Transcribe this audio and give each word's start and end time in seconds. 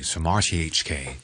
news 0.00 0.12
from 0.12 0.24
RTHK. 0.24 1.14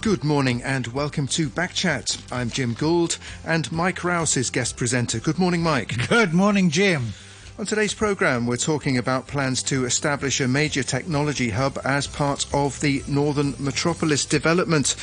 Good 0.00 0.22
morning 0.24 0.62
and 0.62 0.86
welcome 0.88 1.26
to 1.28 1.48
Backchat. 1.48 2.32
I'm 2.32 2.50
Jim 2.50 2.74
Gould 2.74 3.18
and 3.44 3.70
Mike 3.72 4.04
Rouse 4.04 4.36
is 4.36 4.50
guest 4.50 4.76
presenter. 4.76 5.18
Good 5.18 5.38
morning, 5.40 5.62
Mike. 5.62 6.08
Good 6.08 6.32
morning, 6.32 6.70
Jim. 6.70 7.14
On 7.58 7.66
today's 7.66 7.92
programme, 7.92 8.46
we're 8.46 8.56
talking 8.56 8.96
about 8.96 9.26
plans 9.26 9.62
to 9.64 9.84
establish 9.84 10.40
a 10.40 10.48
major 10.48 10.82
technology 10.82 11.50
hub 11.50 11.78
as 11.84 12.06
part 12.06 12.46
of 12.54 12.80
the 12.80 13.02
Northern 13.06 13.54
Metropolis 13.58 14.24
development, 14.24 14.96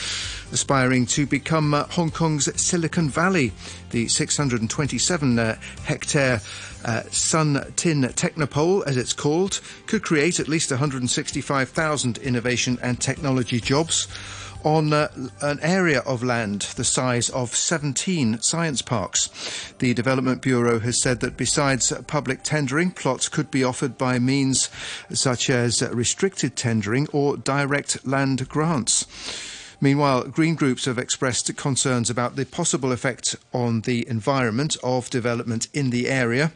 aspiring 0.52 1.06
to 1.06 1.28
become 1.28 1.76
uh, 1.76 1.84
Hong 1.90 2.10
Kong's 2.10 2.50
Silicon 2.60 3.08
Valley. 3.08 3.52
The 3.92 4.08
627 4.08 5.38
uh, 5.38 5.60
hectare 5.84 6.42
uh, 6.86 7.04
San 7.12 7.72
Tin 7.76 8.02
Technopole, 8.02 8.84
as 8.88 8.98
it's 8.98 9.14
called, 9.14 9.62
could 9.86 10.02
create 10.02 10.40
at 10.40 10.48
least 10.48 10.72
165,000 10.72 12.18
innovation 12.18 12.80
and 12.82 13.00
technology 13.00 13.60
jobs 13.60 14.08
on 14.64 14.92
uh, 14.92 15.08
an 15.42 15.60
area 15.62 16.00
of 16.00 16.24
land 16.24 16.62
the 16.76 16.84
size 16.84 17.30
of 17.30 17.56
17 17.56 18.42
science 18.42 18.82
parks. 18.82 19.74
The 19.80 19.94
Development 19.94 20.42
Bureau 20.42 20.80
has 20.80 21.02
said 21.02 21.20
that 21.22 21.38
besides 21.38 21.94
public 22.08 22.44
tendering, 22.44 22.92
plots 22.92 23.30
could 23.30 23.50
be 23.52 23.64
offered 23.64 23.98
by 23.98 24.20
means 24.20 24.70
such 25.12 25.50
as 25.50 25.82
restricted 25.92 26.56
tendering 26.56 27.08
or 27.14 27.38
direct 27.38 28.06
land 28.06 28.48
grants. 28.50 29.06
Meanwhile, 29.82 30.26
green 30.26 30.56
groups 30.56 30.86
have 30.86 30.98
expressed 30.98 31.56
concerns 31.56 32.10
about 32.10 32.36
the 32.36 32.46
possible 32.46 32.92
effect 32.92 33.38
on 33.54 33.82
the 33.82 34.06
environment 34.10 34.76
of 34.84 35.10
development 35.10 35.70
in 35.74 35.90
the 35.90 36.10
area. 36.10 36.52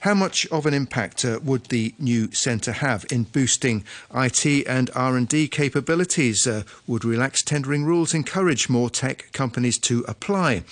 How 0.00 0.14
much 0.14 0.46
of 0.46 0.64
an 0.64 0.72
impact 0.72 1.26
uh, 1.26 1.40
would 1.42 1.66
the 1.66 1.94
new 1.98 2.32
centre 2.32 2.72
have 2.72 3.04
in 3.10 3.24
boosting 3.24 3.84
IT 4.14 4.46
and 4.66 4.88
R&D 4.94 5.48
capabilities? 5.48 6.46
Uh, 6.46 6.62
would 6.86 7.04
relaxed 7.04 7.46
tendering 7.46 7.84
rules 7.84 8.14
encourage 8.14 8.70
more 8.70 8.88
tech 8.88 9.30
companies 9.32 9.76
to 9.80 10.02
apply? 10.08 10.64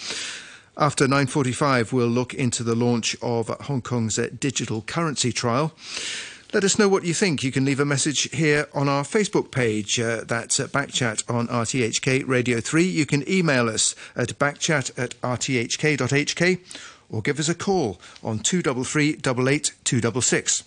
After 0.78 1.06
9:45, 1.06 1.92
we'll 1.92 2.06
look 2.06 2.32
into 2.32 2.62
the 2.62 2.74
launch 2.74 3.16
of 3.20 3.48
Hong 3.48 3.82
Kong's 3.82 4.18
uh, 4.18 4.28
digital 4.40 4.80
currency 4.80 5.30
trial. 5.30 5.74
Let 6.54 6.64
us 6.64 6.78
know 6.78 6.88
what 6.88 7.04
you 7.04 7.12
think. 7.12 7.42
You 7.42 7.52
can 7.52 7.66
leave 7.66 7.80
a 7.80 7.84
message 7.84 8.30
here 8.30 8.68
on 8.72 8.88
our 8.88 9.02
Facebook 9.02 9.50
page. 9.50 10.00
Uh, 10.00 10.24
that's 10.26 10.58
at 10.58 10.72
Backchat 10.72 11.28
on 11.28 11.48
RTHK 11.48 12.26
Radio 12.26 12.60
3. 12.60 12.84
You 12.84 13.04
can 13.04 13.28
email 13.28 13.68
us 13.68 13.94
at 14.16 14.38
backchat 14.38 14.98
at 14.98 15.20
rthk.hk 15.20 16.60
or 17.10 17.22
give 17.22 17.38
us 17.38 17.48
a 17.48 17.54
call 17.54 18.00
on 18.22 18.38
233 18.38 19.14
266. 19.16 20.64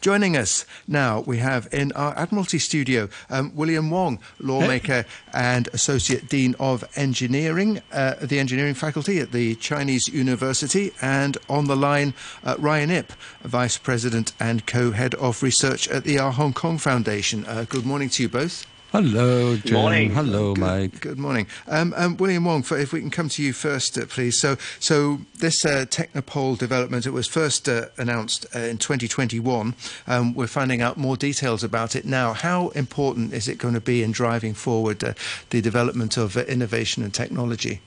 Joining 0.00 0.36
us 0.36 0.66
now, 0.88 1.20
we 1.20 1.38
have 1.38 1.68
in 1.72 1.92
our 1.92 2.16
Admiralty 2.18 2.58
studio 2.58 3.08
um, 3.30 3.54
William 3.54 3.90
Wong, 3.90 4.18
lawmaker 4.40 5.04
and 5.32 5.68
Associate 5.68 6.28
Dean 6.28 6.56
of 6.58 6.84
Engineering, 6.96 7.80
uh, 7.92 8.14
the 8.20 8.40
Engineering 8.40 8.74
Faculty 8.74 9.20
at 9.20 9.30
the 9.30 9.54
Chinese 9.56 10.08
University, 10.08 10.92
and 11.00 11.38
on 11.48 11.66
the 11.66 11.76
line, 11.76 12.14
uh, 12.42 12.56
Ryan 12.58 12.90
Ip, 12.90 13.12
Vice 13.42 13.78
President 13.78 14.32
and 14.40 14.66
Co-Head 14.66 15.14
of 15.14 15.42
Research 15.42 15.88
at 15.88 16.04
the 16.04 16.18
Our 16.18 16.32
Hong 16.32 16.52
Kong 16.52 16.78
Foundation. 16.78 17.46
Uh, 17.46 17.64
good 17.68 17.86
morning 17.86 18.08
to 18.10 18.24
you 18.24 18.28
both. 18.28 18.66
Hello, 18.92 19.56
Jim. 19.56 19.72
Morning. 19.72 20.10
Hello, 20.10 20.52
Good- 20.52 20.60
Mike. 20.60 21.00
Good 21.00 21.18
morning, 21.18 21.46
um, 21.66 21.94
um, 21.96 22.14
William 22.18 22.44
Wong. 22.44 22.62
For, 22.62 22.76
if 22.76 22.92
we 22.92 23.00
can 23.00 23.08
come 23.08 23.30
to 23.30 23.42
you 23.42 23.54
first, 23.54 23.96
uh, 23.96 24.04
please. 24.04 24.38
So, 24.38 24.58
so 24.80 25.20
this 25.38 25.64
uh, 25.64 25.86
Technopole 25.88 26.58
development, 26.58 27.06
it 27.06 27.12
was 27.12 27.26
first 27.26 27.70
uh, 27.70 27.86
announced 27.96 28.44
uh, 28.54 28.58
in 28.58 28.76
2021. 28.76 29.74
Um, 30.06 30.34
we're 30.34 30.46
finding 30.46 30.82
out 30.82 30.98
more 30.98 31.16
details 31.16 31.64
about 31.64 31.96
it 31.96 32.04
now. 32.04 32.34
How 32.34 32.68
important 32.70 33.32
is 33.32 33.48
it 33.48 33.56
going 33.56 33.72
to 33.72 33.80
be 33.80 34.02
in 34.02 34.12
driving 34.12 34.52
forward 34.52 35.02
uh, 35.02 35.14
the 35.48 35.62
development 35.62 36.18
of 36.18 36.36
uh, 36.36 36.40
innovation 36.40 37.02
and 37.02 37.14
technology? 37.14 37.80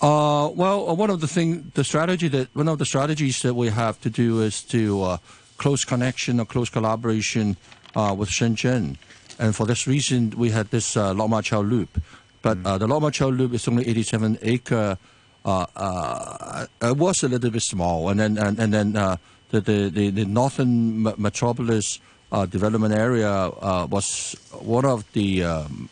Uh, 0.00 0.50
well, 0.52 0.90
uh, 0.90 0.94
one 0.94 1.10
of 1.10 1.20
the 1.20 1.28
thing, 1.28 1.70
the 1.74 1.84
strategy 1.84 2.26
that 2.26 2.48
one 2.56 2.66
of 2.66 2.78
the 2.78 2.84
strategies 2.84 3.40
that 3.42 3.54
we 3.54 3.68
have 3.68 4.00
to 4.00 4.10
do 4.10 4.40
is 4.42 4.62
to 4.64 5.02
uh, 5.02 5.16
close 5.58 5.84
connection 5.84 6.40
or 6.40 6.44
close 6.44 6.68
collaboration 6.68 7.56
uh, 7.94 8.12
with 8.18 8.28
Shenzhen, 8.28 8.96
and 9.38 9.54
for 9.54 9.66
this 9.66 9.86
reason, 9.86 10.32
we 10.36 10.50
had 10.50 10.70
this 10.70 10.96
uh, 10.96 11.12
Lok 11.14 11.30
Ma 11.30 11.40
Chau 11.42 11.60
Loop. 11.60 12.00
But 12.42 12.58
uh, 12.64 12.78
the 12.78 12.86
Lok 12.86 13.02
Ma 13.02 13.10
Chau 13.10 13.28
Loop 13.28 13.52
is 13.54 13.66
only 13.68 13.86
87 13.88 14.38
acre. 14.42 14.98
Uh, 15.44 15.66
uh, 15.76 16.66
it 16.82 16.96
was 16.96 17.22
a 17.22 17.28
little 17.28 17.50
bit 17.50 17.62
small, 17.62 18.08
and 18.08 18.18
then 18.18 18.38
and, 18.38 18.58
and 18.58 18.74
then 18.74 18.96
uh, 18.96 19.16
the, 19.50 19.60
the 19.60 19.88
the 19.90 20.10
the 20.10 20.24
northern 20.24 21.04
me- 21.04 21.14
metropolis 21.16 22.00
uh, 22.32 22.46
development 22.46 22.94
area 22.94 23.30
uh, 23.30 23.86
was 23.88 24.34
one 24.50 24.84
of 24.84 25.10
the 25.12 25.44
um, 25.44 25.88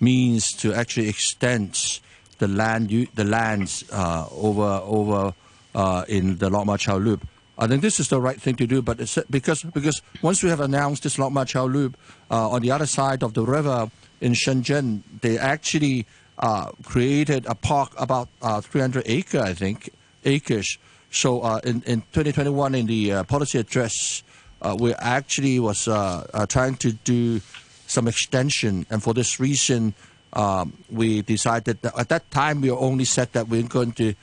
means 0.00 0.52
to 0.52 0.72
actually 0.72 1.08
extend 1.08 2.00
the 2.38 2.48
land 2.48 2.90
the 3.14 3.24
lands 3.24 3.84
uh, 3.92 4.26
over 4.32 4.80
over 4.84 5.32
uh, 5.74 6.04
in 6.08 6.38
the 6.38 6.50
Lok 6.50 6.66
Ma 6.66 6.76
Chau 6.76 6.96
Loop. 6.96 7.26
I 7.58 7.66
think 7.66 7.82
this 7.82 7.98
is 7.98 8.08
the 8.08 8.20
right 8.20 8.40
thing 8.40 8.54
to 8.56 8.66
do, 8.66 8.80
but 8.82 8.98
because 9.30 9.64
because 9.64 10.00
once 10.22 10.42
we 10.44 10.48
have 10.48 10.60
announced 10.60 11.02
this 11.02 11.18
Lok 11.18 11.32
Ma 11.32 11.44
Chau 11.44 11.66
Loop 11.66 11.96
uh, 12.30 12.50
on 12.50 12.62
the 12.62 12.70
other 12.70 12.86
side 12.86 13.24
of 13.24 13.34
the 13.34 13.42
river 13.42 13.90
in 14.20 14.32
Shenzhen, 14.32 15.02
they 15.22 15.38
actually 15.38 16.06
uh, 16.38 16.70
created 16.84 17.46
a 17.46 17.56
park 17.56 17.92
about 17.98 18.28
uh, 18.42 18.60
300 18.60 19.02
acre, 19.06 19.40
I 19.40 19.54
think, 19.54 19.90
acres. 20.24 20.78
So 21.10 21.40
uh, 21.40 21.60
in, 21.64 21.82
in 21.82 22.02
2021, 22.12 22.74
in 22.76 22.86
the 22.86 23.12
uh, 23.12 23.24
policy 23.24 23.58
address, 23.58 24.22
uh, 24.62 24.76
we 24.78 24.94
actually 24.94 25.58
was 25.58 25.88
uh, 25.88 26.26
uh, 26.32 26.46
trying 26.46 26.76
to 26.76 26.92
do 26.92 27.40
some 27.88 28.06
extension, 28.06 28.86
and 28.90 29.02
for 29.02 29.14
this 29.14 29.40
reason, 29.40 29.94
um, 30.34 30.76
we 30.90 31.22
decided 31.22 31.80
that 31.82 31.98
at 31.98 32.08
that 32.10 32.30
time 32.30 32.60
we 32.60 32.70
only 32.70 33.04
said 33.04 33.32
that 33.32 33.48
we're 33.48 33.62
going 33.62 33.92
to 33.92 34.14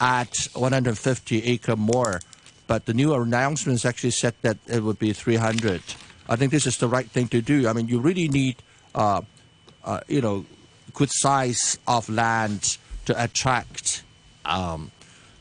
uh, 0.00 0.04
add 0.04 0.28
150 0.54 1.44
acre 1.44 1.76
more, 1.76 2.20
but 2.66 2.86
the 2.86 2.94
new 2.94 3.14
announcements 3.14 3.84
actually 3.84 4.10
said 4.10 4.34
that 4.42 4.58
it 4.66 4.82
would 4.82 4.98
be 4.98 5.12
300. 5.12 5.82
I 6.28 6.36
think 6.36 6.52
this 6.52 6.66
is 6.66 6.76
the 6.78 6.88
right 6.88 7.08
thing 7.10 7.28
to 7.28 7.40
do. 7.40 7.68
I 7.68 7.72
mean, 7.72 7.88
you 7.88 8.00
really 8.00 8.28
need, 8.28 8.56
uh, 8.94 9.22
uh, 9.84 10.00
you 10.08 10.20
know, 10.20 10.44
good 10.94 11.10
size 11.10 11.78
of 11.86 12.08
land 12.08 12.78
to 13.06 13.22
attract 13.22 14.02
um, 14.44 14.90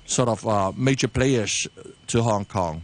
sort 0.05 0.29
of 0.29 0.47
uh, 0.47 0.71
major 0.75 1.07
players 1.07 1.67
to 2.07 2.23
Hong 2.23 2.45
Kong. 2.45 2.83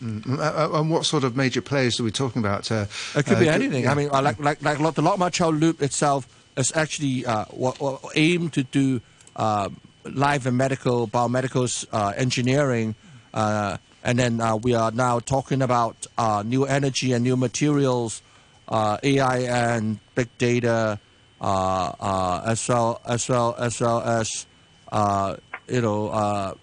Uh, 0.00 0.40
uh, 0.40 0.68
and 0.74 0.90
what 0.90 1.04
sort 1.04 1.24
of 1.24 1.36
major 1.36 1.60
players 1.60 2.00
are 2.00 2.04
we 2.04 2.10
talking 2.10 2.40
about? 2.40 2.70
Uh, 2.70 2.86
It 3.14 3.26
could 3.26 3.36
uh, 3.36 3.40
be 3.40 3.48
anything. 3.48 3.84
yeah. 3.84 3.92
I 3.92 3.94
mean, 3.94 4.08
uh, 4.10 4.22
like 4.22 4.38
like 4.38 4.62
like 4.62 4.94
the 4.94 5.02
Lok 5.02 5.18
Ma 5.18 5.28
Chau 5.28 5.50
Loop 5.50 5.82
itself 5.82 6.26
is 6.56 6.72
actually 6.74 7.26
uh, 7.26 7.44
what, 7.50 7.80
what 7.80 8.00
aim 8.14 8.48
to 8.50 8.62
do 8.62 9.00
uh, 9.36 9.68
life 10.04 10.46
and 10.46 10.56
medical 10.56 11.08
biomedical 11.08 11.86
uh, 11.92 12.12
engineering, 12.16 12.94
uh, 13.32 13.76
and 14.02 14.18
then 14.18 14.40
uh, 14.40 14.56
we 14.56 14.74
are 14.74 14.90
now 14.90 15.18
talking 15.18 15.62
about 15.62 16.06
uh, 16.18 16.42
new 16.44 16.64
energy 16.64 17.12
and 17.12 17.24
new 17.24 17.36
materials, 17.36 18.22
uh, 18.68 18.98
AI 19.02 19.38
and 19.38 19.98
big 20.14 20.28
data, 20.38 20.98
uh, 21.40 21.92
uh, 22.00 22.42
as 22.46 22.68
well 22.68 23.00
as 23.06 23.28
well 23.28 23.54
as 23.58 23.80
well 23.80 24.00
as 24.02 24.46
uh, 24.92 25.36
you 25.68 25.80
know. 25.80 26.08
Uh, 26.08 26.54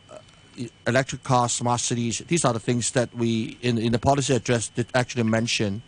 electric 0.86 1.24
cars, 1.24 1.54
smart 1.54 1.80
cities. 1.80 2.20
These 2.28 2.46
are 2.46 2.54
the 2.54 2.60
things 2.60 2.92
that 2.92 3.16
we, 3.16 3.58
in, 3.62 3.78
in 3.78 3.94
the 3.94 3.98
policy 3.98 4.36
address, 4.36 4.68
did 4.68 4.86
actually 4.94 5.24
mention. 5.24 5.82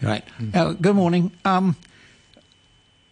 Right. 0.00 0.24
Uh, 0.54 0.72
good 0.72 0.94
morning. 0.96 1.32
Um, 1.44 1.76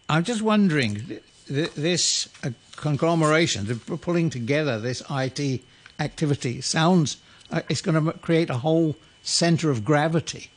I'm 0.09 0.25
just 0.25 0.43
wondering, 0.43 1.05
th- 1.07 1.23
th- 1.49 1.75
this 1.75 2.29
uh, 2.45 2.51
conglomeration, 2.83 3.67
the 3.67 3.77
p- 3.77 3.97
pulling 3.97 4.29
together 4.29 4.79
this 4.79 5.03
IT 5.09 5.63
activity, 5.99 6.61
sounds 6.61 7.17
uh, 7.51 7.63
it's 7.69 7.81
going 7.81 8.05
to 8.05 8.13
create 8.19 8.51
a 8.51 8.59
whole 8.59 8.97
center 9.23 9.71
of 9.71 9.85
gravity, 9.85 10.51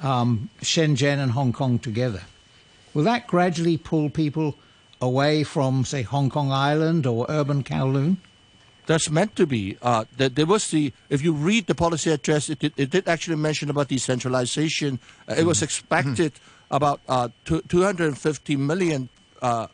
um, 0.00 0.48
Shenzhen 0.62 1.18
and 1.18 1.32
Hong 1.32 1.52
Kong 1.52 1.78
together. 1.78 2.22
Will 2.94 3.04
that 3.04 3.26
gradually 3.26 3.76
pull 3.76 4.08
people 4.08 4.54
away 5.00 5.42
from, 5.44 5.84
say, 5.84 6.02
Hong 6.02 6.30
Kong 6.30 6.52
Island 6.52 7.06
or 7.06 7.26
urban 7.28 7.64
Kowloon? 7.64 8.16
That's 8.86 9.10
meant 9.10 9.34
to 9.36 9.46
be. 9.46 9.76
Uh, 9.80 10.04
there, 10.16 10.28
there 10.28 10.46
was 10.46 10.70
the. 10.70 10.92
If 11.08 11.22
you 11.22 11.32
read 11.32 11.66
the 11.66 11.74
policy 11.74 12.10
address, 12.10 12.50
it 12.50 12.58
did, 12.58 12.74
it 12.76 12.90
did 12.90 13.08
actually 13.08 13.36
mention 13.36 13.70
about 13.70 13.88
decentralization. 13.88 15.00
Uh, 15.26 15.36
it 15.38 15.44
was 15.44 15.62
expected 15.62 16.32
about 16.70 17.00
uh, 17.08 17.28
two, 17.46 17.62
250 17.62 18.56
million, 18.56 19.08
uh, 19.40 19.68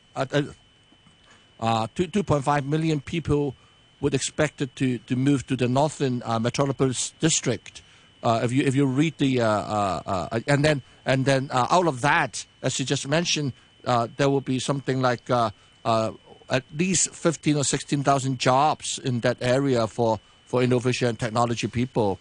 uh, 1.61 1.65
uh, 1.65 1.87
two, 1.95 2.07
2.5 2.07 2.65
million 2.65 3.01
people 3.01 3.55
would 4.01 4.15
expected 4.15 4.75
to, 4.77 4.99
to 4.99 5.17
move 5.17 5.47
to 5.47 5.57
the 5.57 5.69
northern 5.69 6.23
uh, 6.25 6.39
metropolis 6.39 7.13
district. 7.21 7.83
Uh, 8.23 8.41
if 8.43 8.53
you 8.53 8.63
if 8.65 8.75
you 8.75 8.85
read 8.85 9.17
the 9.17 9.41
uh, 9.41 9.47
uh, 9.47 10.03
uh, 10.07 10.41
and 10.47 10.63
then 10.63 10.83
and 11.07 11.25
then 11.25 11.49
out 11.53 11.87
of 11.87 12.03
that, 12.03 12.45
as 12.63 12.79
you 12.79 12.85
just 12.85 13.09
mentioned, 13.09 13.53
there 13.83 14.29
will 14.29 14.43
be 14.43 14.59
something 14.59 15.01
like 15.01 15.31
at 15.31 16.65
least 16.77 17.15
15 17.15 17.57
or 17.57 17.65
16,000 17.65 18.39
jobs 18.39 18.99
in 18.99 19.21
that 19.21 19.39
area 19.41 19.87
for, 19.87 20.19
for 20.47 20.63
innovation 20.63 21.09
and 21.09 21.19
technology 21.19 21.69
people. 21.69 22.19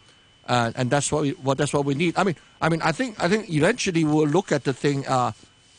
And 0.48 0.90
that's 0.90 1.12
what, 1.12 1.24
we, 1.24 1.32
what 1.32 1.58
that's 1.58 1.74
what 1.74 1.84
we 1.84 1.96
need. 1.96 2.18
I 2.18 2.24
mean, 2.24 2.36
I 2.62 2.70
mean, 2.70 2.82
I 2.82 2.94
think 2.94 3.22
I 3.22 3.28
think 3.28 3.50
eventually 3.50 4.04
we'll 4.06 4.28
look 4.28 4.52
at 4.52 4.64
the 4.64 4.74
thing 4.74 5.04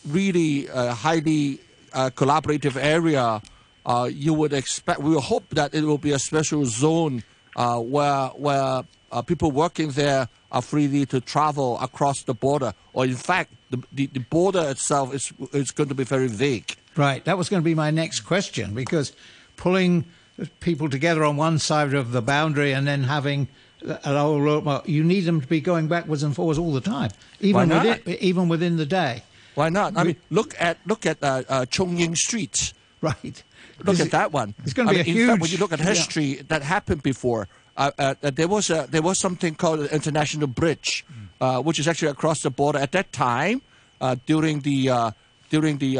really 0.07 0.67
highly 0.67 1.61
uh, 1.93 2.11
collaborative 2.11 2.77
area. 2.77 3.43
Uh, 3.85 4.09
you 4.13 4.35
would 4.35 4.53
expect. 4.53 5.01
We 5.01 5.19
hope 5.21 5.49
that 5.51 5.75
it 5.75 5.83
will 5.85 5.99
be 5.99 6.13
a 6.13 6.19
special 6.19 6.67
zone 6.67 7.23
uh, 7.57 7.79
where 7.79 8.29
where 8.29 8.85
people 9.27 9.51
working 9.51 9.91
there 9.91 10.29
are 10.53 10.63
freely 10.63 11.07
to 11.07 11.21
travel 11.21 11.79
across 11.81 12.23
the 12.23 12.35
border, 12.35 12.75
or 12.93 13.05
in 13.05 13.15
fact, 13.15 13.53
the, 13.71 13.83
the, 13.93 14.07
the 14.07 14.21
border 14.21 14.69
itself 14.69 15.15
is 15.15 15.33
is 15.53 15.71
going 15.71 15.89
to 15.89 15.95
be 15.95 16.05
very 16.05 16.29
vague. 16.29 16.77
Right. 16.97 17.25
That 17.25 17.39
was 17.39 17.49
going 17.49 17.63
to 17.63 17.65
be 17.65 17.75
my 17.75 17.91
next 17.91 18.21
question 18.21 18.75
because 18.75 19.13
pulling 19.57 20.05
people 20.61 20.89
together 20.89 21.25
on 21.25 21.37
one 21.37 21.59
side 21.59 21.95
of 21.95 22.13
the 22.13 22.23
boundary 22.23 22.73
and 22.73 22.87
then 22.87 23.05
having 23.05 23.49
well, 23.83 24.83
you 24.85 25.03
need 25.03 25.21
them 25.21 25.41
to 25.41 25.47
be 25.47 25.61
going 25.61 25.89
backwards 25.89 26.23
and 26.23 26.35
forwards 26.35 26.59
all 26.59 26.73
the 26.73 26.81
time, 26.81 27.11
even 27.41 27.69
within, 27.69 28.01
even 28.21 28.49
within 28.49 28.77
the 28.77 28.87
day. 28.87 29.23
Why 29.55 29.69
not? 29.69 29.97
I 29.97 30.05
mean, 30.05 30.17
look 30.31 30.55
at 30.59 30.79
look 30.87 31.07
at 31.07 31.23
uh, 31.23 31.43
uh, 31.49 31.67
Chung 31.67 31.97
Ying 31.97 32.15
Street. 32.15 32.73
Right. 33.01 33.43
Look 33.85 34.01
at 34.01 34.11
that 34.11 34.33
one. 34.33 34.55
It's 34.65 34.73
going 34.73 34.89
to 34.89 34.95
be 34.95 35.01
I 35.01 35.05
mean, 35.05 35.11
a 35.11 35.19
huge. 35.19 35.29
Fact, 35.29 35.43
when 35.43 35.51
you 35.51 35.59
look 35.59 35.73
at 35.73 35.81
history, 35.81 36.25
yeah. 36.25 36.43
that 36.49 36.63
happened 36.63 37.03
before. 37.03 37.49
Uh, 37.77 37.91
uh, 37.99 38.15
there 38.23 38.49
was 38.49 38.69
a, 38.69 38.87
there 38.91 39.03
was 39.03 39.19
something 39.19 39.55
called 39.55 39.81
the 39.81 39.95
International 39.95 40.47
Bridge, 40.47 41.05
uh, 41.41 41.63
which 41.63 41.79
is 41.79 41.89
actually 41.89 42.09
across 42.09 42.43
the 42.43 42.51
border. 42.51 42.79
At 42.79 42.93
that 42.93 43.13
time, 43.13 43.63
uh, 44.01 44.17
during 44.27 44.61
the 44.61 45.13
during 45.49 45.79
the, 45.79 45.95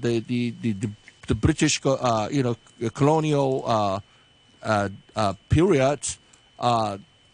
the, 0.00 0.24
the, 0.26 0.54
the 0.60 0.88
the 1.28 1.34
British 1.34 1.80
you 1.84 2.42
know 2.42 2.56
colonial 2.92 4.02
period, 5.48 6.00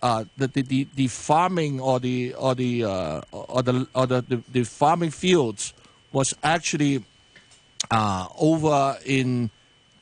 uh, 0.01 0.25
the, 0.37 0.47
the, 0.47 0.87
the 0.95 1.09
farming 1.09 1.81
or 1.81 1.99
the 1.99 2.33
or 2.35 2.55
the 2.55 2.85
uh, 2.85 3.21
or 3.33 3.63
the 3.65 3.87
or 3.95 4.07
the, 4.07 4.23
the, 4.23 4.43
the, 4.53 4.63
farming 4.63 5.11
fields 5.11 5.75
was 6.13 6.33
actually 6.45 7.05
uh, 7.91 8.29
over 8.39 8.97
in 9.05 9.51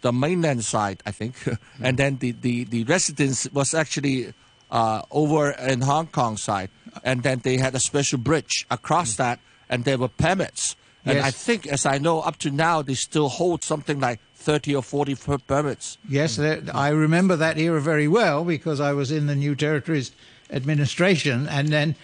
the 0.01 0.13
mainland 0.13 0.65
side, 0.65 1.03
I 1.07 1.11
think, 1.11 1.35
and 1.83 1.97
then 1.97 2.19
the, 2.19 2.33
the, 2.33 2.65
the 2.65 2.85
residence 2.85 3.51
was 3.53 3.75
actually 3.75 4.33
uh, 4.71 5.03
over 5.11 5.51
in 5.51 5.83
Hong 5.83 6.09
Kong 6.09 6.37
side, 6.37 6.71
and 7.05 7.23
then 7.23 7.41
they 7.41 7.57
had 7.57 7.75
a 7.75 7.81
special 7.81 8.19
bridge 8.19 8.67
across 8.71 9.15
mm. 9.15 9.19
that, 9.19 9.41
and 9.69 9.85
there 9.85 9.99
were 9.99 10.09
permits. 10.09 10.77
And 11.05 11.19
yes. 11.19 11.25
I 11.25 11.31
think, 11.31 11.67
as 11.69 11.87
I 11.87 11.99
know, 11.99 12.21
up 12.21 12.37
to 12.39 12.51
now, 12.51 12.83
they 12.83 12.95
still 12.95 13.29
hold 13.29 13.63
something 13.63 14.01
like 14.01 14.21
30 14.35 14.75
or 14.75 14.83
40 14.83 15.17
permits. 15.47 15.99
Yes, 16.09 16.39
I 16.39 16.89
remember 16.89 17.37
that 17.37 17.59
era 17.59 17.81
very 17.81 18.09
well 18.09 18.45
because 18.45 18.81
I 18.81 18.93
was 18.93 19.13
in 19.13 19.27
the 19.27 19.37
New 19.37 19.55
Territories 19.55 20.11
administration, 20.51 21.49
and 21.49 21.69
then 21.69 21.95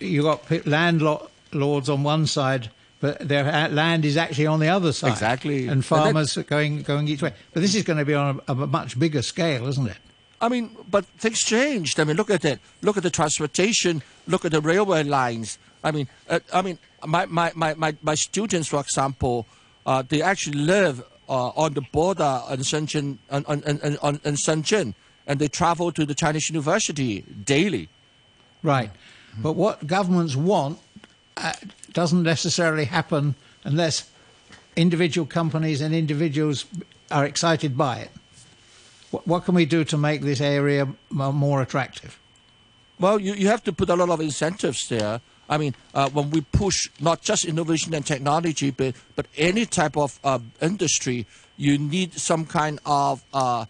you 0.00 0.22
got 0.22 0.66
landlords 0.66 1.88
on 1.88 2.02
one 2.02 2.26
side, 2.26 2.70
but 3.02 3.18
their 3.18 3.68
land 3.68 4.04
is 4.04 4.16
actually 4.16 4.46
on 4.46 4.60
the 4.60 4.68
other 4.68 4.92
side. 4.92 5.10
Exactly. 5.10 5.66
And 5.66 5.84
farmers 5.84 6.36
and 6.36 6.46
going, 6.46 6.82
going 6.82 7.08
each 7.08 7.20
way. 7.20 7.34
But 7.52 7.60
this 7.60 7.74
is 7.74 7.82
going 7.82 7.98
to 7.98 8.04
be 8.04 8.14
on 8.14 8.40
a, 8.46 8.52
a 8.52 8.54
much 8.54 8.96
bigger 8.96 9.22
scale, 9.22 9.66
isn't 9.66 9.88
it? 9.88 9.96
I 10.40 10.48
mean, 10.48 10.76
but 10.88 11.04
things 11.18 11.40
changed. 11.40 11.98
I 11.98 12.04
mean, 12.04 12.16
look 12.16 12.30
at 12.30 12.44
it. 12.44 12.60
Look 12.80 12.96
at 12.96 13.02
the 13.02 13.10
transportation. 13.10 14.04
Look 14.28 14.44
at 14.44 14.52
the 14.52 14.60
railway 14.60 15.02
lines. 15.02 15.58
I 15.82 15.90
mean, 15.90 16.06
uh, 16.30 16.38
I 16.54 16.62
mean, 16.62 16.78
my, 17.04 17.26
my, 17.26 17.50
my, 17.56 17.74
my, 17.74 17.96
my 18.02 18.14
students, 18.14 18.68
for 18.68 18.78
example, 18.78 19.46
uh, 19.84 20.04
they 20.08 20.22
actually 20.22 20.58
live 20.58 21.02
uh, 21.28 21.48
on 21.48 21.74
the 21.74 21.80
border 21.80 22.40
in 22.50 22.60
Shenzhen, 22.60 23.18
on, 23.32 23.44
on, 23.46 23.64
on, 24.00 24.20
in 24.24 24.34
Shenzhen, 24.34 24.94
and 25.26 25.40
they 25.40 25.48
travel 25.48 25.90
to 25.90 26.06
the 26.06 26.14
Chinese 26.14 26.48
university 26.48 27.22
daily. 27.22 27.88
Right. 28.62 28.92
But 29.38 29.54
what 29.54 29.88
governments 29.88 30.36
want 30.36 30.78
uh, 31.42 31.52
doesn't 31.92 32.22
necessarily 32.22 32.84
happen 32.84 33.34
unless 33.64 34.08
individual 34.76 35.26
companies 35.26 35.80
and 35.80 35.94
individuals 35.94 36.64
are 37.10 37.26
excited 37.26 37.76
by 37.76 37.98
it. 37.98 38.10
What, 39.10 39.26
what 39.26 39.44
can 39.44 39.54
we 39.54 39.66
do 39.66 39.84
to 39.84 39.98
make 39.98 40.22
this 40.22 40.40
area 40.40 40.88
more 41.10 41.60
attractive? 41.60 42.18
Well, 42.98 43.18
you, 43.18 43.34
you 43.34 43.48
have 43.48 43.64
to 43.64 43.72
put 43.72 43.90
a 43.90 43.96
lot 43.96 44.08
of 44.08 44.20
incentives 44.20 44.88
there. 44.88 45.20
I 45.48 45.58
mean, 45.58 45.74
uh, 45.92 46.08
when 46.10 46.30
we 46.30 46.40
push 46.40 46.88
not 47.00 47.20
just 47.20 47.44
innovation 47.44 47.92
and 47.94 48.06
technology, 48.06 48.70
but, 48.70 48.94
but 49.16 49.26
any 49.36 49.66
type 49.66 49.96
of 49.96 50.18
uh, 50.24 50.38
industry, 50.60 51.26
you 51.56 51.76
need 51.76 52.14
some 52.14 52.46
kind 52.46 52.78
of 52.86 53.22
uh, 53.34 53.66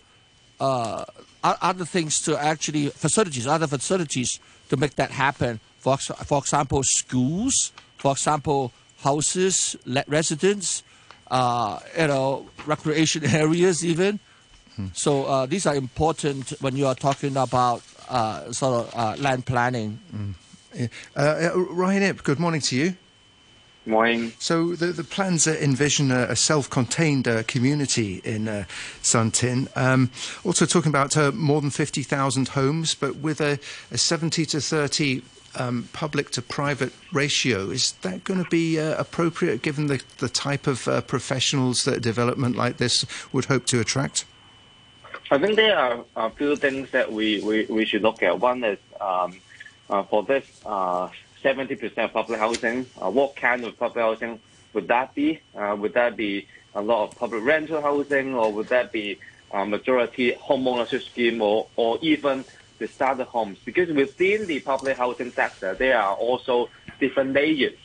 uh 0.60 1.04
other 1.42 1.84
things 1.84 2.20
to 2.22 2.38
actually, 2.38 2.88
facilities, 2.90 3.48
other 3.48 3.66
facilities 3.66 4.38
to 4.68 4.76
make 4.76 4.94
that 4.94 5.10
happen. 5.10 5.58
For, 5.82 5.98
for 5.98 6.38
example, 6.38 6.82
schools, 6.84 7.72
for 7.98 8.12
example, 8.12 8.72
houses, 9.02 9.76
residents, 10.06 10.84
uh, 11.28 11.80
you 11.98 12.06
know, 12.06 12.46
recreation 12.66 13.24
areas 13.42 13.84
even. 13.84 14.20
Hmm. 14.76 14.86
So 14.94 15.24
uh, 15.24 15.46
these 15.46 15.66
are 15.66 15.74
important 15.74 16.50
when 16.60 16.76
you 16.76 16.86
are 16.86 16.94
talking 16.94 17.36
about 17.36 17.82
sort 18.52 18.94
of 18.94 19.20
land 19.20 19.44
planning. 19.44 19.98
Hmm. 20.10 20.30
Uh, 20.74 20.86
uh, 21.16 21.50
Ryan 21.54 22.02
Ip, 22.04 22.22
good 22.22 22.38
morning 22.38 22.60
to 22.62 22.76
you. 22.76 22.96
Morning. 23.84 24.32
So 24.38 24.76
the, 24.76 24.86
the 24.86 25.02
plans 25.02 25.48
uh, 25.48 25.56
envision 25.60 26.12
a, 26.12 26.28
a 26.30 26.36
self-contained 26.36 27.26
uh, 27.26 27.42
community 27.42 28.20
in 28.24 28.46
uh, 28.46 28.64
San 29.02 29.32
Tin. 29.32 29.68
Um, 29.74 30.10
also 30.44 30.66
talking 30.66 30.90
about 30.90 31.16
uh, 31.16 31.32
more 31.32 31.60
than 31.60 31.70
50,000 31.70 32.48
homes, 32.48 32.94
but 32.94 33.16
with 33.16 33.40
a, 33.40 33.58
a 33.90 33.98
70 33.98 34.46
to 34.46 34.60
30 34.60 35.22
um, 35.56 35.88
public 35.92 36.30
to 36.30 36.42
private 36.42 36.92
ratio. 37.12 37.70
Is 37.70 37.92
that 38.02 38.24
going 38.24 38.42
to 38.42 38.50
be 38.50 38.78
uh, 38.78 38.96
appropriate 38.98 39.62
given 39.62 39.86
the, 39.86 40.02
the 40.18 40.28
type 40.28 40.66
of 40.66 40.88
uh, 40.88 41.00
professionals 41.02 41.84
that 41.84 42.02
development 42.02 42.56
like 42.56 42.78
this 42.78 43.04
would 43.32 43.46
hope 43.46 43.66
to 43.66 43.80
attract? 43.80 44.24
I 45.30 45.38
think 45.38 45.56
there 45.56 45.76
are 45.76 46.04
a 46.16 46.30
few 46.30 46.56
things 46.56 46.90
that 46.90 47.10
we, 47.10 47.40
we, 47.42 47.64
we 47.66 47.84
should 47.84 48.02
look 48.02 48.22
at. 48.22 48.38
One 48.38 48.62
is 48.64 48.78
um, 49.00 49.40
uh, 49.88 50.02
for 50.02 50.22
this 50.22 50.44
70% 50.64 51.98
uh, 51.98 52.08
public 52.08 52.38
housing, 52.38 52.86
uh, 53.00 53.10
what 53.10 53.36
kind 53.36 53.64
of 53.64 53.78
public 53.78 54.02
housing 54.02 54.40
would 54.72 54.88
that 54.88 55.14
be? 55.14 55.40
Would 55.54 55.94
that 55.94 56.16
be 56.16 56.48
a 56.74 56.80
lot 56.80 57.04
of 57.04 57.18
public 57.18 57.44
rental 57.44 57.80
housing, 57.82 58.34
or 58.34 58.52
would 58.52 58.68
that 58.68 58.92
be 58.92 59.18
a 59.50 59.66
majority 59.66 60.32
homeownership 60.32 61.02
scheme, 61.02 61.42
or, 61.42 61.66
or 61.76 61.98
even 62.00 62.44
the 62.82 62.88
starter 62.88 63.24
homes? 63.24 63.58
Because 63.64 63.88
within 64.02 64.46
the 64.46 64.58
public 64.60 64.96
housing 64.96 65.32
sector, 65.40 65.70
there 65.82 65.98
are 65.98 66.14
also 66.26 66.68
different 67.00 67.32
layers 67.32 67.78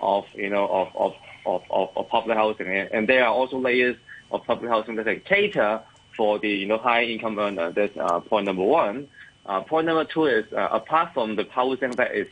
of, 0.00 0.24
you 0.34 0.50
know, 0.54 0.66
of, 0.80 0.88
of, 1.04 1.12
of, 1.52 1.62
of, 1.70 1.86
of 1.96 2.08
public 2.08 2.36
housing, 2.36 2.68
and 2.68 3.08
there 3.08 3.24
are 3.26 3.34
also 3.38 3.56
layers 3.58 3.96
of 4.30 4.44
public 4.44 4.70
housing 4.70 4.94
that 4.96 5.24
cater 5.24 5.72
for 6.16 6.38
the, 6.38 6.48
you 6.48 6.66
know, 6.66 6.78
high 6.78 7.04
income 7.04 7.38
earner. 7.38 7.72
That's 7.72 7.96
uh, 7.96 8.20
point 8.20 8.46
number 8.46 8.62
one. 8.62 9.08
Uh, 9.44 9.60
point 9.60 9.86
number 9.86 10.04
two 10.04 10.26
is, 10.26 10.44
uh, 10.52 10.68
apart 10.80 11.14
from 11.14 11.36
the 11.36 11.44
housing 11.50 11.92
that 11.92 12.14
is 12.14 12.28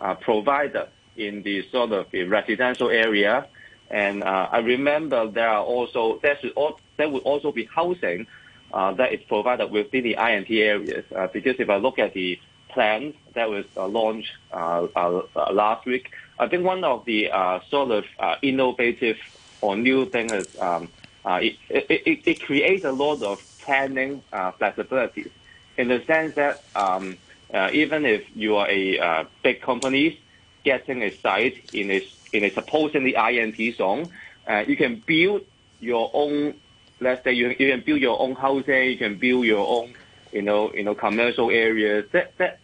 uh, 0.00 0.14
provided 0.14 0.88
in 1.16 1.42
the 1.42 1.56
sort 1.70 1.92
of 1.92 2.06
the 2.10 2.22
residential 2.24 2.90
area, 2.90 3.46
and 3.90 4.22
I 4.22 4.58
remember 4.58 5.28
there 5.28 5.48
are 5.48 5.64
also 5.64 6.20
there 6.22 6.36
should 6.40 6.52
all, 6.60 6.78
there 6.98 7.08
would 7.08 7.22
also 7.22 7.52
be 7.52 7.64
housing 7.64 8.26
that 8.72 9.12
is 9.12 9.20
provided 9.28 9.70
within 9.70 10.04
the 10.04 10.16
INT 10.18 10.50
areas. 10.50 11.04
Because 11.32 11.56
if 11.58 11.70
I 11.70 11.76
look 11.76 11.98
at 11.98 12.14
the 12.14 12.38
plan 12.68 13.14
that 13.34 13.48
was 13.48 13.64
launched 13.76 14.32
last 14.52 15.86
week, 15.86 16.10
I 16.38 16.46
think 16.48 16.64
one 16.64 16.84
of 16.84 17.04
the 17.04 17.30
sort 17.70 17.90
of 17.90 18.04
innovative 18.42 19.18
or 19.60 19.76
new 19.76 20.06
thing 20.06 20.30
is 20.30 20.46
um, 20.60 20.88
it, 21.24 22.40
creates 22.40 22.84
a 22.84 22.92
lot 22.92 23.22
of 23.22 23.42
planning 23.60 24.22
flexibilities 24.32 25.30
in 25.78 25.88
the 25.88 26.04
sense 26.04 26.34
that 26.34 26.64
um, 26.74 27.16
uh, 27.54 27.70
even 27.72 28.04
if 28.04 28.24
you 28.34 28.56
are 28.56 28.68
a 28.68 28.98
uh, 28.98 29.24
big 29.42 29.62
company 29.62 30.20
getting 30.64 31.02
a 31.02 31.16
site 31.20 31.64
in 31.72 31.90
a 31.90 32.06
in 32.32 32.44
a 32.44 32.52
supposedly 32.52 33.14
INT 33.14 33.76
zone, 33.76 34.10
uh, 34.46 34.64
you 34.66 34.76
can 34.76 35.02
build 35.06 35.42
your 35.80 36.10
own. 36.12 36.54
Let's 37.00 37.22
say 37.24 37.32
you, 37.32 37.48
you 37.48 37.70
can 37.70 37.80
build 37.80 38.00
your 38.00 38.20
own 38.20 38.34
housing, 38.34 38.90
you 38.90 38.98
can 38.98 39.16
build 39.16 39.46
your 39.46 39.66
own, 39.66 39.94
you 40.32 40.42
know, 40.42 40.72
you 40.72 40.84
know, 40.84 40.94
commercial 40.94 41.50
areas. 41.50 42.08
That 42.12 42.36
that 42.38 42.58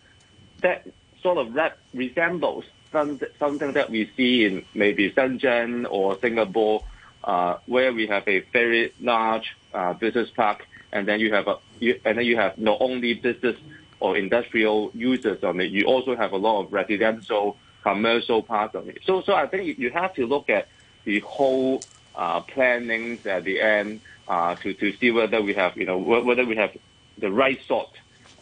that 0.60 0.86
sort 1.22 1.38
of 1.38 1.54
that 1.54 1.78
resembles 1.92 2.64
some, 2.92 3.20
something 3.38 3.72
that 3.72 3.90
we 3.90 4.10
see 4.16 4.44
in 4.44 4.64
maybe 4.74 5.10
Shenzhen 5.10 5.86
or 5.90 6.18
Singapore, 6.20 6.84
uh, 7.22 7.58
where 7.66 7.92
we 7.92 8.06
have 8.08 8.26
a 8.28 8.40
very 8.52 8.92
large 9.00 9.56
uh, 9.72 9.92
business 9.94 10.30
park 10.30 10.66
and 10.94 11.08
then 11.08 11.20
you 11.20 11.34
have 11.34 11.48
a 11.48 11.58
you, 11.80 12.00
and 12.04 12.16
then 12.16 12.24
you 12.24 12.36
have 12.36 12.56
not 12.56 12.78
only 12.80 13.14
business 13.14 13.56
or 14.00 14.16
industrial 14.16 14.90
users 14.94 15.42
on 15.44 15.60
it, 15.60 15.70
you 15.70 15.84
also 15.84 16.16
have 16.16 16.32
a 16.32 16.36
lot 16.36 16.60
of 16.60 16.72
residential, 16.72 17.56
commercial 17.82 18.42
parts 18.42 18.74
on 18.74 18.88
it. 18.88 18.98
So, 19.04 19.20
so 19.22 19.34
I 19.34 19.46
think 19.46 19.78
you 19.78 19.90
have 19.90 20.14
to 20.14 20.26
look 20.26 20.48
at 20.48 20.68
the 21.04 21.20
whole 21.20 21.82
uh, 22.14 22.40
plannings 22.40 23.26
at 23.26 23.44
the 23.44 23.60
end 23.60 24.00
to 24.28 24.74
to 24.74 24.92
see 24.96 25.10
whether 25.10 25.40
we 25.42 25.54
have 25.54 25.76
you 25.76 25.86
know 25.86 25.98
whether 25.98 26.44
we 26.44 26.56
have 26.56 26.76
the 27.18 27.30
right 27.30 27.60
sort 27.66 27.90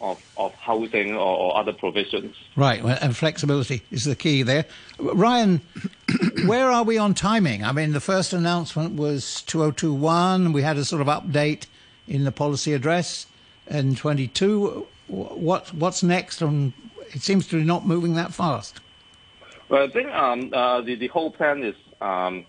of, 0.03 0.23
of 0.37 0.53
housing 0.55 1.15
or, 1.15 1.57
other 1.57 1.71
provisions. 1.71 2.35
Right, 2.55 2.83
and 2.83 3.15
flexibility 3.15 3.83
is 3.89 4.03
the 4.03 4.15
key 4.15 4.43
there. 4.43 4.65
Ryan, 4.99 5.61
where 6.45 6.69
are 6.69 6.83
we 6.83 6.97
on 6.97 7.13
timing? 7.13 7.63
I 7.63 7.71
mean, 7.71 7.93
the 7.93 8.01
first 8.01 8.33
announcement 8.33 8.95
was 8.95 9.41
2021. 9.43 10.51
We 10.51 10.61
had 10.61 10.77
a 10.77 10.85
sort 10.85 11.01
of 11.01 11.07
update 11.07 11.67
in 12.07 12.25
the 12.25 12.31
policy 12.31 12.73
address 12.73 13.27
in 13.67 13.95
22. 13.95 14.85
What, 15.07 15.73
what's 15.73 16.03
next? 16.03 16.41
And 16.41 16.73
it 17.13 17.21
seems 17.21 17.47
to 17.47 17.57
be 17.57 17.63
not 17.63 17.87
moving 17.87 18.15
that 18.15 18.33
fast. 18.33 18.81
Well, 19.69 19.83
I 19.83 19.89
think 19.89 20.09
um, 20.09 20.51
uh, 20.53 20.81
the, 20.81 20.95
the 20.95 21.07
whole 21.07 21.31
plan 21.31 21.63
is, 21.63 21.75
um, 22.01 22.45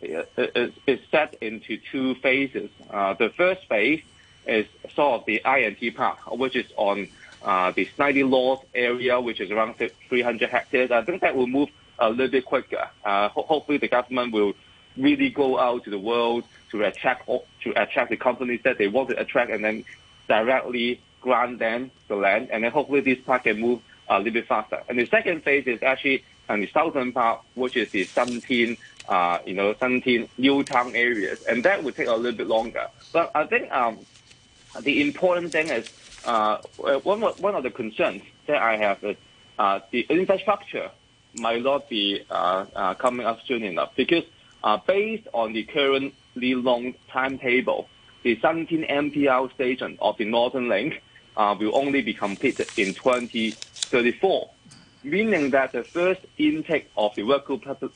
is, 0.00 0.72
is 0.86 1.00
set 1.10 1.34
into 1.40 1.78
two 1.90 2.14
phases. 2.16 2.70
Uh, 2.90 3.14
the 3.14 3.30
first 3.30 3.66
phase 3.68 4.02
is 4.46 4.66
sort 4.94 5.20
of 5.20 5.26
the 5.26 5.42
INT 5.44 5.96
park, 5.96 6.18
which 6.30 6.56
is 6.56 6.66
on 6.76 7.08
uh, 7.42 7.70
the 7.72 7.88
Snyder 7.96 8.24
Lodge 8.24 8.60
area, 8.74 9.20
which 9.20 9.40
is 9.40 9.50
around 9.50 9.76
300 10.08 10.48
hectares. 10.50 10.90
I 10.90 11.02
think 11.02 11.22
that 11.22 11.36
will 11.36 11.46
move 11.46 11.68
a 11.98 12.10
little 12.10 12.28
bit 12.28 12.44
quicker. 12.44 12.88
Uh, 13.04 13.28
ho- 13.28 13.42
hopefully, 13.42 13.78
the 13.78 13.88
government 13.88 14.32
will 14.32 14.54
really 14.96 15.30
go 15.30 15.58
out 15.58 15.84
to 15.84 15.90
the 15.90 15.98
world 15.98 16.44
to 16.70 16.82
attract 16.82 17.26
to 17.26 17.82
attract 17.82 18.10
the 18.10 18.16
companies 18.16 18.60
that 18.64 18.78
they 18.78 18.88
want 18.88 19.08
to 19.10 19.18
attract, 19.18 19.50
and 19.50 19.64
then 19.64 19.84
directly 20.28 21.00
grant 21.20 21.58
them 21.58 21.90
the 22.08 22.16
land, 22.16 22.48
and 22.50 22.64
then 22.64 22.70
hopefully 22.70 23.00
this 23.00 23.18
park 23.24 23.44
can 23.44 23.60
move 23.60 23.80
a 24.08 24.18
little 24.18 24.32
bit 24.32 24.46
faster. 24.46 24.82
And 24.88 24.98
the 24.98 25.06
second 25.06 25.44
phase 25.44 25.66
is 25.66 25.82
actually 25.82 26.24
on 26.50 26.60
the 26.60 26.66
southern 26.68 27.12
part, 27.12 27.40
which 27.54 27.76
is 27.76 27.90
the 27.90 28.04
San 28.04 28.40
Tin, 28.40 28.76
uh, 29.08 29.38
you 29.46 29.54
know, 29.54 29.74
San 29.78 30.02
Tin 30.02 30.28
new 30.36 30.62
town 30.64 30.94
areas, 30.94 31.42
and 31.48 31.64
that 31.64 31.82
would 31.82 31.96
take 31.96 32.08
a 32.08 32.12
little 32.12 32.36
bit 32.36 32.48
longer. 32.48 32.88
But 33.12 33.30
I 33.34 33.46
think 33.46 33.70
um, 33.72 34.00
the 34.80 35.00
important 35.00 35.52
thing 35.52 35.68
is 35.68 35.88
uh, 36.24 36.58
one 37.02 37.22
one 37.22 37.54
of 37.54 37.62
the 37.62 37.70
concerns 37.70 38.22
that 38.46 38.60
I 38.60 38.76
have 38.76 39.02
is 39.04 39.16
uh, 39.58 39.80
the 39.90 40.00
infrastructure 40.10 40.90
might 41.34 41.62
not 41.62 41.88
be 41.88 42.24
uh, 42.28 42.66
uh, 42.74 42.94
coming 42.94 43.26
up 43.26 43.38
soon 43.46 43.62
enough 43.62 43.92
because 43.96 44.24
uh, 44.64 44.76
based 44.86 45.28
on 45.32 45.52
the 45.52 45.62
currently 45.64 46.54
long 46.54 46.94
timetable, 47.08 47.88
the 48.24 48.38
San 48.40 48.66
Tin 48.66 48.82
MTR 48.82 49.52
station 49.54 49.96
of 50.02 50.18
the 50.18 50.24
Northern 50.24 50.68
Link 50.68 51.00
uh, 51.36 51.54
will 51.58 51.76
only 51.76 52.02
be 52.02 52.12
completed 52.12 52.68
in 52.76 52.92
2034, 52.94 54.50
meaning 55.02 55.50
that 55.50 55.72
the 55.72 55.84
first 55.84 56.20
intake 56.38 56.90
of 56.96 57.14
the 57.14 57.22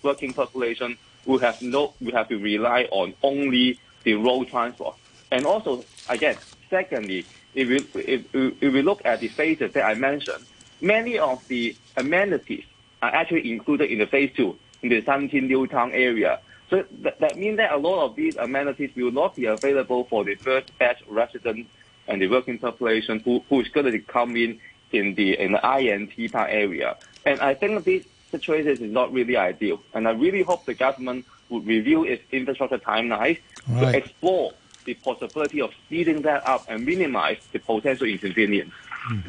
working 0.02 0.32
population 0.32 0.96
will 1.26 1.38
have 1.38 1.60
no 1.62 1.94
will 2.00 2.12
have 2.12 2.28
to 2.28 2.38
rely 2.38 2.86
on 2.90 3.14
only 3.22 3.78
the 4.04 4.14
road 4.14 4.48
transport. 4.48 4.96
And 5.30 5.46
also, 5.46 5.84
again, 6.08 6.36
secondly, 6.70 7.26
if 7.54 7.68
we, 7.68 8.02
if, 8.02 8.34
if 8.34 8.72
we 8.72 8.82
look 8.82 9.02
at 9.04 9.20
the 9.20 9.28
phases 9.28 9.72
that 9.72 9.84
I 9.84 9.94
mentioned, 9.94 10.44
many 10.80 11.18
of 11.18 11.46
the 11.48 11.76
amenities 11.96 12.64
are 13.02 13.14
actually 13.14 13.50
included 13.50 13.90
in 13.90 13.98
the 13.98 14.06
phase 14.06 14.32
two, 14.36 14.56
in 14.82 14.90
the 14.90 15.02
San 15.02 15.28
Tin 15.28 15.46
New 15.46 15.66
Town 15.66 15.92
area. 15.92 16.40
So 16.70 16.84
that, 17.02 17.20
that 17.20 17.38
means 17.38 17.58
that 17.58 17.72
a 17.72 17.76
lot 17.76 18.04
of 18.04 18.16
these 18.16 18.36
amenities 18.36 18.90
will 18.96 19.12
not 19.12 19.36
be 19.36 19.46
available 19.46 20.04
for 20.04 20.24
the 20.24 20.34
first 20.34 20.76
batch 20.78 21.02
residents 21.08 21.70
and 22.06 22.20
the 22.20 22.28
working 22.28 22.58
population 22.58 23.20
who, 23.20 23.42
who 23.48 23.60
is 23.60 23.68
going 23.68 23.90
to 23.90 23.98
come 23.98 24.36
in 24.36 24.60
in 24.94 25.14
the 25.14 25.38
in 25.38 25.52
the 25.52 25.62
INT 25.78 26.32
park 26.32 26.48
area. 26.50 26.96
And 27.26 27.40
I 27.40 27.54
think 27.54 27.84
this 27.84 28.04
situation 28.30 28.68
is 28.68 28.80
not 28.80 29.12
really 29.12 29.36
ideal. 29.36 29.80
And 29.94 30.06
I 30.08 30.12
really 30.12 30.42
hope 30.42 30.64
the 30.64 30.74
government 30.74 31.24
would 31.50 31.66
review 31.66 32.04
its 32.04 32.22
infrastructure 32.32 32.78
timeline 32.78 33.38
Right. 33.66 33.92
to 33.92 33.98
explore 33.98 34.52
the 34.84 34.92
possibility 34.94 35.60
of 35.62 35.70
speeding 35.86 36.20
that 36.22 36.46
up 36.46 36.66
and 36.68 36.84
minimize 36.84 37.38
the 37.52 37.58
potential 37.58 38.06
inconvenience. 38.06 38.72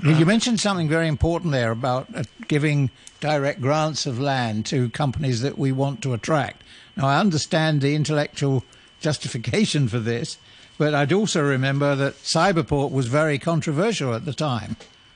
You 0.03 0.25
mentioned 0.25 0.59
something 0.59 0.89
very 0.89 1.07
important 1.07 1.51
there 1.53 1.71
about 1.71 2.07
uh, 2.13 2.23
giving 2.47 2.89
direct 3.21 3.61
grants 3.61 4.05
of 4.05 4.19
land 4.19 4.65
to 4.67 4.89
companies 4.89 5.41
that 5.41 5.57
we 5.57 5.71
want 5.71 6.01
to 6.03 6.13
attract. 6.13 6.63
Now, 6.97 7.07
I 7.07 7.19
understand 7.19 7.79
the 7.81 7.95
intellectual 7.95 8.63
justification 8.99 9.87
for 9.87 9.99
this, 9.99 10.37
but 10.77 10.93
I'd 10.93 11.13
also 11.13 11.41
remember 11.41 11.95
that 11.95 12.15
Cyberport 12.15 12.91
was 12.91 13.07
very 13.07 13.39
controversial 13.39 14.13
at 14.13 14.25
the 14.25 14.33
time 14.33 14.75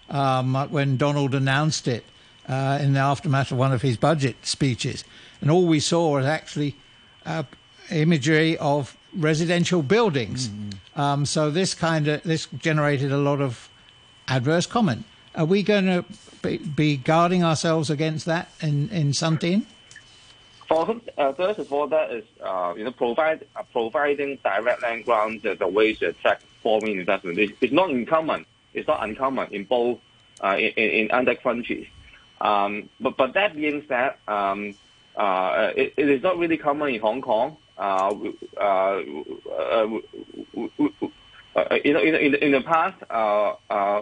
um, 0.09 0.53
when 0.69 0.97
Donald 0.97 1.35
announced 1.35 1.87
it 1.87 2.03
uh, 2.47 2.79
in 2.81 2.93
the 2.93 2.99
aftermath 2.99 3.51
of 3.51 3.57
one 3.57 3.71
of 3.71 3.81
his 3.81 3.97
budget 3.97 4.35
speeches. 4.41 5.03
And 5.41 5.51
all 5.51 5.65
we 5.65 5.79
saw 5.79 6.15
was 6.15 6.25
actually 6.25 6.75
uh, 7.25 7.43
imagery 7.91 8.57
of 8.57 8.97
residential 9.15 9.81
buildings. 9.81 10.49
Um, 10.95 11.25
so 11.25 11.49
this 11.49 11.73
kind 11.73 12.07
of 12.07 12.23
this 12.23 12.47
generated 12.57 13.11
a 13.11 13.17
lot 13.17 13.41
of 13.41 13.69
adverse 14.27 14.65
comment. 14.65 15.05
Are 15.35 15.45
we 15.45 15.63
going 15.63 15.85
to 15.85 16.05
be, 16.41 16.57
be 16.57 16.97
guarding 16.97 17.43
ourselves 17.43 17.89
against 17.89 18.25
that 18.25 18.49
in 18.61 18.89
in 18.89 19.13
San 19.13 19.37
Tin? 19.37 19.65
For 20.67 20.99
uh, 21.17 21.33
first 21.33 21.59
of 21.59 21.73
all, 21.73 21.87
that 21.87 22.11
is 22.11 22.23
uh, 22.43 22.73
you 22.77 22.83
know 22.83 22.91
provide 22.91 23.45
uh, 23.55 23.63
providing 23.71 24.37
direct 24.43 24.83
land 24.83 25.05
grants 25.05 25.45
as 25.45 25.59
a 25.61 25.67
way 25.67 25.93
to 25.95 26.09
attract 26.09 26.43
foreign 26.61 26.99
investment. 26.99 27.39
It, 27.39 27.55
it's 27.61 27.73
not 27.73 27.89
uncommon. 27.89 28.45
It's 28.73 28.87
not 28.87 29.03
uncommon 29.03 29.53
in 29.53 29.65
both 29.65 29.99
uh, 30.41 30.57
in, 30.57 31.11
other 31.11 31.35
countries. 31.35 31.87
Um, 32.39 32.89
but 32.99 33.17
but 33.17 33.33
that 33.33 33.55
being 33.55 33.83
said, 33.87 34.13
um, 34.27 34.73
uh, 35.15 35.71
it, 35.75 35.93
is 35.97 36.23
not 36.23 36.37
really 36.37 36.57
common 36.57 36.93
in 36.93 37.01
Hong 37.01 37.21
Kong. 37.21 37.57
In, 37.77 37.83
the 42.53 42.63
past, 42.65 43.03
uh, 43.09 44.01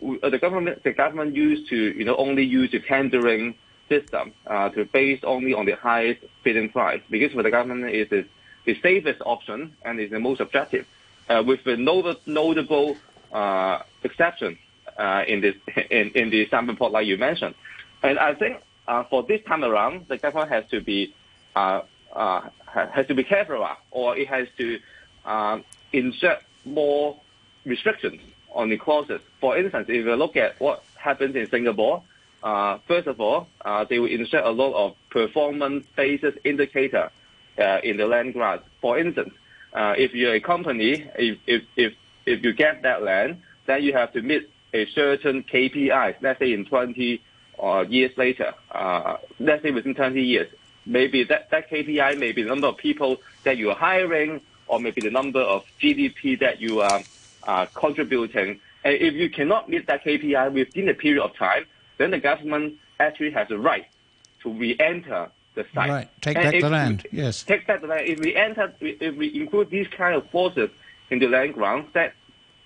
the 0.00 0.38
government 0.40 0.82
the 0.82 0.92
government 0.92 1.34
used 1.36 1.68
to 1.68 1.76
you 1.76 2.04
know 2.04 2.16
only 2.16 2.44
use 2.44 2.70
the 2.70 2.80
tendering 2.80 3.54
system 3.88 4.32
to 4.48 4.88
base 4.92 5.20
only 5.24 5.52
on 5.52 5.66
the 5.66 5.76
highest 5.76 6.20
bidding 6.42 6.70
price 6.70 7.02
because 7.10 7.32
for 7.32 7.42
the 7.42 7.50
government 7.50 7.84
it 7.94 8.10
is 8.12 8.24
the 8.64 8.80
safest 8.80 9.20
option 9.26 9.76
and 9.84 10.00
is 10.00 10.10
the 10.10 10.20
most 10.20 10.40
objective. 10.40 10.86
With 11.28 11.64
the 11.64 11.76
notable 11.76 12.96
uh, 13.36 13.82
exception 14.02 14.58
uh, 14.98 15.22
in 15.26 15.40
this 15.40 15.54
in, 15.90 16.10
in 16.14 16.30
the 16.30 16.46
Cyberport 16.46 16.90
like 16.90 17.06
you 17.06 17.18
mentioned, 17.18 17.54
and 18.02 18.18
I 18.18 18.34
think 18.34 18.62
uh, 18.88 19.04
for 19.04 19.22
this 19.22 19.42
time 19.44 19.64
around 19.64 20.06
the 20.08 20.18
government 20.18 20.50
has 20.50 20.64
to 20.70 20.80
be 20.80 21.14
uh, 21.54 21.82
uh, 22.12 22.40
has 22.66 23.06
to 23.08 23.14
be 23.14 23.24
careful 23.24 23.62
uh, 23.62 23.74
or 23.90 24.16
it 24.16 24.28
has 24.28 24.48
to 24.58 24.78
uh, 25.24 25.58
insert 25.92 26.38
more 26.64 27.20
restrictions 27.64 28.20
on 28.52 28.70
the 28.70 28.78
clauses. 28.78 29.20
For 29.40 29.56
instance, 29.58 29.86
if 29.88 30.04
you 30.06 30.14
look 30.14 30.36
at 30.36 30.58
what 30.60 30.82
happens 30.96 31.36
in 31.36 31.48
Singapore, 31.50 32.02
uh, 32.42 32.78
first 32.86 33.06
of 33.06 33.20
all, 33.20 33.48
uh, 33.64 33.84
they 33.84 33.98
will 33.98 34.10
insert 34.10 34.44
a 34.44 34.50
lot 34.50 34.72
of 34.74 34.96
performance-based 35.10 36.38
indicator 36.44 37.10
uh, 37.58 37.78
in 37.82 37.96
the 37.96 38.06
land 38.06 38.32
grant. 38.32 38.62
For 38.80 38.98
instance, 38.98 39.34
uh, 39.72 39.94
if 39.96 40.14
you're 40.14 40.34
a 40.34 40.40
company, 40.40 41.06
if, 41.18 41.38
if, 41.46 41.62
if, 41.76 41.92
if 42.26 42.42
you 42.44 42.52
get 42.52 42.82
that 42.82 43.02
land, 43.02 43.42
then 43.66 43.82
you 43.82 43.92
have 43.92 44.12
to 44.12 44.22
meet 44.22 44.50
a 44.74 44.86
certain 44.86 45.42
KPI, 45.44 46.16
let's 46.20 46.38
say 46.38 46.52
in 46.52 46.64
20 46.64 47.22
uh, 47.62 47.84
years 47.88 48.12
later, 48.18 48.52
uh, 48.72 49.16
let's 49.40 49.62
say 49.62 49.70
within 49.70 49.94
20 49.94 50.20
years, 50.20 50.48
maybe 50.84 51.24
that, 51.24 51.50
that 51.50 51.70
KPI 51.70 52.18
may 52.18 52.32
be 52.32 52.42
the 52.42 52.48
number 52.48 52.66
of 52.66 52.76
people 52.76 53.18
that 53.44 53.56
you 53.56 53.70
are 53.70 53.76
hiring 53.76 54.40
or 54.66 54.80
maybe 54.80 55.00
the 55.00 55.10
number 55.10 55.40
of 55.40 55.64
GDP 55.80 56.38
that 56.40 56.60
you 56.60 56.80
are 56.80 57.02
uh, 57.44 57.66
contributing. 57.74 58.60
And 58.84 58.94
if 58.94 59.14
you 59.14 59.30
cannot 59.30 59.68
meet 59.68 59.86
that 59.86 60.04
KPI 60.04 60.52
within 60.52 60.88
a 60.88 60.94
period 60.94 61.22
of 61.22 61.34
time, 61.36 61.64
then 61.98 62.10
the 62.10 62.18
government 62.18 62.74
actually 63.00 63.30
has 63.30 63.50
a 63.50 63.58
right 63.58 63.86
to 64.42 64.52
re-enter 64.52 65.30
the 65.54 65.64
site. 65.74 65.88
Right, 65.88 66.08
take 66.20 66.36
And 66.36 66.52
back 66.52 66.60
the 66.60 66.70
land, 66.70 67.06
yes. 67.10 67.42
Take 67.42 67.66
back 67.66 67.80
the 67.80 67.86
land. 67.86 68.06
If 68.08 68.20
we 68.20 68.36
enter, 68.36 68.74
if 68.80 69.16
we 69.16 69.34
include 69.40 69.70
these 69.70 69.88
kind 69.88 70.14
of 70.14 70.28
forces 70.30 70.70
in 71.10 71.18
the 71.18 71.28
land 71.28 71.54
grant, 71.54 71.92
that 71.94 72.14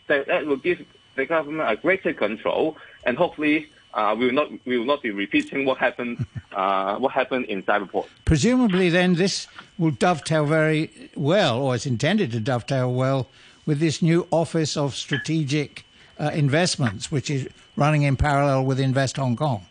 that, 0.08 0.26
that 0.26 0.46
will 0.46 0.56
give 0.56 0.84
the 1.16 1.26
government 1.26 1.70
a 1.70 1.76
greater 1.76 2.12
control, 2.12 2.76
and 3.04 3.16
hopefully 3.16 3.68
uh, 3.94 4.14
we 4.18 4.26
will 4.26 4.32
not 4.32 4.50
we 4.64 4.78
will 4.78 4.86
not 4.86 5.02
be 5.02 5.10
repeating 5.10 5.64
what 5.64 5.78
happened 5.78 6.26
uh, 6.52 6.96
what 6.96 7.12
happened 7.12 7.46
in 7.46 7.62
Cyberport. 7.62 8.06
Presumably, 8.24 8.88
then 8.88 9.14
this 9.14 9.46
will 9.78 9.90
dovetail 9.90 10.46
very 10.46 10.90
well, 11.14 11.60
or 11.60 11.74
is 11.74 11.86
intended 11.86 12.32
to 12.32 12.40
dovetail 12.40 12.92
well, 12.92 13.28
with 13.66 13.80
this 13.80 14.02
new 14.02 14.26
Office 14.30 14.76
of 14.76 14.94
Strategic 14.94 15.84
uh, 16.18 16.30
Investments, 16.34 17.10
which 17.10 17.30
is 17.30 17.48
running 17.76 18.02
in 18.02 18.16
parallel 18.16 18.64
with 18.64 18.78
Invest 18.78 19.16
Hong 19.16 19.36
Kong. 19.36 19.66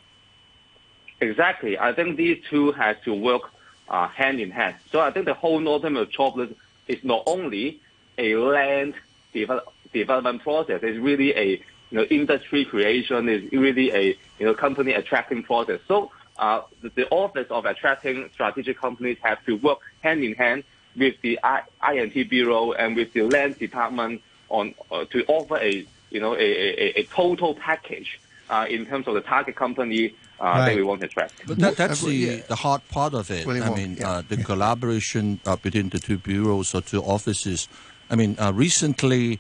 Exactly. 1.22 1.78
I 1.78 1.94
think 1.94 2.18
these 2.18 2.42
two 2.50 2.72
have 2.72 3.02
to 3.04 3.14
work 3.14 3.44
uh, 3.90 4.08
hand 4.08 4.40
in 4.40 4.52
hand. 4.52 4.76
So 4.92 5.02
I 5.02 5.12
think 5.12 5.26
the 5.26 5.34
whole 5.34 5.60
Northern 5.60 5.94
Metropolis 5.94 6.52
is 6.88 7.04
not 7.04 7.24
only 7.26 7.82
a 8.20 8.36
land 8.36 8.94
develop, 9.34 9.74
development 9.94 10.44
process, 10.44 10.82
it's 10.84 11.00
really 11.00 11.36
a 11.36 11.46
you 11.90 11.98
know 11.98 12.04
industry 12.04 12.66
creation, 12.66 13.28
is 13.30 13.52
really 13.52 13.92
a 13.92 14.18
you 14.38 14.46
know 14.46 14.54
company 14.54 14.94
attracting 14.94 15.44
process. 15.44 15.80
So 15.88 16.12
uh, 16.38 16.62
the, 16.82 16.90
the 16.90 17.10
office 17.10 17.48
of 17.50 17.66
attracting 17.66 18.30
strategic 18.34 18.78
companies 18.78 19.18
have 19.22 19.44
to 19.46 19.56
work 19.56 19.80
hand 20.02 20.24
in 20.24 20.34
hand 20.36 20.64
with 20.96 21.16
the 21.22 21.40
I- 21.44 21.64
INT 21.92 22.30
Bureau 22.30 22.74
and 22.74 22.96
with 22.96 23.14
the 23.14 23.24
Land 23.24 23.58
Department 23.58 24.22
on 24.50 24.76
uh, 24.92 25.06
to 25.06 25.26
offer 25.28 25.58
a 25.58 25.86
you 26.10 26.20
know 26.20 26.36
a, 26.36 26.40
a, 26.40 27.00
a 27.00 27.04
total 27.06 27.56
package 27.56 28.20
uh, 28.50 28.66
in 28.70 28.86
terms 28.86 29.08
of 29.08 29.14
the 29.14 29.22
target 29.22 29.56
company 29.56 30.14
uh, 30.40 30.44
Right. 30.44 30.66
that 30.68 30.76
we 30.78 30.84
want 30.84 31.02
to 31.02 31.08
attract. 31.08 31.34
But 31.46 31.58
that, 31.60 31.76
that's 31.76 32.02
the, 32.02 32.14
yeah. 32.14 32.38
the 32.48 32.56
hard 32.56 32.88
part 32.88 33.14
of 33.14 33.30
it. 33.30 33.46
William 33.46 33.74
I 33.74 33.76
mean, 33.76 33.98
yeah. 34.00 34.10
uh, 34.10 34.22
the 34.28 34.38
collaboration 34.38 35.42
uh, 35.46 35.58
between 35.58 35.90
the 35.90 36.00
two 36.00 36.18
bureaus 36.18 36.74
or 36.74 36.82
two 36.82 37.02
offices. 37.02 37.68
I 38.10 38.16
mean, 38.16 38.36
uh, 38.40 38.52
recently, 38.54 39.40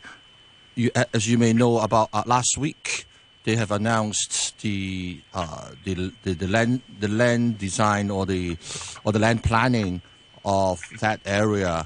you, 0.75 0.91
as 1.13 1.27
you 1.27 1.37
may 1.37 1.53
know, 1.53 1.79
about 1.79 2.09
uh, 2.13 2.23
last 2.25 2.57
week, 2.57 3.05
they 3.43 3.55
have 3.55 3.71
announced 3.71 4.59
the, 4.61 5.21
uh, 5.33 5.71
the, 5.83 6.13
the 6.23 6.33
the 6.33 6.47
land 6.47 6.81
the 6.99 7.07
land 7.07 7.57
design 7.57 8.11
or 8.11 8.25
the 8.25 8.57
or 9.03 9.11
the 9.11 9.19
land 9.19 9.43
planning 9.43 10.01
of 10.45 10.81
that 10.99 11.19
area. 11.25 11.85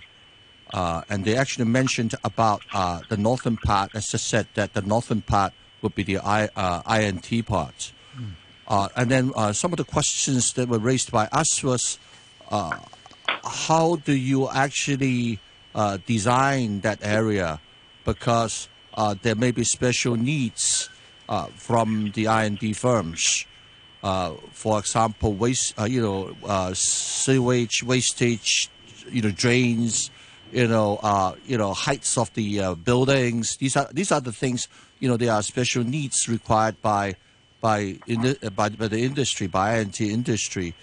Uh, 0.73 1.03
and 1.09 1.23
they 1.23 1.37
actually 1.37 1.65
mentioned 1.65 2.15
about 2.23 2.63
uh, 2.73 2.99
the 3.07 3.17
northern 3.17 3.57
part, 3.57 3.91
as 3.93 4.13
I 4.13 4.17
said, 4.17 4.47
that 4.55 4.73
the 4.73 4.81
northern 4.81 5.21
part 5.21 5.53
would 5.83 5.93
be 5.93 6.01
the 6.01 6.17
I, 6.17 6.49
uh, 6.55 6.81
INT 6.99 7.45
part. 7.45 7.93
Uh, 8.67 8.89
and 8.95 9.11
then 9.11 9.31
uh, 9.35 9.53
some 9.53 9.71
of 9.71 9.77
the 9.77 9.83
questions 9.83 10.53
that 10.53 10.67
were 10.67 10.79
raised 10.79 11.11
by 11.11 11.27
us 11.31 11.63
was, 11.63 11.99
uh, 12.49 12.79
how 13.43 13.97
do 13.97 14.13
you 14.13 14.49
actually 14.49 15.39
uh, 15.75 15.97
design 16.05 16.81
that 16.81 16.99
area? 17.01 17.59
Because 18.05 18.67
uh, 18.93 19.15
there 19.21 19.35
may 19.35 19.51
be 19.51 19.63
special 19.63 20.15
needs 20.15 20.89
uh, 21.29 21.47
from 21.55 22.11
the 22.15 22.25
IND 22.25 22.75
firms. 22.77 23.45
Uh, 24.03 24.33
for 24.51 24.79
example, 24.79 25.33
waste, 25.33 25.73
uh, 25.79 25.85
you 25.85 26.01
know, 26.01 26.35
uh, 26.45 26.73
sewage, 26.73 27.81
wastage, 27.83 28.69
you 29.09 29.21
know, 29.21 29.31
drains, 29.31 30.11
you 30.51 30.67
know, 30.67 30.99
you 31.47 31.57
know, 31.57 31.73
heights 31.73 32.17
of 32.17 32.33
the 32.33 32.75
buildings. 32.83 33.57
These 33.57 33.77
are 33.77 33.87
these 33.91 34.11
are 34.11 34.21
the 34.21 34.33
things. 34.33 34.67
You 34.99 35.09
know, 35.09 35.17
there 35.17 35.31
are 35.31 35.41
special 35.41 35.83
needs 35.83 36.27
required 36.27 36.81
by 36.81 37.15
by 37.61 37.97
the, 38.05 38.51
by, 38.53 38.69
by 38.69 38.89
the 38.89 38.99
industry, 38.99 39.47
by 39.47 39.79
INT 39.79 40.01
industry. 40.01 40.75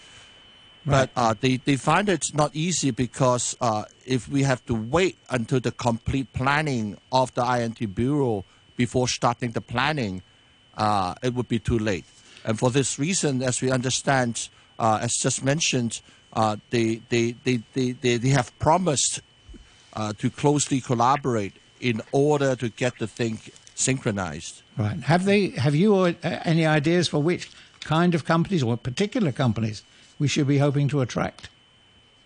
But 0.86 1.10
uh, 1.14 1.34
they, 1.38 1.56
they 1.56 1.76
find 1.76 2.08
it's 2.08 2.32
not 2.32 2.54
easy 2.54 2.90
because 2.90 3.56
uh, 3.60 3.84
if 4.06 4.28
we 4.28 4.42
have 4.44 4.64
to 4.66 4.74
wait 4.74 5.18
until 5.28 5.60
the 5.60 5.72
complete 5.72 6.32
planning 6.32 6.96
of 7.12 7.34
the 7.34 7.44
INT 7.44 7.94
Bureau 7.94 8.44
before 8.76 9.08
starting 9.08 9.50
the 9.50 9.60
planning, 9.60 10.22
uh, 10.76 11.14
it 11.22 11.34
would 11.34 11.48
be 11.48 11.58
too 11.58 11.78
late. 11.78 12.06
And 12.44 12.58
for 12.58 12.70
this 12.70 12.98
reason, 12.98 13.42
as 13.42 13.60
we 13.60 13.70
understand, 13.70 14.48
uh, 14.78 15.00
as 15.02 15.12
just 15.12 15.44
mentioned, 15.44 16.00
uh, 16.32 16.56
they, 16.70 17.02
they, 17.10 17.32
they, 17.44 17.62
they, 17.74 17.92
they, 17.92 18.16
they 18.16 18.28
have 18.30 18.58
promised 18.58 19.20
uh, 19.92 20.12
to 20.14 20.30
closely 20.30 20.80
collaborate 20.80 21.52
in 21.80 22.00
order 22.12 22.56
to 22.56 22.68
get 22.70 22.98
the 22.98 23.06
thing 23.06 23.38
synchronized. 23.74 24.62
Right. 24.78 25.00
Have 25.00 25.24
they? 25.24 25.48
Have 25.50 25.74
you 25.74 25.94
uh, 25.96 26.12
any 26.22 26.64
ideas 26.66 27.08
for 27.08 27.22
which 27.22 27.50
kind 27.80 28.14
of 28.14 28.24
companies 28.24 28.62
or 28.62 28.76
particular 28.76 29.32
companies 29.32 29.82
we 30.20 30.28
should 30.28 30.46
be 30.46 30.58
hoping 30.58 30.86
to 30.88 31.00
attract? 31.00 31.48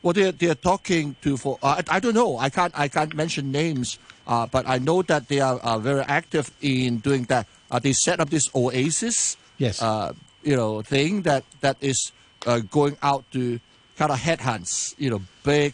Well, 0.03 0.13
they're, 0.13 0.33
they're 0.33 0.55
talking 0.55 1.17
to 1.23 1.39
for 1.39 1.59
uh, 1.63 1.81
I, 1.89 1.97
I 1.97 2.01
don't 2.01 2.13
know. 2.15 2.37
I 2.37 2.51
can't 2.51 2.79
I 2.79 2.89
can't 2.89 3.15
mention 3.15 3.51
names, 3.51 3.99
uh, 4.27 4.45
but 4.47 4.69
I 4.69 4.77
know 4.77 5.01
that 5.03 5.29
they 5.29 5.41
are 5.41 5.57
uh, 5.61 5.79
very 5.79 6.03
active 6.03 6.51
in 6.61 6.99
doing 6.99 7.23
that. 7.33 7.47
Uh, 7.71 7.79
they 7.79 7.95
set 7.95 8.21
up 8.21 8.29
this 8.29 8.47
OASES, 8.55 9.37
Yes. 9.57 9.81
uh, 9.81 10.13
you 10.43 10.55
know, 10.57 10.83
thing 10.83 11.23
that 11.23 11.45
that 11.63 11.79
is 11.81 12.13
uh, 12.47 12.59
going 12.59 12.99
out 13.03 13.25
to 13.33 13.59
kind 13.97 14.13
of 14.13 14.19
headhunts, 14.19 14.95
you 14.99 15.09
know, 15.09 15.23
big, 15.43 15.73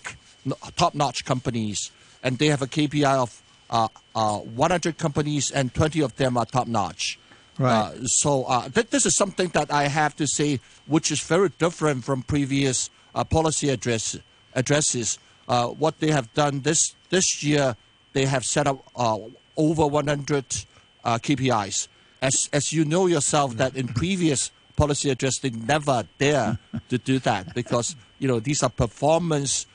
top-notch 0.77 1.25
companies, 1.25 1.91
and 2.23 2.39
they 2.39 2.47
have 2.47 2.63
a 2.63 2.67
KPI 2.69 3.17
of 3.17 3.43
uh, 3.71 3.89
uh, 4.15 4.39
100 4.39 4.97
companies, 4.99 5.51
and 5.51 5.73
20 5.75 6.03
of 6.03 6.15
them 6.17 6.37
are 6.37 6.45
top-notch. 6.47 7.19
Right. 7.61 7.93
Uh, 7.93 8.07
so 8.07 8.45
uh, 8.45 8.71
th- 8.71 8.89
this 8.89 9.05
is 9.05 9.15
something 9.15 9.49
that 9.49 9.71
I 9.71 9.87
have 9.87 10.17
to 10.17 10.27
say, 10.27 10.61
which 10.87 11.11
is 11.11 11.21
very 11.21 11.51
different 11.59 12.05
from 12.05 12.23
previous 12.23 12.89
uh, 13.15 13.23
policy 13.23 13.69
address 13.69 14.17
addresses. 14.55 15.19
Uh, 15.47 15.67
what 15.67 16.01
they 16.01 16.11
have 16.11 16.33
done 16.33 16.63
this 16.63 16.95
this 17.11 17.45
year, 17.45 17.77
they 18.15 18.25
have 18.25 18.47
set 18.47 18.67
up 18.67 18.83
uh, 18.97 19.19
over 19.59 19.87
100 19.87 20.65
uh, 21.05 21.19
KPIs. 21.19 21.89
As 22.23 22.49
as 22.51 22.73
you 22.73 22.87
know 22.87 23.07
yourself, 23.07 23.59
that 23.59 23.77
in 23.77 23.89
previous 23.89 24.51
policy 24.77 25.11
address 25.11 25.39
they 25.41 25.51
never 25.51 26.05
dare 26.17 26.59
to 26.89 26.97
do 26.97 27.19
that 27.19 27.55
because 27.55 27.95
you 28.19 28.27
know 28.27 28.41
these 28.41 28.63
are 28.63 28.71
performance 28.71 29.67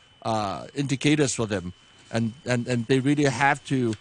indicators 0.73 1.35
for 1.35 1.45
them, 1.45 1.73
and, 2.11 2.33
and, 2.47 2.67
and 2.67 2.87
they 2.87 2.99
really 2.99 3.25
have 3.25 3.63
to. 3.65 3.93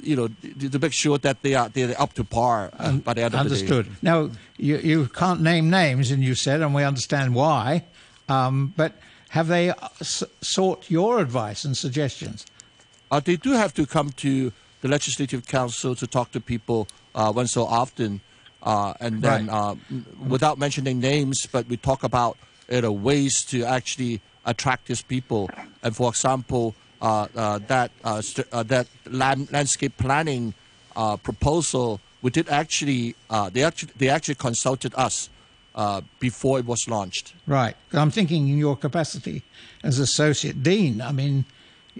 Uh, 0.00 0.06
you 0.06 0.16
know, 0.16 0.28
to 0.70 0.78
make 0.78 0.92
sure 0.92 1.18
that 1.18 1.42
they 1.42 1.54
are 1.54 1.68
they're 1.68 2.00
up 2.00 2.12
to 2.14 2.24
par 2.24 2.70
uh, 2.78 2.92
by 2.92 3.14
the 3.14 3.22
end 3.22 3.34
of 3.34 3.44
the 3.44 3.48
day. 3.50 3.54
Understood. 3.54 3.86
Now, 4.02 4.30
you, 4.56 4.78
you 4.78 5.06
can't 5.08 5.40
name 5.40 5.70
names, 5.70 6.10
and 6.10 6.22
you 6.22 6.34
said, 6.34 6.60
and 6.60 6.74
we 6.74 6.84
understand 6.84 7.34
why, 7.34 7.84
um, 8.28 8.72
but 8.76 8.92
have 9.30 9.48
they 9.48 9.70
uh, 9.70 9.74
s- 10.00 10.24
sought 10.40 10.90
your 10.90 11.20
advice 11.20 11.64
and 11.64 11.76
suggestions? 11.76 12.46
Uh, 13.10 13.20
they 13.20 13.36
do 13.36 13.52
have 13.52 13.72
to 13.74 13.86
come 13.86 14.10
to 14.12 14.52
the 14.82 14.88
Legislative 14.88 15.46
Council 15.46 15.94
to 15.94 16.06
talk 16.06 16.30
to 16.32 16.40
people 16.40 16.86
uh, 17.14 17.32
once 17.34 17.52
so 17.52 17.64
often, 17.64 18.20
uh, 18.62 18.94
and 19.00 19.22
then 19.22 19.46
Right. 19.46 19.54
uh, 19.54 19.74
without 20.28 20.58
mentioning 20.58 21.00
names, 21.00 21.46
but 21.46 21.66
we 21.68 21.76
talk 21.76 22.02
about 22.04 22.36
you 22.68 22.80
know, 22.80 22.92
ways 22.92 23.44
to 23.46 23.64
actually 23.64 24.20
attract 24.46 24.86
these 24.86 25.02
people. 25.02 25.50
And 25.82 25.94
for 25.96 26.08
example, 26.10 26.64
uh, 26.68 26.72
uh, 26.72 26.89
that 27.00 27.90
uh, 28.04 28.20
st- 28.20 28.46
uh, 28.52 28.62
that 28.64 28.86
land- 29.06 29.50
landscape 29.52 29.96
planning 29.98 30.54
uh, 30.96 31.16
proposal, 31.16 32.00
we 32.22 32.30
did 32.30 32.48
actually 32.48 33.14
uh, 33.30 33.48
they 33.50 33.62
actually 33.64 33.92
they 33.96 34.08
actually 34.08 34.34
consulted 34.36 34.92
us 34.96 35.28
uh, 35.74 36.00
before 36.18 36.58
it 36.58 36.66
was 36.66 36.86
launched. 36.88 37.34
Right. 37.46 37.76
I'm 37.92 38.10
thinking 38.10 38.48
in 38.48 38.58
your 38.58 38.76
capacity 38.76 39.42
as 39.82 39.98
associate 39.98 40.62
dean. 40.62 41.00
I 41.00 41.12
mean, 41.12 41.44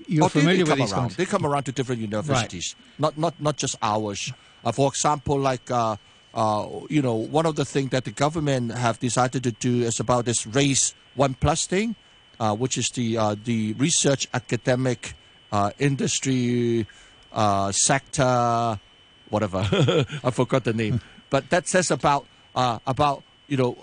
you're 0.06 0.24
Oh, 0.24 0.28
familiar 0.28 0.56
they, 0.56 0.62
with 0.64 0.68
come 0.70 0.78
these 0.78 0.92
around. 0.92 1.10
They 1.12 1.26
come 1.26 1.46
around 1.46 1.64
to 1.64 1.72
different 1.72 2.00
universities, 2.00 2.74
not 2.98 3.16
not 3.16 3.34
not 3.40 3.56
just 3.56 3.76
ours. 3.82 4.32
Uh, 4.64 4.72
for 4.72 4.88
example, 4.88 5.38
like 5.38 5.70
uh, 5.70 5.96
uh, 6.34 6.66
you 6.90 7.00
know, 7.02 7.14
one 7.14 7.46
of 7.46 7.56
the 7.56 7.64
things 7.64 7.90
that 7.90 8.04
the 8.04 8.10
government 8.12 8.72
have 8.72 8.98
decided 9.00 9.42
to 9.44 9.52
do 9.52 9.82
is 9.82 9.98
about 10.00 10.26
this 10.26 10.46
race 10.46 10.94
one 11.16 11.34
plus 11.34 11.66
thing, 11.66 11.96
uh, 12.40 12.55
which 12.57 12.79
is 12.79 12.88
the 12.90 13.18
uh, 13.18 13.37
the 13.44 13.74
research 13.74 14.26
academic 14.33 15.14
uh, 15.53 15.70
industry 15.79 16.87
uh, 17.33 17.70
sector, 17.70 18.81
whatever. 19.29 19.59
I 20.24 20.31
forgot 20.31 20.64
the 20.64 20.72
name, 20.72 21.03
but 21.29 21.50
that 21.50 21.68
says 21.68 21.90
about 21.90 22.26
uh, 22.57 22.79
about 22.87 23.22
you 23.46 23.59
know 23.59 23.76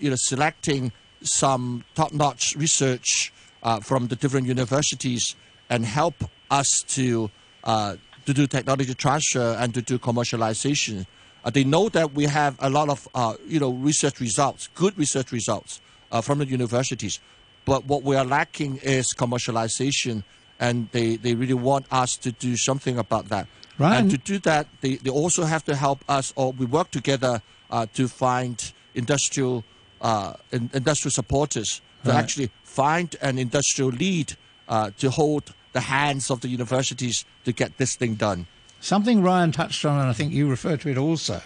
you 0.00 0.08
know 0.08 0.16
selecting 0.16 0.90
some 1.20 1.84
top-notch 1.94 2.56
research 2.56 3.32
uh, 3.62 3.80
from 3.80 4.06
the 4.08 4.16
different 4.16 4.46
universities 4.46 5.34
and 5.68 5.84
help 5.84 6.14
us 6.50 6.82
to 6.82 7.30
to 7.64 8.32
do 8.34 8.46
technology 8.46 8.94
transfer 8.94 9.56
and 9.60 9.74
to 9.74 9.82
do 9.82 9.98
commercialization. 9.98 11.06
They 11.52 11.62
know 11.62 11.88
that 11.90 12.12
we 12.12 12.24
have 12.24 12.56
a 12.58 12.70
lot 12.70 12.88
of 12.88 13.06
you 13.46 13.60
know 13.60 13.70
research 13.70 14.18
results, 14.18 14.68
good 14.74 14.96
research 14.96 15.30
results 15.30 15.82
from 16.22 16.38
the 16.38 16.46
universities, 16.46 17.20
but 17.66 17.84
what 17.84 18.02
we 18.02 18.16
are 18.16 18.24
lacking 18.24 18.78
is 18.78 19.12
commercialization, 19.12 20.24
and 20.58 20.88
they, 20.92 21.16
they 21.16 21.34
really 21.34 21.52
want 21.70 21.84
us 21.90 22.16
to 22.16 22.32
do 22.32 22.56
something 22.56 22.96
about 22.96 23.28
that. 23.28 23.46
Right. 23.78 23.98
And 23.98 24.10
to 24.10 24.16
do 24.16 24.38
that, 24.50 24.68
they, 24.80 24.96
they 24.96 25.10
also 25.10 25.44
have 25.44 25.62
to 25.64 25.74
help 25.76 26.00
us, 26.08 26.32
or 26.36 26.52
we 26.52 26.64
work 26.64 26.90
together 26.90 27.42
uh, 27.70 27.84
to 27.92 28.08
find 28.08 28.72
industrial 28.94 29.64
uh, 30.00 30.34
in, 30.52 30.70
industrial 30.72 31.12
supporters 31.12 31.82
to 32.04 32.10
Right. 32.10 32.18
actually 32.18 32.50
find 32.62 33.16
an 33.20 33.36
industrial 33.36 33.90
lead 33.90 34.36
uh, 34.68 34.90
to 34.98 35.10
hold 35.10 35.52
the 35.72 35.80
hands 35.80 36.30
of 36.30 36.40
the 36.40 36.48
universities 36.48 37.24
to 37.44 37.52
get 37.52 37.76
this 37.78 37.96
thing 37.96 38.14
done. 38.14 38.46
Something 38.80 39.22
Ryan 39.22 39.52
touched 39.52 39.84
on, 39.84 39.98
and 40.00 40.08
I 40.08 40.12
think 40.12 40.32
you 40.32 40.48
referred 40.48 40.80
to 40.82 40.88
it 40.88 40.98
also, 40.98 41.40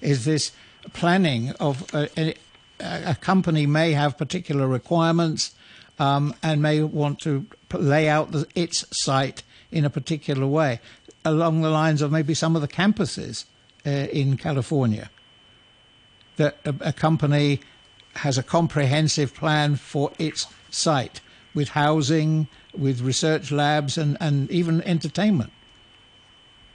is 0.00 0.24
this 0.24 0.52
planning 0.94 1.52
of 1.60 1.84
a, 1.92 2.08
a, 2.16 2.34
a 2.80 3.14
company 3.20 3.66
may 3.66 3.92
have 3.92 4.16
particular 4.16 4.66
requirements 4.66 5.54
um, 5.98 6.34
and 6.42 6.62
may 6.62 6.82
want 6.82 7.20
to 7.20 7.46
lay 7.72 8.08
out 8.08 8.32
the, 8.32 8.46
its 8.54 8.84
site 8.90 9.42
in 9.70 9.84
a 9.84 9.90
particular 9.90 10.46
way, 10.46 10.80
along 11.24 11.60
the 11.60 11.70
lines 11.70 12.02
of 12.02 12.12
maybe 12.12 12.34
some 12.34 12.54
of 12.56 12.62
the 12.62 12.68
campuses 12.68 13.44
uh, 13.86 13.90
in 13.90 14.36
California. 14.36 15.10
That 16.36 16.58
a, 16.64 16.74
a 16.80 16.92
company 16.92 17.60
has 18.16 18.38
a 18.38 18.42
comprehensive 18.42 19.34
plan 19.34 19.76
for 19.76 20.12
its 20.18 20.46
site 20.70 21.20
with 21.54 21.70
housing, 21.70 22.48
with 22.76 23.00
research 23.00 23.50
labs, 23.50 23.96
and, 23.96 24.16
and 24.20 24.50
even 24.50 24.82
entertainment. 24.82 25.52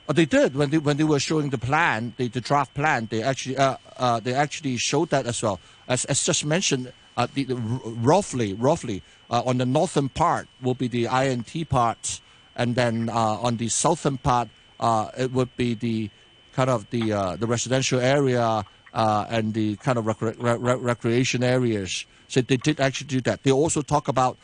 Uh, 0.10 0.14
they 0.14 0.26
did 0.26 0.56
when 0.56 0.70
they 0.72 0.78
when 0.78 0.98
they 0.98 1.04
were 1.04 1.20
showing 1.20 1.52
the 1.52 1.58
plan, 1.58 2.14
the, 2.18 2.28
the 2.28 2.42
draft 2.42 2.74
plan. 2.74 3.08
They 3.10 3.22
actually 3.22 3.58
uh, 3.58 3.78
uh, 3.98 4.20
they 4.20 4.34
actually 4.34 4.78
showed 4.78 5.10
that 5.10 5.26
as 5.28 5.42
well. 5.42 5.60
As, 5.88 6.06
as 6.06 6.26
just 6.26 6.44
mentioned, 6.44 6.92
uh, 7.22 7.28
the, 7.36 7.44
the, 7.44 7.56
roughly, 7.56 8.54
roughly 8.56 9.04
uh, 9.30 9.44
on 9.46 9.60
the 9.60 9.66
northern 9.66 10.10
part 10.10 10.48
will 10.60 10.74
be 10.74 10.88
the 10.88 11.06
INT 11.06 11.70
part, 11.70 12.20
and 12.56 12.74
then 12.76 13.10
uh, 13.10 13.14
on 13.14 13.58
the 13.58 13.70
southern 13.70 14.18
part 14.18 14.50
uh, 14.80 15.12
it 15.16 15.32
would 15.32 15.56
be 15.56 15.76
the 15.76 16.10
kind 16.54 16.70
of 16.70 16.90
the 16.90 17.14
uh, 17.14 17.36
the 17.36 17.46
residential 17.46 18.00
area 18.00 18.66
and 18.94 19.54
the 19.54 19.76
kind 19.78 20.00
of 20.00 20.06
recre- 20.06 20.36
re- 20.40 20.76
recreation 20.76 21.44
areas. 21.44 22.06
So 22.28 22.42
they 22.42 22.58
did 22.58 22.80
actually 22.80 23.08
do 23.08 23.22
that. 23.22 23.44
They 23.44 23.52
also 23.52 23.84
talk 23.84 24.08
about 24.08 24.38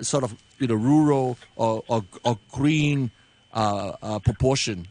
sort 0.00 0.24
of 0.24 0.34
you 0.58 0.66
know 0.66 0.74
rural 0.74 1.38
or, 1.54 1.84
or, 1.86 2.04
or 2.24 2.38
green 2.50 3.12
proportion 4.24 4.88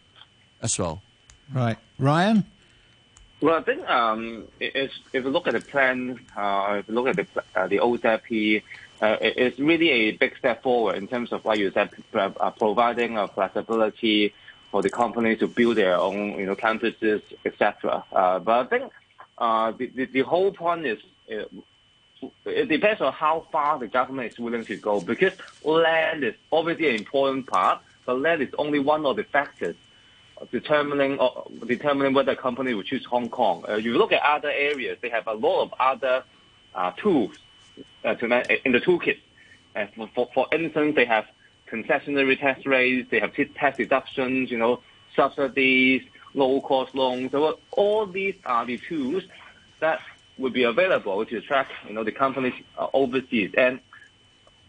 as 0.61 0.79
well. 0.79 1.01
Right, 1.53 1.77
Ryan. 1.99 2.45
Well, 3.41 3.57
I 3.57 3.63
think 3.63 3.89
um, 3.89 4.47
if 4.59 4.91
you 5.13 5.21
look 5.21 5.47
at 5.47 5.53
the 5.53 5.61
plan, 5.61 6.19
uh, 6.37 6.75
if 6.79 6.87
you 6.87 6.93
look 6.93 7.07
at 7.07 7.15
the 7.15 7.43
uh, 7.55 7.67
the 7.67 7.77
OZP, 7.77 8.61
uh, 9.01 9.17
it's 9.19 9.57
really 9.57 9.89
a 9.89 10.11
big 10.11 10.37
step 10.37 10.61
forward 10.61 10.95
in 10.95 11.07
terms 11.07 11.31
of 11.31 11.43
what 11.43 11.57
you 11.57 11.71
said, 11.71 11.89
providing 12.59 13.17
a 13.17 13.27
flexibility 13.27 14.35
for 14.69 14.83
the 14.83 14.91
companies 14.91 15.39
to 15.39 15.47
build 15.47 15.77
their 15.77 15.97
own, 15.97 16.37
you 16.37 16.45
know, 16.45 16.55
campuses. 16.55 17.23
Uh, 17.43 18.39
but 18.39 18.51
I 18.51 18.63
think 18.65 18.91
uh, 19.39 19.71
the, 19.71 20.21
whole 20.21 20.51
point 20.51 20.85
is 20.85 20.99
it 22.45 22.69
depends 22.69 23.01
on 23.01 23.11
how 23.11 23.47
far 23.51 23.79
the 23.79 23.87
government 23.87 24.33
is 24.33 24.39
willing 24.39 24.65
to 24.65 24.75
go 24.77 25.01
because 25.01 25.33
land 25.63 26.23
is 26.23 26.35
obviously 26.51 26.89
an 26.89 26.95
important 26.95 27.47
part, 27.47 27.81
but 28.05 28.19
land 28.19 28.43
is 28.43 28.49
only 28.59 28.77
one 28.77 29.03
of 29.07 29.15
the 29.15 29.23
factors 29.23 29.75
determining 30.51 31.19
uh, 31.19 31.29
determining 31.65 32.13
whether 32.13 32.33
a 32.33 32.35
company 32.35 32.73
will 32.73 32.83
choose 32.83 33.05
Hong 33.05 33.29
Kong. 33.29 33.65
Uh, 33.67 33.75
you 33.75 33.97
look 33.97 34.11
at 34.11 34.21
other 34.21 34.49
areas, 34.49 34.97
they 35.01 35.09
have 35.09 35.27
a 35.27 35.33
lot 35.33 35.63
of 35.63 35.73
other 35.79 36.23
uh, 36.75 36.91
tools 36.91 37.35
to, 38.03 38.59
in 38.65 38.71
the 38.71 38.81
toolkit. 38.81 39.19
For, 40.33 40.47
instance, 40.51 40.95
they 40.95 41.05
have 41.05 41.25
concessionary 41.69 42.37
tax 42.37 42.65
rates, 42.65 43.09
they 43.09 43.19
have 43.19 43.33
tax 43.55 43.77
deductions, 43.77 44.51
you 44.51 44.57
know, 44.57 44.81
subsidies, 45.15 46.03
low-cost 46.33 46.93
loans. 46.93 47.33
All 47.71 48.05
these 48.05 48.35
are 48.45 48.65
the 48.65 48.77
tools 48.77 49.23
that 49.79 50.01
would 50.37 50.53
be 50.53 50.63
available 50.63 51.25
to 51.25 51.37
attract, 51.37 51.71
you 51.87 51.93
know, 51.93 52.03
the 52.03 52.11
companies 52.11 52.53
overseas. 52.93 53.51
And 53.57 53.79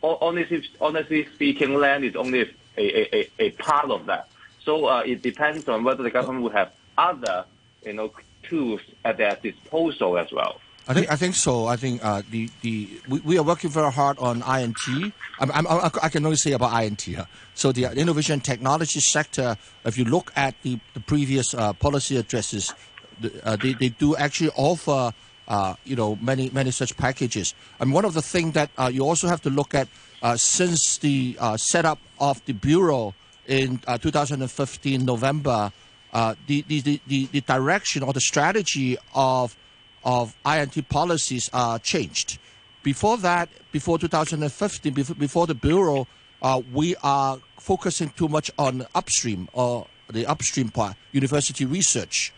honestly, 0.03 0.63
honestly 0.81 1.27
speaking, 1.35 1.75
land 1.75 2.05
is 2.05 2.15
only 2.15 2.55
a 2.77 3.51
part 3.59 3.91
of 3.91 4.07
that. 4.07 4.29
So 4.65 4.87
uh, 4.87 5.03
it 5.05 5.23
depends 5.23 5.69
on 5.69 5.85
whether 5.85 6.03
the 6.03 6.11
government 6.11 6.45
will 6.45 6.51
have 6.51 6.73
other, 6.97 7.45
you 7.85 7.93
know, 7.93 8.13
tools 8.43 8.81
at 9.05 9.17
their 9.17 9.37
disposal 9.43 10.19
as 10.19 10.31
well. 10.33 10.61
I 10.89 10.95
think 10.95 11.13
I 11.13 11.17
think 11.17 11.37
so. 11.37 11.67
I 11.67 11.77
think 11.77 12.05
uh, 12.05 12.23
the 12.29 12.51
the 12.63 12.89
we, 13.09 13.21
we, 13.21 13.39
are 13.39 13.45
working 13.45 13.71
very 13.71 13.93
hard 13.93 14.19
on 14.19 14.43
INT. 14.43 15.13
I'm, 15.39 15.53
I'm, 15.53 15.67
i 15.69 16.09
can 16.09 16.25
only 16.25 16.37
say 16.37 16.53
about 16.53 16.83
INT. 16.83 17.05
Huh? 17.15 17.25
So 17.55 17.71
the 17.71 17.85
innovation 17.97 18.41
technology 18.41 18.99
sector. 18.99 19.57
If 19.85 19.97
you 19.97 20.05
look 20.05 20.33
at 20.35 20.61
the 20.63 20.81
the 20.95 21.01
previous 21.01 21.55
uh, 21.55 21.73
policy 21.75 22.17
addresses, 22.17 22.75
the, 23.21 23.31
uh, 23.47 23.57
they 23.57 23.75
they 23.75 23.91
do 23.91 24.17
actually 24.17 24.51
offer 24.57 25.13
uh, 25.47 25.75
you 25.85 25.95
know 25.95 26.19
many 26.21 26.51
many 26.51 26.73
such 26.73 26.97
packages. 26.97 27.55
And 27.79 27.93
one 27.93 28.05
of 28.05 28.15
the 28.15 28.23
things 28.23 28.55
that 28.55 28.71
uh, 28.77 28.91
you 28.93 29.05
also 29.05 29.29
have 29.29 29.43
to 29.43 29.51
look 29.51 29.77
at 29.77 29.87
uh, 30.21 30.37
since 30.37 30.99
the 30.99 31.37
setup 31.59 32.01
of 32.19 32.45
the 32.47 32.55
bureau 32.55 33.15
in 33.47 33.81
uh, 33.87 33.99
2015 33.99 35.05
November, 35.05 35.73
uh, 36.13 36.35
the, 36.47 36.63
the, 36.69 37.01
the, 37.07 37.27
the 37.27 37.41
direction 37.43 38.03
or 38.03 38.13
the 38.13 38.21
strategy 38.21 38.97
of 39.15 39.57
of 40.05 40.35
INT 40.45 40.89
policies 40.89 41.49
uh, 41.53 41.79
changed. 41.79 42.39
Before 42.83 43.17
that, 43.19 43.49
before 43.71 43.99
2015, 43.99 44.93
before, 44.93 45.15
before 45.15 45.47
the 45.47 45.55
bureau, 45.55 46.07
uh, 46.43 46.61
we 46.73 46.97
are 47.03 47.39
focusing 47.59 48.11
too 48.17 48.29
much 48.29 48.51
on 48.59 48.87
upstream 48.95 49.49
or 49.53 49.87
the 50.11 50.27
upstream 50.27 50.69
part, 50.69 50.97
university 51.13 51.65
research. 51.65 52.33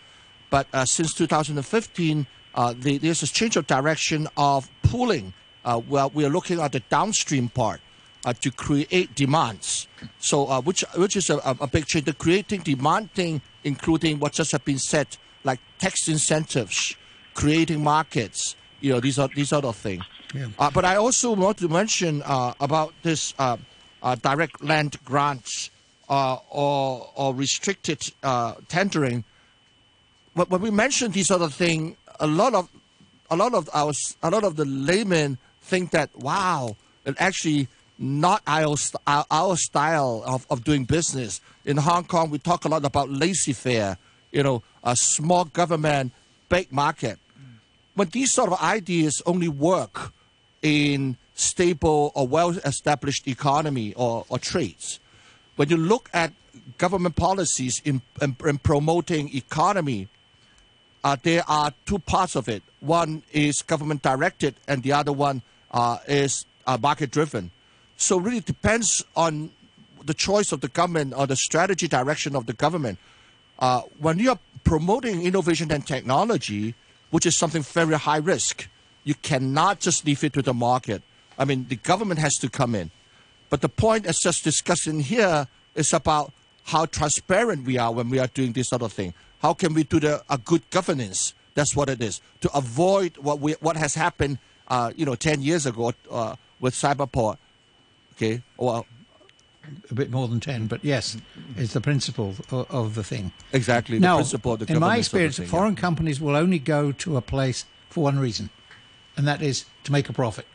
But 0.51 0.67
uh, 0.73 0.85
since 0.85 1.15
2015, 1.15 2.27
uh, 2.55 2.75
the, 2.79 2.99
there's 2.99 3.23
a 3.23 3.27
change 3.27 3.57
of 3.57 3.67
direction 3.67 4.29
of 4.37 4.71
pooling. 4.83 5.33
Uh, 5.65 5.81
well, 5.89 6.11
we 6.13 6.25
are 6.27 6.29
looking 6.29 6.61
at 6.61 6.73
the 6.73 6.81
downstream 6.81 7.49
part 7.49 7.81
to 8.33 8.51
create 8.51 9.15
demands. 9.15 9.87
So, 10.19 10.49
uh, 10.49 10.61
which 10.61 10.85
which 10.97 11.17
is 11.17 11.31
a, 11.31 11.39
a 11.61 11.67
big 11.67 11.87
change. 11.87 12.07
The 12.07 12.15
creating 12.15 12.63
demand 12.63 13.13
thing, 13.13 13.43
including 13.65 14.19
what 14.19 14.33
just 14.33 14.53
have 14.53 14.65
been 14.65 14.79
said, 14.79 15.09
like 15.45 15.61
tax 15.79 16.09
incentives, 16.09 16.97
creating 17.35 17.83
markets. 17.83 18.57
You 18.81 18.93
know, 18.93 19.01
these 19.01 19.19
are 19.19 19.29
these 19.29 19.51
sort 19.51 19.65
of 19.65 19.77
things. 19.77 20.05
Yeah. 20.35 20.49
Uh, 20.59 20.71
but 20.71 20.85
I 20.85 20.97
also 20.97 21.33
want 21.33 21.59
to 21.59 21.69
mention 21.69 22.23
uh, 22.23 22.55
about 22.61 22.93
this 23.03 23.35
uh, 23.39 23.57
uh, 24.03 24.15
direct 24.17 24.63
land 24.63 24.97
grants 25.05 25.71
or 26.09 26.43
or 27.15 27.35
restricted 27.35 28.13
tendering. 28.69 29.25
But 30.35 30.51
when 30.51 30.61
we 30.61 30.71
mention 30.71 31.13
these 31.13 31.29
sort 31.29 31.43
of 31.43 31.55
things, 31.55 31.97
a 32.21 32.27
lot 32.27 32.55
of 32.55 32.69
a 33.31 33.37
lot 33.37 33.55
of 33.55 33.71
our 33.73 33.93
a 34.23 34.31
lot 34.31 34.45
of 34.45 34.57
the 34.57 34.65
laymen 34.65 35.39
think 35.63 35.93
that 35.93 36.11
wow, 36.19 36.77
it 37.05 37.15
actually 37.19 37.69
not 37.99 38.43
our, 38.47 38.77
our, 39.07 39.25
our 39.31 39.57
style 39.57 40.23
of, 40.27 40.47
of 40.51 40.65
doing 40.65 40.85
business. 40.85 41.41
In 41.65 41.77
Hong 41.77 42.05
Kong, 42.05 42.31
we 42.31 42.39
talk 42.39 42.65
a 42.65 42.69
lot 42.69 42.85
about 42.85 43.11
laissez-faire, 43.11 43.99
you 44.33 44.43
know, 44.43 44.63
a 44.83 44.97
small 44.97 45.45
government, 45.45 46.13
big 46.49 46.73
market. 46.73 47.19
But 47.97 48.13
these 48.13 48.33
sort 48.33 48.51
of 48.53 48.61
ideas 48.61 49.23
only 49.25 49.49
work 49.49 50.13
in 50.63 51.17
stable 51.35 52.13
or 52.15 52.27
well-established 52.27 53.29
economy 53.29 53.95
or, 53.95 54.25
or 54.29 54.39
trades. 54.39 54.99
When 55.57 55.69
you 55.69 55.77
look 55.77 56.11
at 56.13 56.33
government 56.79 57.17
policies 57.17 57.81
in, 57.85 58.03
in, 58.21 58.37
in 58.45 58.59
promoting 58.59 59.35
economy, 59.35 60.09
uh, 61.05 61.17
there 61.23 61.45
are 61.47 61.73
two 61.85 61.99
parts 61.99 62.35
of 62.35 62.49
it. 62.49 62.63
One 62.81 63.23
is 63.33 63.63
government 63.63 64.03
directed, 64.03 64.57
and 64.67 64.83
the 64.83 64.93
other 64.93 65.13
one 65.13 65.43
uh, 65.71 65.99
is 66.09 66.47
uh, 66.67 66.79
market 66.81 67.11
driven. 67.11 67.51
So 67.97 68.19
really 68.19 68.41
depends 68.41 69.05
on 69.17 69.51
the 70.05 70.15
choice 70.15 70.53
of 70.53 70.61
the 70.61 70.69
government 70.69 71.15
or 71.17 71.27
the 71.27 71.37
strategy 71.37 71.89
direction 71.89 72.37
of 72.37 72.47
the 72.47 72.53
government. 72.53 72.99
Uh, 73.59 73.83
when 73.99 74.19
you 74.19 74.31
are 74.31 74.39
promoting 74.65 75.23
innovation 75.23 75.71
and 75.71 75.87
technology, 75.87 76.75
which 77.11 77.27
is 77.27 77.37
something 77.37 77.63
very 77.63 77.97
high 77.97 78.19
risk, 78.19 78.69
you 79.05 79.15
cannot 79.15 79.81
just 79.81 80.05
leave 80.05 80.25
it 80.25 80.33
to 80.33 80.43
the 80.43 80.55
market. 80.55 81.03
I 81.39 81.45
mean, 81.45 81.67
the 81.69 81.77
government 81.77 82.21
has 82.21 82.35
to 82.37 82.49
come 82.49 82.75
in. 82.75 82.91
But 83.51 83.61
the 83.61 83.69
point, 83.69 84.07
as 84.07 84.19
just 84.19 84.45
discussed 84.45 84.87
in 84.87 85.01
here, 85.01 85.47
is 85.75 85.93
about 85.93 86.33
how 86.65 86.87
transparent 86.87 87.67
we 87.67 87.79
are 87.79 87.93
when 87.93 88.09
we 88.11 88.19
are 88.19 88.27
doing 88.27 88.53
this 88.53 88.69
sort 88.69 88.83
of 88.83 88.93
thing. 88.93 89.15
How 89.41 89.55
can 89.55 89.75
we 89.75 89.85
do 89.85 90.01
the, 90.01 90.23
a 90.29 90.39
good 90.39 90.69
governance? 90.71 91.35
That's 91.55 91.77
what 91.77 91.89
it 91.89 92.03
is 92.03 92.21
to 92.41 92.51
avoid 92.57 93.17
what 93.19 93.41
we, 93.41 93.53
what 93.61 93.77
has 93.77 93.95
happened, 93.95 94.39
uh, 94.69 94.93
you 94.97 95.05
know, 95.05 95.15
ten 95.15 95.41
years 95.43 95.67
ago 95.67 95.93
uh, 96.11 96.37
with 96.59 96.75
Cyberport 96.75 97.37
Okay, 98.17 98.43
well, 98.57 98.87
a 99.91 99.95
bit 99.95 100.11
more 100.11 100.29
than 100.29 100.41
10, 100.41 100.67
but 100.67 100.85
yes, 100.85 101.17
it's 101.57 101.73
the 101.73 101.81
principle 101.81 102.35
of, 102.51 102.71
of 102.71 102.95
the 102.95 103.05
thing. 103.05 103.33
Exactly, 103.53 103.99
now, 103.99 104.17
principle 104.17 104.57
in 104.63 104.79
my 104.79 104.99
experience, 104.99 105.39
thing, 105.39 105.47
foreign 105.47 105.75
yeah. 105.75 105.81
companies 105.81 106.21
will 106.21 106.37
only 106.37 106.59
go 106.59 106.93
to 106.93 107.17
a 107.17 107.21
place 107.21 107.65
for 107.89 108.05
one 108.05 108.19
reason, 108.19 108.51
and 109.17 109.27
that 109.27 109.43
is 109.43 109.65
to 109.85 109.93
make 109.93 110.09
a 110.09 110.13
profit. 110.13 110.47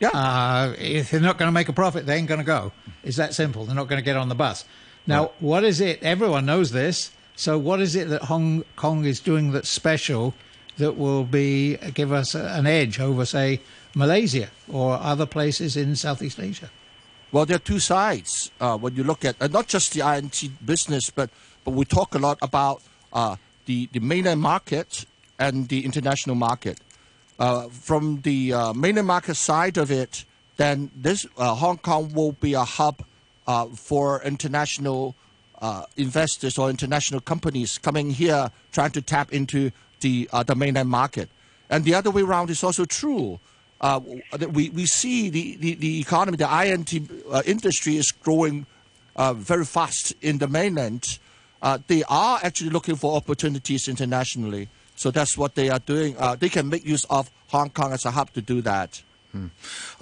Yeah. 0.00 0.08
Uh, 0.08 0.74
if 0.78 1.10
they're 1.10 1.20
not 1.20 1.38
going 1.38 1.46
to 1.48 1.52
make 1.52 1.68
a 1.68 1.72
profit, 1.72 2.06
they 2.06 2.16
ain't 2.16 2.26
going 2.26 2.40
to 2.40 2.44
go. 2.44 2.72
It's 3.04 3.18
that 3.18 3.34
simple. 3.34 3.64
They're 3.64 3.76
not 3.76 3.86
going 3.88 4.00
to 4.00 4.04
get 4.04 4.16
on 4.16 4.28
the 4.28 4.34
bus. 4.34 4.64
Now, 5.06 5.22
right. 5.22 5.32
what 5.38 5.64
is 5.64 5.80
it? 5.80 6.02
Everyone 6.02 6.44
knows 6.44 6.72
this. 6.72 7.12
So, 7.36 7.56
what 7.56 7.80
is 7.80 7.94
it 7.96 8.08
that 8.08 8.22
Hong 8.22 8.64
Kong 8.76 9.04
is 9.04 9.20
doing 9.20 9.52
that's 9.52 9.68
special 9.68 10.34
that 10.78 10.96
will 10.96 11.24
be 11.24 11.76
give 11.94 12.12
us 12.12 12.34
an 12.34 12.66
edge 12.66 12.98
over, 12.98 13.24
say, 13.24 13.60
Malaysia 13.94 14.48
or 14.68 14.94
other 14.94 15.26
places 15.26 15.76
in 15.76 15.94
Southeast 15.96 16.40
Asia? 16.40 16.70
Well, 17.32 17.46
there 17.46 17.56
are 17.56 17.60
two 17.60 17.78
sides 17.78 18.50
uh, 18.60 18.76
when 18.76 18.94
you 18.94 19.04
look 19.04 19.24
at 19.24 19.36
uh, 19.40 19.46
not 19.46 19.66
just 19.66 19.94
the 19.94 20.06
INT 20.06 20.50
business, 20.66 21.08
but 21.08 21.30
but 21.64 21.70
we 21.70 21.86
talk 21.86 22.14
a 22.14 22.18
lot 22.18 22.36
about 22.42 22.82
uh, 23.10 23.36
the 23.64 23.88
the 23.92 24.00
mainland 24.00 24.42
market 24.42 25.06
and 25.38 25.66
the 25.68 25.82
international 25.86 26.36
market. 26.36 26.78
Uh, 27.38 27.70
from 27.70 28.20
the 28.20 28.52
uh, 28.52 28.74
mainland 28.74 29.06
market 29.06 29.36
side 29.36 29.78
of 29.78 29.90
it, 29.90 30.26
then 30.58 30.90
this 30.94 31.24
uh, 31.38 31.54
Hong 31.54 31.78
Kong 31.78 32.12
will 32.12 32.32
be 32.32 32.52
a 32.52 32.64
hub 32.64 33.02
for 33.76 34.22
international 34.22 35.14
investors 35.96 36.58
or 36.58 36.68
international 36.68 37.20
companies 37.20 37.78
coming 37.78 38.10
here 38.10 38.50
trying 38.72 38.90
to 38.90 39.00
tap 39.00 39.32
into 39.32 39.70
the 40.00 40.28
the 40.46 40.54
mainland 40.54 40.90
market. 40.90 41.30
And 41.70 41.84
the 41.84 41.94
other 41.94 42.10
way 42.10 42.20
around 42.20 42.50
is 42.50 42.62
also 42.62 42.84
true 42.84 43.40
uh, 43.82 44.00
we, 44.50 44.70
we 44.70 44.86
see 44.86 45.28
the, 45.28 45.56
the, 45.56 45.74
the, 45.74 46.00
economy, 46.00 46.36
the 46.36 46.66
INT 46.66 47.10
uh, 47.30 47.42
industry 47.44 47.96
is 47.96 48.12
growing 48.12 48.64
uh, 49.16 49.34
very 49.34 49.64
fast 49.64 50.14
in 50.22 50.38
the 50.38 50.46
mainland. 50.46 51.18
Uh, 51.60 51.78
they 51.88 52.04
are 52.08 52.38
actually 52.42 52.70
looking 52.70 52.96
for 52.96 53.16
opportunities 53.16 53.88
internationally. 53.88 54.68
So 54.94 55.10
that's 55.10 55.36
what 55.36 55.54
they 55.54 55.68
are 55.68 55.80
doing. 55.80 56.16
Uh, 56.16 56.36
they 56.36 56.48
can 56.48 56.68
make 56.68 56.86
use 56.86 57.04
of 57.10 57.30
Hong 57.48 57.70
Kong 57.70 57.92
as 57.92 58.04
a 58.04 58.10
hub 58.12 58.32
to 58.34 58.42
do 58.42 58.62
that. 58.62 59.02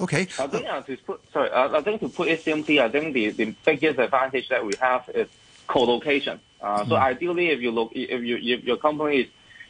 Okay. 0.01 0.23
I 0.39 0.47
think 0.49 0.67
uh, 0.67 0.83
to 0.83 0.97
put 0.97 1.21
sorry, 1.33 1.51
uh, 1.51 1.79
I 1.79 1.83
think 1.83 2.01
to 2.01 2.09
put 2.09 2.29
it 2.29 2.43
simply, 2.43 2.81
I 2.81 2.89
think 2.89 3.15
the, 3.15 3.31
the 3.31 3.55
biggest 3.65 3.99
advantage 3.99 4.49
that 4.49 4.65
we 4.65 4.73
have 4.81 5.09
is 5.15 5.29
co-location. 5.69 6.41
Uh, 6.61 6.85
So 6.85 6.97
ideally, 6.97 7.51
if 7.51 7.61
you 7.61 7.71
look, 7.71 7.93
if 7.95 8.23
you 8.23 8.37
if 8.37 8.65
your 8.65 8.77
company 8.77 9.21
is, 9.21 9.29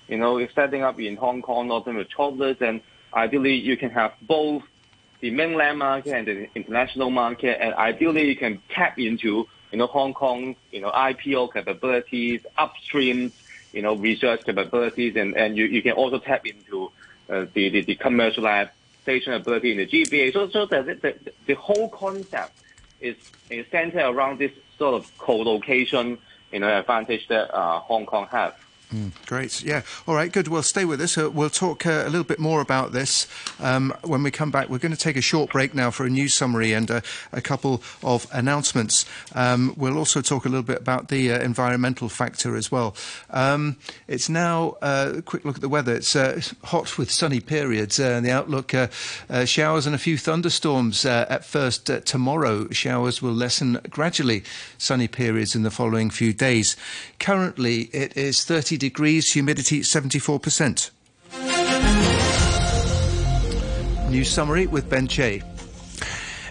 you 0.08 0.16
know, 0.16 0.38
is 0.38 0.50
setting 0.54 0.82
up 0.82 0.98
in 0.98 1.16
Hong 1.16 1.42
Kong, 1.42 1.68
Northern 1.68 1.96
Metropolis, 1.96 2.56
then 2.58 2.80
ideally 3.14 3.54
you 3.54 3.76
can 3.76 3.90
have 3.90 4.12
both 4.22 4.62
the 5.20 5.30
mainland 5.30 5.78
market 5.78 6.14
and 6.14 6.26
the 6.26 6.48
international 6.54 7.10
market, 7.10 7.58
and 7.60 7.74
ideally 7.74 8.28
you 8.28 8.36
can 8.36 8.60
tap 8.70 8.98
into, 8.98 9.46
you 9.70 9.78
know, 9.78 9.86
Hong 9.86 10.14
Kong, 10.14 10.56
you 10.72 10.80
know, 10.80 10.90
IPO 10.90 11.52
capabilities, 11.52 12.40
upstream, 12.56 13.32
you 13.72 13.82
know, 13.82 13.94
research 13.94 14.44
capabilities, 14.44 15.16
and, 15.16 15.36
and 15.36 15.56
you, 15.56 15.66
you 15.66 15.82
can 15.82 15.92
also 15.92 16.18
tap 16.18 16.46
into 16.46 16.90
uh, 17.28 17.46
the, 17.52 17.68
the, 17.68 17.82
the 17.82 17.96
commercialization 17.96 19.36
ability 19.36 19.72
in 19.72 19.78
the 19.78 19.86
GBA. 19.86 20.32
So, 20.32 20.48
so 20.48 20.66
the, 20.66 20.98
the, 21.00 21.32
the 21.46 21.54
whole 21.54 21.88
concept 21.90 22.52
is, 23.00 23.16
is 23.50 23.66
centered 23.70 24.08
around 24.08 24.38
this 24.38 24.52
sort 24.78 24.94
of 24.94 25.18
co-location, 25.18 26.18
you 26.50 26.60
know, 26.60 26.78
advantage 26.78 27.28
that 27.28 27.54
uh, 27.54 27.80
Hong 27.80 28.06
Kong 28.06 28.26
has. 28.30 28.54
Great. 29.26 29.62
Yeah. 29.62 29.82
All 30.08 30.16
right. 30.16 30.32
Good. 30.32 30.48
Well, 30.48 30.64
stay 30.64 30.84
with 30.84 31.00
us. 31.00 31.16
Uh, 31.16 31.30
we'll 31.30 31.48
talk 31.48 31.86
uh, 31.86 32.02
a 32.04 32.10
little 32.10 32.24
bit 32.24 32.40
more 32.40 32.60
about 32.60 32.90
this 32.90 33.28
um, 33.60 33.94
when 34.02 34.24
we 34.24 34.32
come 34.32 34.50
back. 34.50 34.68
We're 34.68 34.78
going 34.78 34.94
to 34.94 34.98
take 34.98 35.16
a 35.16 35.20
short 35.20 35.52
break 35.52 35.74
now 35.74 35.92
for 35.92 36.06
a 36.06 36.10
news 36.10 36.34
summary 36.34 36.72
and 36.72 36.90
uh, 36.90 37.00
a 37.32 37.40
couple 37.40 37.82
of 38.02 38.26
announcements. 38.32 39.06
Um, 39.32 39.74
we'll 39.76 39.96
also 39.96 40.20
talk 40.22 40.44
a 40.44 40.48
little 40.48 40.64
bit 40.64 40.78
about 40.78 41.06
the 41.06 41.30
uh, 41.30 41.38
environmental 41.38 42.08
factor 42.08 42.56
as 42.56 42.72
well. 42.72 42.96
Um, 43.30 43.76
it's 44.08 44.28
now 44.28 44.76
uh, 44.82 45.12
a 45.18 45.22
quick 45.22 45.44
look 45.44 45.54
at 45.54 45.60
the 45.60 45.68
weather. 45.68 45.94
It's 45.94 46.16
uh, 46.16 46.40
hot 46.64 46.98
with 46.98 47.12
sunny 47.12 47.38
periods. 47.38 48.00
And 48.00 48.26
the 48.26 48.32
outlook: 48.32 48.74
showers 49.44 49.86
and 49.86 49.94
a 49.94 49.98
few 49.98 50.18
thunderstorms 50.18 51.04
at 51.04 51.44
first. 51.44 51.86
Tomorrow, 52.06 52.70
showers 52.70 53.22
will 53.22 53.32
lessen 53.32 53.78
gradually. 53.88 54.42
Sunny 54.78 55.06
periods 55.06 55.54
in 55.54 55.62
the 55.62 55.70
following 55.70 56.10
few 56.10 56.32
days. 56.32 56.76
Currently, 57.20 57.82
it 57.92 58.16
is 58.16 58.42
30 58.44 58.79
degrees, 58.80 59.32
humidity 59.32 59.80
74%. 59.80 60.90
News 64.10 64.28
summary 64.28 64.66
with 64.66 64.90
Ben 64.90 65.06
Che. 65.06 65.42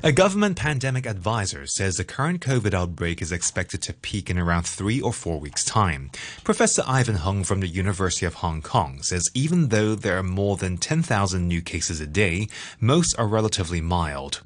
A 0.01 0.13
government 0.13 0.55
pandemic 0.55 1.05
advisor 1.05 1.67
says 1.67 1.97
the 1.97 2.05
current 2.05 2.39
COVID 2.39 2.73
outbreak 2.73 3.21
is 3.21 3.33
expected 3.33 3.81
to 3.81 3.93
peak 3.93 4.29
in 4.29 4.39
around 4.39 4.63
three 4.63 5.01
or 5.01 5.11
four 5.11 5.41
weeks' 5.41 5.65
time. 5.65 6.09
Professor 6.45 6.83
Ivan 6.87 7.15
Hung 7.15 7.43
from 7.43 7.59
the 7.59 7.67
University 7.67 8.25
of 8.25 8.35
Hong 8.35 8.61
Kong 8.61 9.01
says 9.01 9.29
even 9.33 9.67
though 9.67 9.95
there 9.95 10.17
are 10.17 10.23
more 10.23 10.55
than 10.55 10.77
10,000 10.77 11.45
new 11.45 11.61
cases 11.61 11.99
a 11.99 12.07
day, 12.07 12.47
most 12.79 13.13
are 13.19 13.27
relatively 13.27 13.81
mild. 13.81 14.41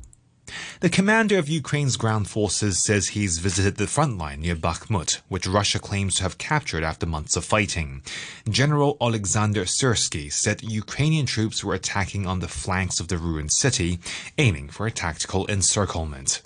The 0.79 0.89
commander 0.89 1.37
of 1.37 1.49
Ukraine's 1.49 1.97
ground 1.97 2.29
forces 2.29 2.83
says 2.83 3.09
he's 3.09 3.39
visited 3.39 3.77
the 3.77 3.87
front 3.87 4.17
line 4.17 4.41
near 4.41 4.55
Bakhmut, 4.55 5.21
which 5.29 5.47
Russia 5.47 5.79
claims 5.79 6.15
to 6.15 6.23
have 6.23 6.37
captured 6.37 6.83
after 6.83 7.05
months 7.05 7.35
of 7.35 7.45
fighting. 7.45 8.01
General 8.49 8.97
Alexander 9.01 9.65
Syrsky 9.65 10.31
said 10.31 10.61
Ukrainian 10.61 11.25
troops 11.25 11.63
were 11.63 11.73
attacking 11.73 12.27
on 12.27 12.39
the 12.39 12.47
flanks 12.47 12.99
of 12.99 13.07
the 13.07 13.17
ruined 13.17 13.51
city, 13.51 13.99
aiming 14.37 14.69
for 14.69 14.85
a 14.85 14.91
tactical 14.91 15.47
encirclement. 15.47 16.41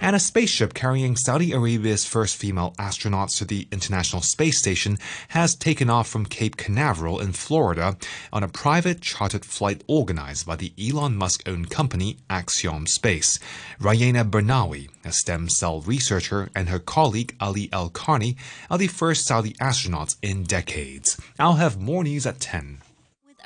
And 0.00 0.14
a 0.14 0.20
spaceship 0.20 0.74
carrying 0.74 1.16
Saudi 1.16 1.52
Arabia's 1.52 2.04
first 2.04 2.36
female 2.36 2.74
astronauts 2.78 3.38
to 3.38 3.44
the 3.44 3.66
International 3.72 4.22
Space 4.22 4.58
Station 4.58 4.98
has 5.28 5.54
taken 5.54 5.88
off 5.88 6.08
from 6.08 6.26
Cape 6.26 6.56
Canaveral 6.56 7.20
in 7.20 7.32
Florida 7.32 7.96
on 8.32 8.42
a 8.42 8.48
private 8.48 9.00
chartered 9.00 9.44
flight 9.44 9.82
organized 9.86 10.46
by 10.46 10.56
the 10.56 10.72
Elon 10.78 11.16
Musk 11.16 11.48
owned 11.48 11.70
company 11.70 12.18
Axiom 12.28 12.86
Space. 12.86 13.38
Rayyanah 13.80 14.30
Barnawi, 14.30 14.90
a 15.04 15.12
stem 15.12 15.48
cell 15.48 15.80
researcher, 15.80 16.50
and 16.54 16.68
her 16.68 16.78
colleague 16.78 17.34
Ali 17.40 17.68
AlQarni 17.68 18.36
are 18.70 18.78
the 18.78 18.88
first 18.88 19.26
Saudi 19.26 19.54
astronauts 19.54 20.16
in 20.22 20.44
decades. 20.44 21.18
I'll 21.38 21.54
have 21.54 21.80
more 21.80 22.04
news 22.04 22.26
at 22.26 22.40
10. 22.40 22.83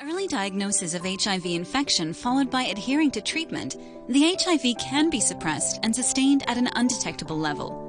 Early 0.01 0.27
diagnosis 0.27 0.93
of 0.93 1.03
HIV 1.03 1.45
infection 1.45 2.13
followed 2.13 2.49
by 2.49 2.63
adhering 2.63 3.11
to 3.11 3.19
treatment, 3.19 3.75
the 4.07 4.33
HIV 4.39 4.77
can 4.79 5.09
be 5.09 5.19
suppressed 5.19 5.81
and 5.83 5.93
sustained 5.93 6.41
at 6.47 6.57
an 6.57 6.69
undetectable 6.75 7.37
level. 7.37 7.85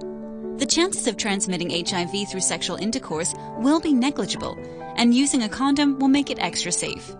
The 0.58 0.66
chances 0.66 1.06
of 1.06 1.16
transmitting 1.16 1.70
HIV 1.70 2.28
through 2.28 2.40
sexual 2.40 2.78
intercourse 2.78 3.32
will 3.58 3.78
be 3.78 3.92
negligible, 3.92 4.58
and 4.96 5.14
using 5.14 5.44
a 5.44 5.48
condom 5.48 6.00
will 6.00 6.08
make 6.08 6.30
it 6.30 6.40
extra 6.40 6.72
safe. 6.72 7.14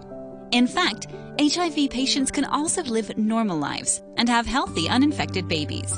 In 0.50 0.66
fact, 0.66 1.07
HIV 1.38 1.90
patients 1.90 2.33
can 2.33 2.44
also 2.44 2.83
live 2.83 3.16
normal 3.16 3.59
lives 3.59 4.03
and 4.16 4.29
have 4.29 4.44
healthy, 4.44 4.88
uninfected 4.88 5.46
babies. 5.46 5.96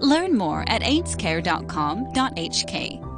Learn 0.00 0.36
more 0.36 0.64
at 0.66 0.82
aidscare.com.hk. 0.82 3.15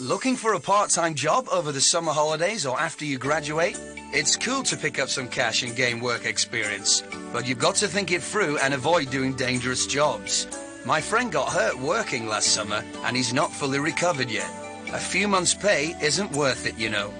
Looking 0.00 0.34
for 0.34 0.54
a 0.54 0.60
part 0.60 0.88
time 0.88 1.14
job 1.14 1.46
over 1.52 1.72
the 1.72 1.80
summer 1.82 2.12
holidays 2.12 2.64
or 2.64 2.80
after 2.80 3.04
you 3.04 3.18
graduate? 3.18 3.78
It's 4.14 4.34
cool 4.34 4.62
to 4.62 4.76
pick 4.78 4.98
up 4.98 5.10
some 5.10 5.28
cash 5.28 5.62
and 5.62 5.76
gain 5.76 6.00
work 6.00 6.24
experience, 6.24 7.02
but 7.34 7.46
you've 7.46 7.58
got 7.58 7.74
to 7.76 7.86
think 7.86 8.10
it 8.10 8.22
through 8.22 8.56
and 8.60 8.72
avoid 8.72 9.10
doing 9.10 9.34
dangerous 9.34 9.86
jobs. 9.86 10.46
My 10.86 11.02
friend 11.02 11.30
got 11.30 11.52
hurt 11.52 11.78
working 11.78 12.26
last 12.26 12.54
summer 12.54 12.82
and 13.04 13.14
he's 13.14 13.34
not 13.34 13.52
fully 13.52 13.78
recovered 13.78 14.30
yet. 14.30 14.50
A 14.94 14.98
few 14.98 15.28
months' 15.28 15.52
pay 15.52 15.94
isn't 16.00 16.32
worth 16.32 16.64
it, 16.64 16.78
you 16.78 16.88
know. 16.88 17.12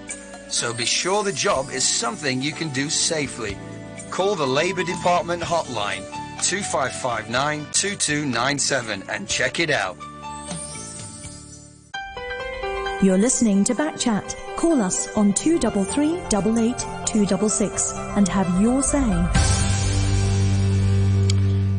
So 0.49 0.73
be 0.73 0.87
sure 0.87 1.23
the 1.23 1.33
job 1.33 1.69
is 1.69 1.87
something 1.87 2.41
you 2.41 2.53
can 2.53 2.71
do 2.71 2.89
safely. 2.89 3.59
Call 4.11 4.37
the 4.37 4.47
Labour 4.47 4.85
Department 4.85 5.43
hotline 5.43 6.01
2559 6.43 7.67
2297 7.73 9.05
and 9.11 9.29
check 9.29 9.61
it 9.61 9.69
out. 9.69 9.99
You're 13.03 13.17
listening 13.17 13.65
to 13.65 13.75
Backchat. 13.75 14.37
Call 14.57 14.83
us 14.83 15.09
on 15.17 15.33
233 15.33 16.19
88 16.19 16.79
266 17.07 17.93
and 18.15 18.29
have 18.29 18.61
your 18.61 18.83
say. 18.83 19.50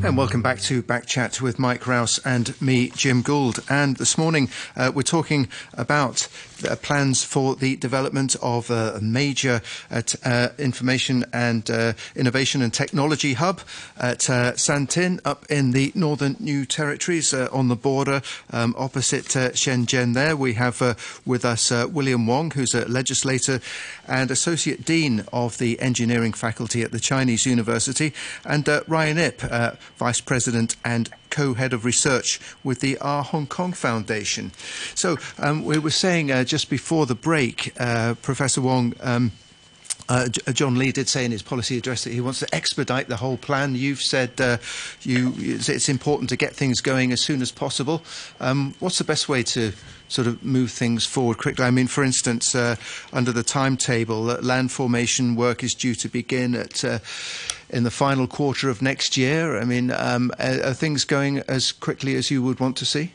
And 0.03 0.17
welcome 0.17 0.41
back 0.41 0.59
to 0.61 0.81
Backchat 0.81 1.41
with 1.41 1.59
Mike 1.59 1.85
Rouse 1.85 2.19
and 2.25 2.59
me, 2.59 2.89
Jim 2.89 3.21
Gould. 3.21 3.59
And 3.69 3.97
this 3.97 4.17
morning 4.17 4.49
uh, 4.75 4.91
we're 4.93 5.03
talking 5.03 5.47
about 5.75 6.27
uh, 6.67 6.75
plans 6.75 7.23
for 7.23 7.55
the 7.55 7.75
development 7.75 8.35
of 8.41 8.69
a 8.69 8.99
major 9.01 9.61
uh, 9.91 10.01
uh, 10.23 10.49
information 10.57 11.25
and 11.33 11.69
uh, 11.69 11.93
innovation 12.15 12.61
and 12.61 12.73
technology 12.73 13.33
hub 13.33 13.61
at 13.97 14.29
uh, 14.29 14.55
San 14.55 14.87
Tin 14.87 15.19
up 15.23 15.45
in 15.49 15.71
the 15.71 15.91
northern 15.93 16.35
New 16.39 16.65
Territories 16.65 17.33
on 17.33 17.67
the 17.67 17.75
border 17.75 18.21
um, 18.51 18.75
opposite 18.77 19.25
Shenzhen. 19.25 20.13
There 20.13 20.35
we 20.35 20.53
have 20.53 21.21
with 21.25 21.45
us 21.45 21.71
William 21.71 22.27
Wong, 22.27 22.51
who's 22.51 22.73
a 22.73 22.87
legislator 22.87 23.59
and 24.07 24.31
associate 24.31 24.83
dean 24.83 25.25
of 25.31 25.57
the 25.57 25.79
engineering 25.79 26.33
faculty 26.33 26.81
at 26.81 26.91
the 26.91 26.99
Chinese 26.99 27.45
University, 27.45 28.13
and 28.45 28.67
Ryan 28.87 29.17
Ip, 29.17 29.41
vice 30.01 30.19
president 30.19 30.75
and 30.83 31.11
co-head 31.29 31.73
of 31.73 31.85
research 31.85 32.39
with 32.63 32.79
the 32.79 32.97
Our 32.97 33.23
Hong 33.23 33.45
Kong 33.45 33.71
Foundation. 33.71 34.51
So 34.95 35.17
um, 35.37 35.63
we 35.63 35.77
were 35.77 35.91
saying 35.91 36.31
uh, 36.31 36.43
just 36.43 36.71
before 36.71 37.05
the 37.05 37.13
break, 37.13 37.71
uh, 37.79 38.15
Professor 38.23 38.61
Wong. 38.61 38.95
Um, 39.01 39.31
uh, 40.09 40.27
John 40.27 40.75
Lee 40.75 40.91
did 40.91 41.07
say 41.07 41.23
in 41.23 41.31
his 41.31 41.43
policy 41.43 41.77
address 41.77 42.03
that 42.03 42.13
he 42.13 42.19
wants 42.19 42.39
to 42.39 42.53
expedite 42.53 43.09
the 43.09 43.17
whole 43.17 43.37
plan. 43.37 43.75
You've 43.75 44.01
said 44.01 44.41
uh, 44.41 44.57
you, 45.03 45.33
it's 45.37 45.87
important 45.87 46.29
to 46.31 46.35
get 46.35 46.55
things 46.55 46.81
going 46.81 47.11
as 47.11 47.21
soon 47.21 47.39
as 47.41 47.51
possible. 47.51 48.01
Um, 48.39 48.73
what's 48.79 48.97
the 48.97 49.03
best 49.03 49.29
way 49.29 49.43
to 49.43 49.71
sort 50.11 50.27
of 50.27 50.43
move 50.43 50.71
things 50.71 51.05
forward 51.05 51.37
quickly? 51.37 51.65
I 51.65 51.71
mean, 51.71 51.87
for 51.87 52.03
instance, 52.03 52.55
uh, 52.55 52.75
under 53.13 53.31
the 53.31 53.43
timetable, 53.43 54.29
uh, 54.29 54.37
land 54.41 54.71
formation 54.71 55.35
work 55.35 55.63
is 55.63 55.73
due 55.73 55.95
to 55.95 56.09
begin 56.09 56.55
at. 56.55 56.83
Uh, 56.83 56.99
in 57.73 57.83
the 57.85 57.91
final 57.91 58.27
quarter 58.27 58.69
of 58.69 58.81
next 58.81 59.15
year, 59.15 59.57
I 59.57 59.63
mean, 59.63 59.91
um, 59.91 60.29
are, 60.39 60.61
are 60.65 60.73
things 60.73 61.05
going 61.05 61.39
as 61.47 61.71
quickly 61.71 62.15
as 62.15 62.29
you 62.29 62.43
would 62.43 62.59
want 62.59 62.75
to 62.77 62.85
see? 62.85 63.13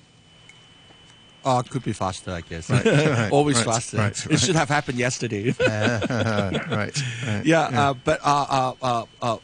Uh, 1.45 1.63
could 1.63 1.85
be 1.85 1.93
faster, 1.93 2.31
I 2.33 2.41
guess. 2.41 2.71
right, 2.71 3.31
Always 3.33 3.57
right, 3.59 3.67
faster. 3.67 3.99
right, 3.99 4.27
It 4.31 4.41
should 4.41 4.57
have 4.57 4.71
happened 4.71 4.99
yesterday. 4.99 5.55
right, 5.61 6.69
right. 6.71 7.03
yeah, 7.45 7.69
Uh, 7.69 7.95
but 8.03 8.19
uh, 8.25 8.47
uh, 8.49 8.73
uh, 8.83 9.05
uh, 9.23 9.37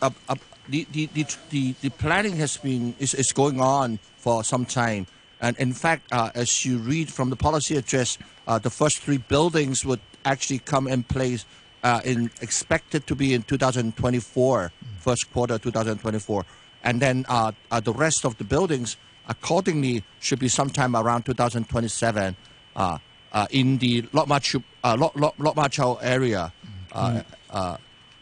uh, 0.00 0.10
uh, 0.28 0.34
the, 0.68 0.86
the, 0.92 1.08
the, 1.50 1.74
the 1.82 1.90
planning 1.90 2.36
has 2.36 2.56
been 2.56 2.94
is, 2.98 3.12
is 3.14 3.32
going 3.32 3.60
on 3.60 3.98
for 4.16 4.42
some 4.42 4.64
time. 4.64 5.06
And 5.40 5.56
in 5.58 5.72
fact, 5.72 6.12
uh, 6.12 6.30
as 6.34 6.64
you 6.64 6.78
read 6.78 7.12
from 7.12 7.30
the 7.30 7.36
policy 7.36 7.76
address, 7.76 8.18
uh, 8.46 8.58
the 8.58 8.70
first 8.70 8.98
three 8.98 9.18
buildings 9.18 9.84
would 9.84 10.00
actually 10.24 10.60
come 10.60 10.88
in 10.88 11.02
place 11.02 11.44
uh, 11.82 12.00
in 12.04 12.30
expected 12.40 13.06
to 13.06 13.14
be 13.14 13.34
in 13.34 13.42
2024, 13.42 14.72
first 14.98 15.32
quarter 15.32 15.58
2024, 15.58 16.44
and 16.82 17.00
then 17.00 17.24
uh, 17.28 17.52
uh, 17.70 17.80
the 17.80 17.92
rest 17.92 18.24
of 18.24 18.36
the 18.38 18.44
buildings 18.44 18.96
accordingly 19.28 20.02
should 20.20 20.38
be 20.38 20.48
sometime 20.48 20.96
around 20.96 21.24
2027. 21.24 22.36
Uh, 22.74 22.98
uh, 23.32 23.46
in 23.50 23.76
the 23.78 24.08
Lok 24.12 24.28
Ma 24.28 24.38
Chau, 24.38 24.62
uh, 24.82 24.96
Lok, 24.98 25.14
Lok, 25.14 25.34
Lok 25.38 25.56
Ma 25.56 25.68
Chau 25.68 25.96
area. 25.96 26.52
Uh, 26.92 27.22
uh, 27.50 27.76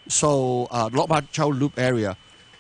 so 0.09 0.67
uh, 0.71 0.91
Lok 0.93 1.09
Ma 1.09 1.21
Chau 1.31 1.49
Loop 1.49 1.79
area. 1.79 2.17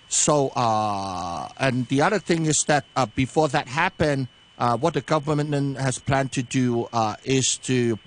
So 0.08 0.48
uh, 0.54 1.48
and 1.58 1.88
the 1.88 2.02
other 2.02 2.20
thing 2.20 2.46
is 2.46 2.62
that 2.64 2.84
uh, 2.94 3.06
before 3.06 3.48
that 3.48 3.66
happened, 3.66 4.28
uh, 4.58 4.76
what 4.76 4.94
the 4.94 5.00
government 5.00 5.76
has 5.78 5.98
planned 5.98 6.32
to 6.32 6.42
do 6.42 6.88
uh, 6.92 7.16
is 7.24 7.56
to 7.58 7.98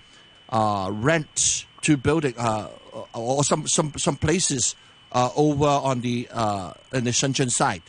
uh, 0.49 0.89
rent 0.93 1.65
two 1.81 1.97
building 1.97 2.33
uh, 2.37 2.69
or 3.13 3.43
some 3.43 3.67
some 3.67 3.91
some 3.97 4.15
places 4.15 4.75
uh, 5.11 5.29
over 5.35 5.65
on 5.65 6.01
the 6.01 6.27
uh, 6.31 6.73
in 6.93 7.03
the 7.03 7.11
Shenzhen 7.11 7.51
side 7.51 7.83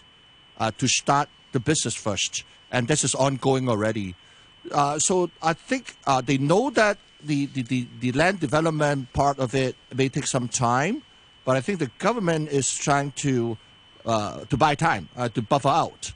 to 0.76 0.88
start 0.88 1.28
the 1.52 1.60
business 1.60 1.94
first, 1.94 2.44
and 2.72 2.88
this 2.88 3.04
is 3.04 3.14
ongoing 3.14 3.68
already. 3.68 4.16
So 4.98 5.30
I 5.40 5.52
think 5.52 5.96
they 6.24 6.38
know 6.38 6.70
that 6.70 6.98
the, 7.22 7.46
the, 7.46 7.62
the, 7.62 7.86
the 8.00 8.12
land 8.12 8.38
development 8.38 9.12
part 9.12 9.38
of 9.38 9.54
it 9.54 9.76
may 9.94 10.08
take 10.08 10.26
some 10.26 10.46
time, 10.48 11.02
but 11.44 11.56
I 11.56 11.60
think 11.60 11.78
the 11.78 11.90
government 11.98 12.50
is 12.50 12.72
trying 12.76 13.12
to 13.22 13.56
to 14.04 14.56
buy 14.56 14.74
time 14.74 15.08
to 15.34 15.42
buffer 15.42 15.68
out. 15.68 16.12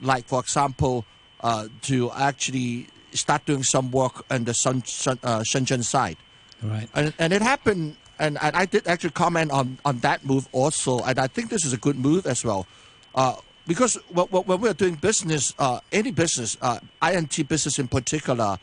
Like 0.00 0.26
for 0.26 0.40
example, 0.40 1.04
uh, 1.40 1.68
to 1.82 2.10
actually 2.12 2.86
start 3.12 3.44
doing 3.44 3.62
some 3.62 3.90
work 3.90 4.24
on 4.30 4.44
the 4.44 4.54
Sun, 4.54 4.84
Sun, 4.84 5.18
uh, 5.22 5.40
Shenzhen 5.40 5.84
side. 5.84 6.16
Right. 6.62 6.88
And, 6.94 7.12
and 7.18 7.32
it 7.32 7.42
happened, 7.42 7.96
and, 8.18 8.38
and 8.42 8.54
I 8.54 8.66
did 8.66 8.86
actually 8.86 9.10
comment 9.10 9.50
on, 9.50 9.78
on 9.84 9.98
that 10.00 10.24
move 10.24 10.48
also, 10.52 11.00
and 11.00 11.18
I 11.18 11.26
think 11.26 11.50
this 11.50 11.64
is 11.64 11.72
a 11.72 11.78
good 11.78 11.98
move 11.98 12.26
as 12.26 12.44
well. 12.44 12.66
Uh, 13.14 13.36
because 13.66 13.94
when, 14.08 14.26
when 14.26 14.60
we're 14.60 14.74
doing 14.74 14.94
business, 14.94 15.54
uh, 15.58 15.80
any 15.92 16.10
business, 16.10 16.56
uh, 16.60 16.80
INT 17.02 17.48
business 17.48 17.78
in 17.78 17.88
particular, 17.88 18.58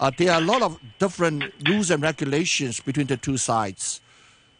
uh, 0.00 0.10
there 0.16 0.32
are 0.32 0.40
a 0.40 0.44
lot 0.44 0.62
of 0.62 0.78
different 0.98 1.52
rules 1.68 1.90
and 1.90 2.02
regulations 2.02 2.80
between 2.80 3.06
the 3.06 3.16
two 3.16 3.36
sides. 3.36 4.00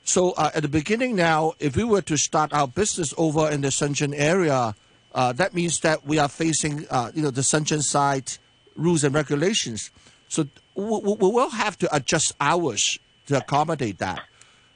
So 0.04 0.32
uh, 0.32 0.50
at 0.54 0.62
the 0.62 0.68
beginning 0.68 1.16
now, 1.16 1.52
if 1.58 1.76
we 1.76 1.84
were 1.84 2.02
to 2.02 2.16
start 2.16 2.52
our 2.52 2.68
business 2.68 3.14
over 3.16 3.50
in 3.50 3.60
the 3.60 3.68
Shenzhen 3.68 4.14
area, 4.16 4.74
uh, 5.14 5.32
that 5.34 5.54
means 5.54 5.80
that 5.80 6.06
we 6.06 6.18
are 6.18 6.28
facing, 6.28 6.86
uh, 6.90 7.10
you 7.14 7.22
know, 7.22 7.30
the 7.30 7.42
Shenzhen 7.42 7.82
side 7.82 8.32
rules 8.76 9.04
and 9.04 9.14
regulations. 9.14 9.90
So 10.28 10.46
we, 10.74 10.84
we 10.84 11.28
will 11.28 11.50
have 11.50 11.78
to 11.78 11.94
adjust 11.94 12.32
ours 12.40 12.98
to 13.26 13.38
accommodate 13.38 13.98
that. 13.98 14.22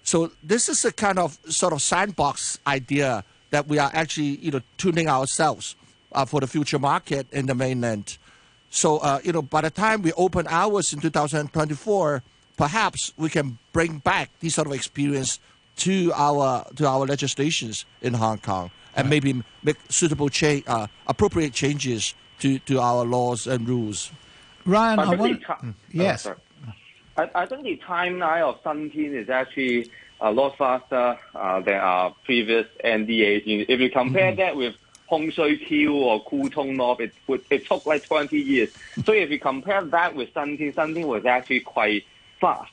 So 0.02 0.30
this 0.42 0.68
is 0.68 0.84
a 0.84 0.92
kind 0.92 1.18
of 1.18 1.38
sort 1.48 1.72
of 1.72 1.82
sandbox 1.82 2.58
idea 2.66 3.24
that 3.50 3.66
we 3.66 3.78
are 3.78 3.90
actually, 3.92 4.36
you 4.36 4.50
know, 4.50 4.60
tuning 4.76 5.08
ourselves 5.08 5.74
uh, 6.12 6.24
for 6.24 6.40
the 6.40 6.46
future 6.46 6.78
market 6.78 7.26
in 7.32 7.46
the 7.46 7.54
mainland. 7.54 8.18
So, 8.68 8.98
uh, 8.98 9.20
you 9.24 9.32
know, 9.32 9.42
by 9.42 9.62
the 9.62 9.70
time 9.70 10.02
we 10.02 10.12
open 10.12 10.46
ours 10.48 10.92
in 10.92 11.00
2024, 11.00 12.22
perhaps 12.56 13.12
we 13.16 13.30
can 13.30 13.58
bring 13.72 13.98
back 13.98 14.30
this 14.40 14.54
sort 14.54 14.66
of 14.66 14.74
experience 14.74 15.40
to 15.76 16.12
our 16.14 16.66
to 16.76 16.86
our 16.86 17.06
legislations 17.06 17.84
in 18.00 18.14
Hong 18.14 18.38
Kong 18.38 18.70
and 18.96 19.08
maybe 19.10 19.42
make 19.62 19.76
suitable 19.88 20.28
cha- 20.28 20.62
uh, 20.66 20.86
appropriate 21.06 21.52
changes 21.52 22.14
to, 22.40 22.58
to 22.60 22.80
our 22.80 23.04
laws 23.04 23.46
and 23.46 23.68
rules. 23.68 24.10
Ryan, 24.64 24.98
I 24.98 25.02
I 25.02 25.14
want. 25.14 25.40
the 25.40 25.46
ti- 25.46 25.74
yes. 25.92 26.26
oh. 26.26 26.34
I, 27.16 27.30
I 27.34 27.46
think 27.46 27.62
the 27.62 27.80
timeline 27.86 28.42
of 28.42 28.58
San 28.64 28.90
Tin 28.90 29.14
is 29.14 29.30
actually 29.30 29.90
a 30.20 30.30
lot 30.32 30.56
faster 30.58 31.18
uh, 31.34 31.60
than 31.60 31.74
our 31.74 32.14
previous 32.24 32.66
NDAs. 32.84 33.66
If 33.68 33.80
you 33.80 33.90
compare 33.90 34.32
Mm-hmm. 34.32 34.40
that 34.40 34.56
with 34.56 34.74
Hung 35.08 35.30
Shui 35.30 35.58
Kiu 35.58 35.94
or 35.94 36.24
Kwu 36.24 36.50
Tung 36.52 36.76
North, 36.76 37.00
it, 37.00 37.12
would- 37.26 37.44
it 37.50 37.66
took 37.66 37.86
like 37.86 38.04
20 38.04 38.38
years. 38.38 38.70
so 39.04 39.12
if 39.12 39.30
you 39.30 39.38
compare 39.38 39.82
that 39.84 40.14
with 40.16 40.32
San 40.34 40.56
Tin, 40.58 40.72
Suntin 40.72 41.04
was 41.06 41.24
actually 41.24 41.60
quite 41.60 42.04
fast 42.40 42.72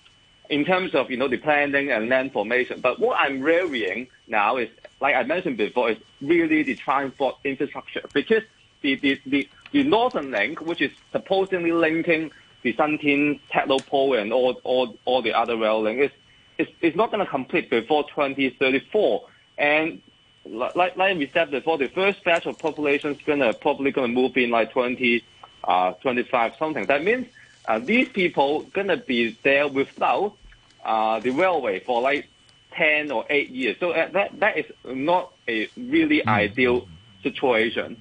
in 0.50 0.66
terms 0.66 0.94
of, 0.94 1.10
you 1.12 1.16
know, 1.16 1.28
the 1.30 1.38
planning 1.38 1.90
and 1.92 2.10
land 2.10 2.34
formation. 2.34 2.82
But 2.82 3.00
what 3.00 3.18
I'm 3.20 3.40
worrying 3.40 4.08
now 4.28 4.58
is, 4.58 4.70
like 5.04 5.16
I 5.16 5.24
mentioned 5.24 5.58
before, 5.58 5.92
is 5.92 5.98
really 6.22 6.64
the 6.64 6.76
transport 6.76 7.36
infrastructure 7.44 8.04
because 8.14 8.44
the, 8.80 8.96
the, 8.96 9.20
the, 9.26 9.50
the 9.74 9.84
Northern 9.84 10.32
Link, 10.32 10.62
which 10.62 10.82
is 10.82 10.92
supposedly 11.12 11.74
linking 11.74 12.32
the 12.62 12.74
San 12.78 12.98
Tin 13.00 13.38
Technopole 13.52 14.18
and 14.22 14.32
all, 14.32 14.62
all, 14.64 14.98
all 15.04 15.22
the 15.22 15.34
other 15.34 15.58
rail 15.58 15.82
link, 15.82 16.00
is, 16.00 16.12
is, 16.58 16.68
is 16.80 16.96
not 16.96 17.12
going 17.12 17.20
to 17.20 17.30
complete 17.30 17.70
before 17.70 18.06
2034. 18.06 19.28
And 19.58 20.02
like, 20.46 20.96
like 20.96 21.18
we 21.18 21.30
said 21.34 21.52
before, 21.52 21.78
the 21.78 21.90
first 21.90 22.24
batch 22.24 22.46
of 22.46 22.58
population 22.58 23.12
is 23.12 23.22
going 23.26 23.40
to 23.40 23.54
probably 23.56 23.92
going 23.92 24.08
to 24.08 24.22
move 24.22 24.38
in 24.38 24.52
like 24.52 24.72
20, 24.72 25.22
uh, 25.66 25.92
25 25.96 26.56
something. 26.58 26.86
That 26.86 27.04
means 27.04 27.28
uh, 27.68 27.80
these 27.80 28.08
people 28.08 28.62
going 28.72 28.88
to 28.88 28.98
be 28.98 29.38
there 29.44 29.68
without 29.68 30.38
uh, 30.86 31.20
the 31.20 31.32
railway 31.32 31.82
for 31.82 32.02
like 32.02 32.30
10 32.76 33.12
or 33.12 33.26
8 33.30 33.50
years. 33.50 33.78
So 33.80 33.92
uh, 33.92 34.10
that, 34.12 34.40
that 34.40 34.58
is 34.58 34.66
not 34.86 35.34
a 35.48 35.68
really 35.78 36.26
ideal 36.28 36.88
situation. 37.22 37.98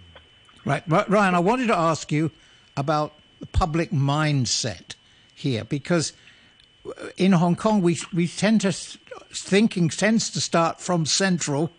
Right. 0.65 0.83
Ryan, 0.87 1.35
I 1.35 1.41
wanted 1.41 1.69
to 1.69 1.77
ask 1.77 2.13
you 2.13 2.31
about 2.77 3.13
the 3.41 3.47
public 3.47 3.91
mindset 3.91 4.95
here 5.35 5.65
because 5.65 6.13
in 7.17 7.33
Hong 7.33 7.57
Kong 7.57 7.83
we 7.83 7.99
we 8.13 8.29
tend 8.29 8.61
to 8.63 8.73
thinking 9.33 9.89
tends 9.89 10.31
to 10.31 10.41
start 10.41 10.81
from 10.81 11.07
central 11.07 11.71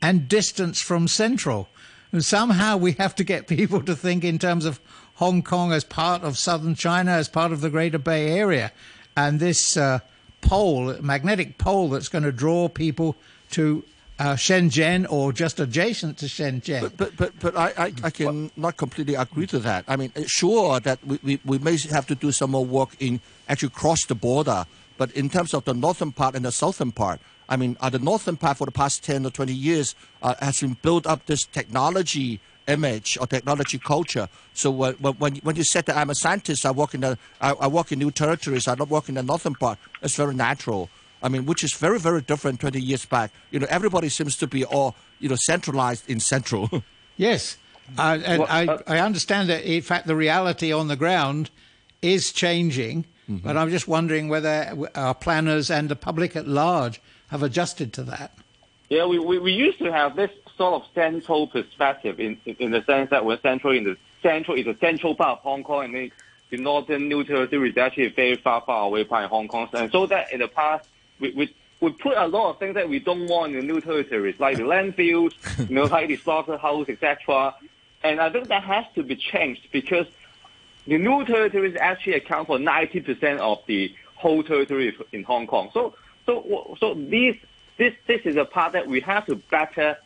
and 0.00 0.28
distance 0.28 0.80
from 0.80 1.08
central. 1.08 1.68
And 2.12 2.24
somehow 2.24 2.76
we 2.76 2.92
have 2.92 3.14
to 3.16 3.24
get 3.24 3.46
people 3.46 3.82
to 3.82 3.94
think 3.94 4.24
in 4.24 4.38
terms 4.38 4.64
of 4.64 4.80
Hong 5.16 5.42
Kong 5.42 5.72
as 5.72 5.84
part 5.84 6.22
of 6.22 6.38
southern 6.38 6.74
China, 6.74 7.12
as 7.12 7.28
part 7.28 7.52
of 7.52 7.60
the 7.60 7.70
Greater 7.70 7.98
Bay 7.98 8.28
Area. 8.30 8.72
And 9.16 9.38
this 9.38 9.76
uh, 9.76 10.00
pole, 10.40 10.96
magnetic 11.00 11.58
pole 11.58 11.88
that's 11.88 12.08
going 12.08 12.24
to 12.24 12.32
draw 12.32 12.68
people 12.68 13.16
to 13.52 13.84
uh, 14.18 14.34
Shenzhen 14.34 15.06
or 15.08 15.32
just 15.32 15.58
adjacent 15.58 16.18
to 16.18 16.26
Shenzhen. 16.26 16.92
But 16.96 17.16
but 17.16 17.32
but 17.40 17.56
I, 17.56 17.72
I, 17.76 17.92
I 18.04 18.10
can 18.10 18.50
not 18.56 18.76
completely 18.76 19.14
agree 19.14 19.46
to 19.46 19.58
that. 19.60 19.84
I 19.88 19.96
mean, 19.96 20.12
sure 20.26 20.78
that 20.80 21.04
we, 21.04 21.18
we, 21.22 21.40
we 21.44 21.58
may 21.58 21.78
have 21.90 22.06
to 22.08 22.14
do 22.14 22.30
some 22.30 22.50
more 22.50 22.64
work 22.64 22.90
in 23.00 23.20
actually 23.48 23.70
cross 23.70 24.04
the 24.04 24.14
border. 24.14 24.66
But 24.98 25.10
in 25.12 25.30
terms 25.30 25.54
of 25.54 25.64
the 25.64 25.72
northern 25.72 26.12
part 26.12 26.34
and 26.34 26.44
the 26.44 26.52
southern 26.52 26.92
part, 26.92 27.20
I 27.48 27.56
mean, 27.56 27.78
uh, 27.80 27.88
the 27.88 27.98
northern 27.98 28.36
part 28.36 28.58
for 28.58 28.66
the 28.66 28.72
past 28.72 29.02
ten 29.02 29.24
or 29.24 29.30
twenty 29.30 29.54
years 29.54 29.94
uh, 30.22 30.34
has 30.40 30.60
been 30.60 30.76
built 30.82 31.06
up 31.06 31.24
this 31.24 31.46
technology 31.46 32.40
image 32.70 33.18
or 33.20 33.26
technology 33.26 33.78
culture. 33.78 34.28
So 34.54 34.70
when 34.70 34.94
when 34.94 35.36
when 35.36 35.56
you 35.56 35.64
said 35.64 35.86
that 35.86 35.96
I'm 35.96 36.10
a 36.10 36.14
scientist, 36.14 36.64
I 36.64 36.70
work 36.70 36.94
in 36.94 37.00
the 37.00 37.18
I, 37.40 37.50
I 37.52 37.66
work 37.66 37.92
in 37.92 37.98
new 37.98 38.10
territories. 38.10 38.68
I 38.68 38.74
don't 38.74 38.90
work 38.90 39.08
in 39.08 39.16
the 39.16 39.22
northern 39.22 39.54
part. 39.54 39.78
It's 40.02 40.16
very 40.16 40.34
natural. 40.34 40.88
I 41.22 41.28
mean, 41.28 41.44
which 41.46 41.62
is 41.64 41.72
very 41.74 41.98
very 41.98 42.22
different 42.22 42.60
20 42.60 42.80
years 42.80 43.04
back. 43.04 43.30
You 43.50 43.60
know, 43.60 43.66
everybody 43.68 44.08
seems 44.08 44.36
to 44.38 44.46
be 44.46 44.64
all 44.64 44.94
you 45.18 45.28
know 45.28 45.36
centralized 45.36 46.08
in 46.08 46.20
central. 46.20 46.70
Yes, 47.16 47.58
uh, 47.98 48.18
and 48.24 48.38
Well, 48.38 48.48
I, 48.48 48.64
uh, 48.64 48.78
I 48.86 48.98
understand 49.00 49.50
that 49.50 49.62
in 49.64 49.82
fact 49.82 50.06
the 50.06 50.16
reality 50.16 50.72
on 50.72 50.88
the 50.88 50.96
ground 50.96 51.50
is 52.00 52.32
changing, 52.32 53.04
but 53.28 53.58
I'm 53.58 53.68
just 53.68 53.86
wondering 53.86 54.30
whether 54.30 54.74
our 54.94 55.14
planners 55.14 55.70
and 55.70 55.90
the 55.90 55.96
public 55.96 56.34
at 56.34 56.48
large 56.48 56.98
have 57.28 57.42
adjusted 57.42 57.92
to 57.94 58.02
that. 58.04 58.32
Yeah, 58.88 59.04
we, 59.04 59.18
we, 59.18 59.38
we 59.38 59.52
used 59.52 59.78
to 59.80 59.92
have 59.92 60.16
this 60.16 60.30
sort 60.60 60.82
of 60.82 60.88
central 60.94 61.46
perspective 61.46 62.20
in, 62.20 62.38
in, 62.44 62.70
the 62.70 62.84
sense 62.84 63.08
that 63.08 63.24
we're 63.24 63.40
central 63.40 63.74
in 63.74 63.82
the 63.82 63.96
central 64.22 64.58
is 64.58 64.66
the 64.66 64.76
central 64.78 65.14
part 65.14 65.38
of 65.38 65.42
Hong 65.42 65.64
Kong 65.64 65.86
and 65.86 65.94
the, 65.94 66.12
the 66.50 66.58
northern 66.58 67.08
new 67.08 67.24
territory 67.24 67.70
is 67.70 67.78
actually 67.78 68.08
very 68.08 68.36
far, 68.36 68.62
far 68.66 68.84
away 68.84 69.04
from 69.04 69.26
Hong 69.30 69.48
Kong. 69.48 69.70
And 69.72 69.90
so 69.90 70.04
that 70.04 70.30
in 70.34 70.40
the 70.40 70.48
past, 70.48 70.86
we, 71.18 71.32
we, 71.32 71.56
we 71.80 71.92
put 71.92 72.14
a 72.14 72.26
lot 72.28 72.50
of 72.50 72.58
things 72.58 72.74
that 72.74 72.90
we 72.90 72.98
don't 72.98 73.26
want 73.26 73.54
in 73.54 73.66
the 73.66 73.72
new 73.72 73.80
territories, 73.80 74.34
like 74.38 74.58
the 74.58 74.64
landfills, 74.64 75.32
you 75.70 75.74
know, 75.74 75.84
like 75.84 76.08
the 76.08 76.16
slaughterhouse, 76.16 76.90
etc. 76.90 77.54
And 78.02 78.20
I 78.20 78.28
think 78.28 78.48
that 78.48 78.62
has 78.62 78.84
to 78.96 79.02
be 79.02 79.16
changed 79.16 79.66
because 79.72 80.08
the 80.86 80.98
new 80.98 81.24
territories 81.24 81.74
actually 81.80 82.16
account 82.16 82.48
for 82.48 82.58
90% 82.58 83.38
of 83.38 83.60
the 83.66 83.94
whole 84.14 84.42
territory 84.42 84.94
in 85.12 85.22
Hong 85.22 85.46
Kong. 85.46 85.70
So, 85.72 85.94
so, 86.26 86.76
so 86.78 86.92
this, 86.92 87.36
this, 87.78 87.94
this 88.06 88.20
is 88.26 88.36
a 88.36 88.44
part 88.44 88.74
that 88.74 88.86
we 88.86 89.00
have 89.00 89.24
to 89.24 89.36
better 89.36 89.96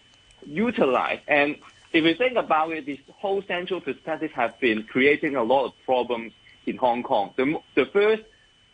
utilize. 0.47 1.21
And 1.29 1.57
if 1.93 2.05
you 2.05 2.15
think 2.15 2.37
about 2.37 2.73
it, 2.73 2.87
this 2.87 2.99
whole 3.13 3.43
central 3.43 3.81
perspective 3.81 4.33
has 4.33 4.53
been 4.61 4.85
creating 4.85 5.37
a 5.37 5.43
lot 5.43 5.67
of 5.67 5.73
problems 5.85 6.33
in 6.67 6.77
Hong 6.77 7.03
Kong. 7.03 7.33
The, 7.37 7.61
the 7.75 7.87
first, 7.87 8.23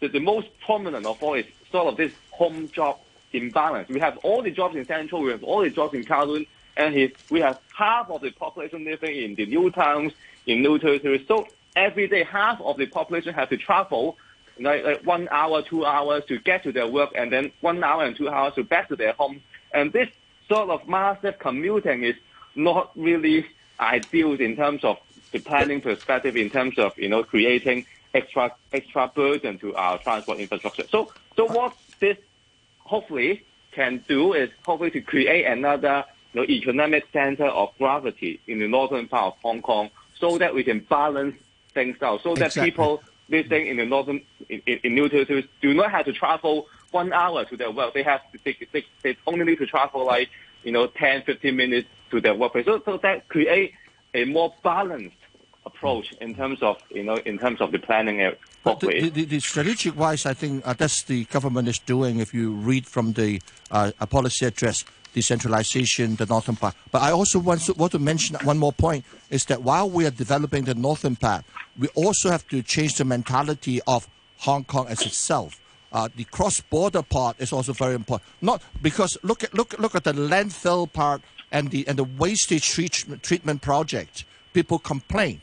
the, 0.01 0.09
the 0.09 0.21
most 0.21 0.49
prominent 0.65 1.07
of 1.07 1.23
all 1.23 1.35
is 1.35 1.47
sort 1.71 1.89
of 1.89 1.97
this 1.97 2.13
home 2.31 2.69
job 2.69 2.99
imbalance. 3.33 3.89
We 3.89 4.01
have 4.01 4.19
all 4.19 4.43
the 4.43 4.51
jobs 4.51 4.77
in 4.77 4.85
Central, 4.87 5.23
we 5.23 5.31
have 5.31 5.45
all 5.45 5.61
the 5.61 5.71
jobs 5.71 5.95
in 5.95 6.05
Kowloon, 6.05 6.47
and 6.77 6.95
if 6.95 7.31
we 7.31 7.41
have 7.41 7.61
half 7.77 8.11
of 8.11 8.23
the 8.23 8.31
population 8.31 8.85
living 8.85 9.17
in 9.17 9.35
the 9.35 9.47
new 9.47 9.71
towns, 9.71 10.13
in 10.47 10.63
new 10.63 10.79
territories. 10.79 11.25
So 11.29 11.47
every 11.77 12.09
day, 12.09 12.25
half 12.25 12.61
of 12.61 12.77
the 12.77 12.87
population 12.87 13.35
have 13.35 13.51
to 13.51 13.57
travel 13.57 14.17
like, 14.59 14.85
like 14.85 15.07
one 15.07 15.29
hour, 15.31 15.63
two 15.63 15.85
hours 15.85 16.25
to 16.27 16.39
get 16.39 16.63
to 16.65 16.73
their 16.73 16.87
work, 16.87 17.11
and 17.15 17.33
then 17.33 17.53
one 17.61 17.83
hour 17.83 18.05
and 18.05 18.17
two 18.17 18.29
hours 18.29 18.55
to 18.55 18.65
back 18.65 18.89
to 18.89 18.97
their 18.97 19.13
home. 19.13 19.43
And 19.73 19.93
this 19.93 20.09
sort 20.51 20.69
of 20.69 20.87
massive 20.89 21.39
commuting 21.39 22.03
is 22.03 22.17
not 22.55 22.91
really 22.97 23.47
ideal 23.79 24.33
in 24.33 24.57
terms 24.57 24.85
of 24.85 24.99
the 25.33 25.39
planning 25.39 25.81
perspective, 25.81 26.37
in 26.37 26.51
terms 26.51 26.79
of 26.79 26.93
you 26.99 27.09
know 27.09 27.23
creating 27.23 27.87
extra 28.13 28.53
extra 28.73 29.11
burden 29.15 29.59
to 29.59 29.75
our 29.77 29.97
transport 29.99 30.39
infrastructure. 30.39 30.87
So 30.91 31.13
so 31.37 31.47
what 31.47 31.75
this 32.01 32.19
hopefully 32.81 33.45
can 33.71 34.05
do 34.09 34.35
is 34.35 34.51
hopefully 34.67 34.91
to 34.91 35.01
create 35.01 35.45
another 35.47 36.05
you 36.33 36.41
know, 36.41 36.47
economic 36.49 37.05
center 37.13 37.47
of 37.47 37.71
gravity 37.79 38.41
in 38.49 38.59
the 38.59 38.67
northern 38.67 39.07
part 39.07 39.35
of 39.35 39.41
Hong 39.43 39.63
Kong 39.63 39.91
so 40.19 40.39
that 40.39 40.55
we 40.55 40.65
can 40.65 40.81
balance 40.81 41.37
things 41.73 41.97
out, 42.03 42.23
so 42.23 42.35
that 42.35 42.47
Exactly. 42.47 42.71
people 42.73 43.03
living 43.29 43.69
in 43.69 43.77
the 43.77 43.87
northern, 43.87 44.21
in, 44.49 44.61
in, 44.67 44.81
in 44.83 44.95
new 44.95 45.09
territories 45.09 45.47
do 45.63 45.73
not 45.73 45.93
have 45.93 46.05
to 46.07 46.13
travel 46.13 46.67
one 46.91 47.13
hour 47.13 47.45
to 47.45 47.57
their 47.57 47.71
work. 47.71 47.95
They 47.95 48.03
have 48.03 48.21
to 48.33 48.39
take, 48.39 48.71
they, 48.73 48.85
they 49.03 49.17
only 49.27 49.45
need 49.45 49.59
to 49.59 49.67
travel 49.67 50.05
like, 50.05 50.31
you 50.63 50.73
know, 50.73 50.87
10, 50.87 51.23
15 51.23 51.57
minutes 51.57 51.89
to 52.11 52.21
their 52.21 52.35
workplace. 52.35 52.67
So, 52.67 52.83
so 52.85 52.97
that 52.99 53.29
create 53.29 53.75
a 54.15 54.25
more 54.25 54.55
balanced 54.63 55.17
approach 55.67 56.13
in 56.21 56.35
terms 56.35 56.63
of, 56.63 56.79
you 56.91 57.03
know, 57.03 57.17
in 57.17 57.39
terms 57.39 57.61
of 57.61 57.73
the 57.73 57.79
planning 57.79 58.33
But 58.63 58.81
the, 58.81 59.11
the, 59.11 59.25
the, 59.25 59.41
strategic 59.41 59.97
wise, 59.97 60.27
I 60.27 60.35
think 60.35 60.67
uh, 60.67 60.73
that's 60.73 61.03
the 61.03 61.25
government 61.25 61.69
is 61.69 61.79
doing. 61.79 62.19
If 62.19 62.35
you 62.35 62.53
read 62.53 62.87
from 62.87 63.13
the 63.13 63.41
uh, 63.71 63.93
a 64.01 64.07
policy 64.07 64.47
address, 64.47 64.85
decentralization, 65.13 66.17
the 66.17 66.27
northern 66.27 66.57
part. 66.57 66.75
But 66.91 67.03
I 67.03 67.11
also 67.11 67.39
want 67.39 67.63
to, 67.63 67.73
want 67.75 67.93
to 67.93 67.99
mention 67.99 68.37
one 68.45 68.59
more 68.59 68.73
point 68.73 69.05
is 69.29 69.45
that 69.47 69.63
while 69.63 69.91
we 69.91 70.07
are 70.07 70.11
developing 70.11 70.65
the 70.65 70.75
northern 70.75 71.17
part, 71.17 71.45
we 71.79 71.89
also 71.89 72.31
have 72.31 72.47
to 72.49 72.63
change 72.63 72.95
the 72.95 73.05
mentality 73.05 73.81
of 73.87 74.09
Hong 74.39 74.65
Kong 74.65 74.87
as 74.89 75.03
itself. 75.03 75.61
Uh, 75.93 76.09
the 76.15 76.25
cross-border 76.25 77.03
part 77.03 77.37
is 77.41 77.53
also 77.53 77.73
very 77.73 77.95
important. 77.95 78.29
Not 78.41 78.63
because 78.81 79.19
look 79.23 79.43
at 79.43 79.53
look 79.55 79.79
look 79.79 79.95
at 79.95 80.05
the 80.05 80.13
landfill 80.13 80.93
part 80.93 81.23
and 81.51 81.71
the 81.71 81.87
and 81.89 81.99
the 81.99 82.05
wastage 82.05 82.69
treatment 82.69 83.23
treatment 83.23 83.63
project. 83.63 84.25
People 84.53 84.79
complain 84.79 85.41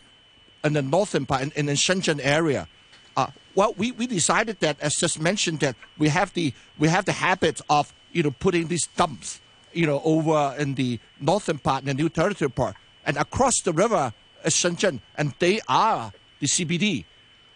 in 0.63 0.73
the 0.73 0.81
northern 0.81 1.25
part, 1.25 1.41
in, 1.41 1.51
in 1.55 1.65
the 1.65 1.73
Shenzhen 1.73 2.19
area. 2.21 2.67
Uh, 3.15 3.27
well, 3.55 3.73
we, 3.77 3.91
we 3.93 4.05
decided 4.05 4.59
that, 4.59 4.79
as 4.79 4.95
just 4.95 5.19
mentioned, 5.19 5.61
that 5.61 5.75
we 5.97 6.09
have 6.09 6.33
the 6.33 6.53
we 6.77 6.87
have 6.87 7.05
the 7.05 7.13
habit 7.13 7.59
of 7.69 7.93
you 8.11 8.23
know 8.23 8.31
putting 8.31 8.67
these 8.67 8.87
dumps, 8.95 9.41
you 9.73 9.87
know, 9.87 10.01
over 10.03 10.55
in 10.59 10.75
the 10.75 10.99
northern 11.19 11.57
part, 11.57 11.81
in 11.81 11.87
the 11.87 11.93
New 11.93 12.09
Territory 12.09 12.51
part, 12.51 12.75
and 13.05 13.17
across 13.17 13.61
the 13.61 13.73
river 13.73 14.13
is 14.45 14.53
Shenzhen, 14.53 15.01
and 15.17 15.33
they 15.39 15.59
are 15.67 16.13
the 16.39 16.47
CBD, 16.47 17.05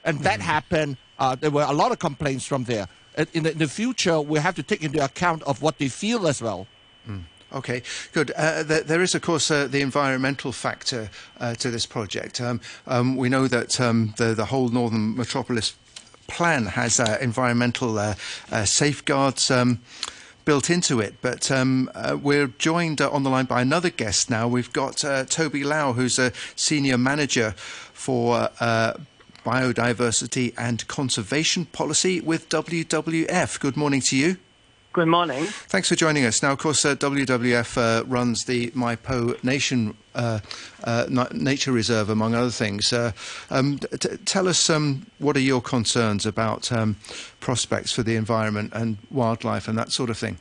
and 0.03 0.19
that 0.21 0.41
happened. 0.41 0.97
Uh, 1.21 1.35
there 1.35 1.51
were 1.51 1.65
a 1.69 1.73
lot 1.73 1.91
of 1.91 1.99
complaints 1.99 2.45
from 2.47 2.63
there. 2.63 2.87
In 3.33 3.43
the, 3.43 3.51
in 3.51 3.57
the 3.59 3.67
future, 3.67 4.19
we 4.19 4.39
have 4.39 4.55
to 4.55 4.63
take 4.63 4.81
into 4.81 5.03
account 5.03 5.43
of 5.43 5.61
what 5.61 5.77
they 5.77 5.87
feel 5.87 6.27
as 6.27 6.41
well. 6.41 6.65
Okay, 7.53 7.83
good. 8.13 8.31
Uh, 8.31 8.63
there, 8.63 9.01
is, 9.01 9.13
of 9.13 9.21
course, 9.21 9.51
uh, 9.51 9.67
the 9.67 9.81
environmental 9.81 10.51
factor 10.53 11.09
uh, 11.39 11.53
to 11.55 11.69
this 11.69 11.85
project. 11.85 12.39
Um, 12.39 12.61
um, 12.87 13.17
we 13.17 13.27
know 13.27 13.47
that 13.47 13.79
um, 13.79 14.13
the, 14.17 14.33
the 14.33 14.45
whole 14.45 14.69
Northern 14.69 15.15
Metropolis 15.15 15.75
plan 16.27 16.65
has 16.65 16.99
uh, 16.99 17.17
environmental 17.21 17.99
uh, 17.99 18.15
uh, 18.51 18.65
safeguards. 18.65 19.51
Um, 19.51 19.79
Built 20.43 20.71
into 20.71 20.99
it, 20.99 21.13
but 21.21 21.51
um, 21.51 21.87
uh, 21.93 22.17
we're 22.19 22.47
joined 22.47 22.99
uh, 22.99 23.11
on 23.11 23.21
the 23.21 23.29
line 23.29 23.45
by 23.45 23.61
another 23.61 23.91
guest 23.91 24.27
now. 24.27 24.47
We've 24.47 24.73
got 24.73 25.05
uh, 25.05 25.23
Toby 25.25 25.63
Lau, 25.63 25.93
who's 25.93 26.17
a 26.17 26.33
senior 26.55 26.97
manager 26.97 27.53
for 27.93 28.49
biodiversity 29.45 30.53
and 30.57 30.87
conservation 30.87 31.65
policy 31.65 32.21
with 32.21 32.49
WWF. 32.49 33.59
Good 33.59 33.77
morning 33.77 34.01
to 34.01 34.17
you. 34.17 34.37
Good 34.93 35.07
morning. 35.07 35.45
Thanks 35.45 35.87
for 35.87 35.95
joining 35.95 36.25
us. 36.25 36.43
Now, 36.43 36.51
of 36.51 36.57
course, 36.57 36.83
uh, 36.83 36.95
WWF 36.95 37.77
uh, 37.77 38.03
runs 38.05 38.43
the 38.43 38.73
Mai 38.75 38.97
Po 38.97 39.35
Nation 39.41 39.95
uh, 40.13 40.39
uh, 40.83 41.05
Nature 41.31 41.71
Reserve, 41.71 42.09
among 42.09 42.35
other 42.35 42.49
things. 42.49 42.91
Uh, 42.91 43.13
um, 43.49 43.77
t- 43.77 43.97
t- 43.97 44.17
tell 44.25 44.49
us 44.49 44.69
um, 44.69 45.05
what 45.17 45.37
are 45.37 45.41
your 45.41 45.61
concerns 45.61 46.25
about 46.25 46.73
um, 46.73 46.97
prospects 47.39 47.93
for 47.93 48.03
the 48.03 48.17
environment 48.17 48.73
and 48.75 48.97
wildlife 49.09 49.69
and 49.69 49.77
that 49.77 49.93
sort 49.93 50.09
of 50.09 50.17
thing. 50.17 50.37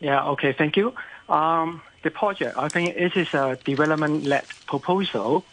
Yeah, 0.00 0.24
okay, 0.28 0.54
thank 0.54 0.78
you. 0.78 0.94
Um, 1.28 1.82
the 2.04 2.10
project, 2.10 2.56
I 2.56 2.68
think 2.68 2.96
it 2.96 3.14
is 3.18 3.34
a 3.34 3.58
development-led 3.64 4.44
proposal 4.66 5.44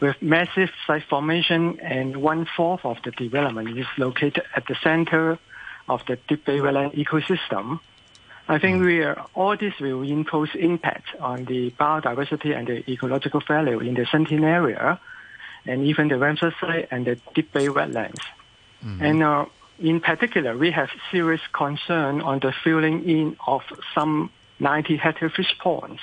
with 0.00 0.20
massive 0.22 0.70
site 0.86 1.04
formation 1.04 1.80
and 1.80 2.16
one-fourth 2.16 2.84
of 2.84 2.98
the 3.04 3.10
development 3.10 3.76
is 3.76 3.86
located 3.96 4.42
at 4.54 4.66
the 4.66 4.76
center 4.82 5.38
of 5.88 6.04
the 6.06 6.16
Deep 6.28 6.44
Bay 6.44 6.58
Wetland 6.58 6.94
ecosystem. 6.94 7.80
I 8.46 8.58
think 8.58 8.82
we 8.82 9.02
are, 9.02 9.26
all 9.34 9.56
this 9.56 9.74
will 9.80 10.02
impose 10.02 10.48
impact 10.54 11.08
on 11.20 11.44
the 11.44 11.70
biodiversity 11.72 12.56
and 12.56 12.66
the 12.66 12.90
ecological 12.90 13.42
value 13.46 13.80
in 13.80 13.94
the 13.94 14.06
San 14.10 14.24
Tin 14.24 14.44
area 14.44 15.00
and 15.66 15.84
even 15.84 16.08
the 16.08 16.14
Ramsar 16.14 16.52
site 16.60 16.88
and 16.90 17.06
the 17.06 17.18
Deep 17.34 17.52
Bay 17.52 17.66
wetlands. 17.66 18.20
And 19.00 19.22
uh, 19.22 19.46
in 19.78 20.00
particular, 20.00 20.56
we 20.56 20.70
have 20.70 20.88
serious 21.10 21.40
concern 21.52 22.20
on 22.20 22.38
the 22.38 22.52
filling 22.64 23.08
in 23.08 23.36
of 23.46 23.62
some 23.94 24.30
90 24.60 24.96
hectare 24.96 25.30
fish 25.30 25.54
ponds 25.58 26.00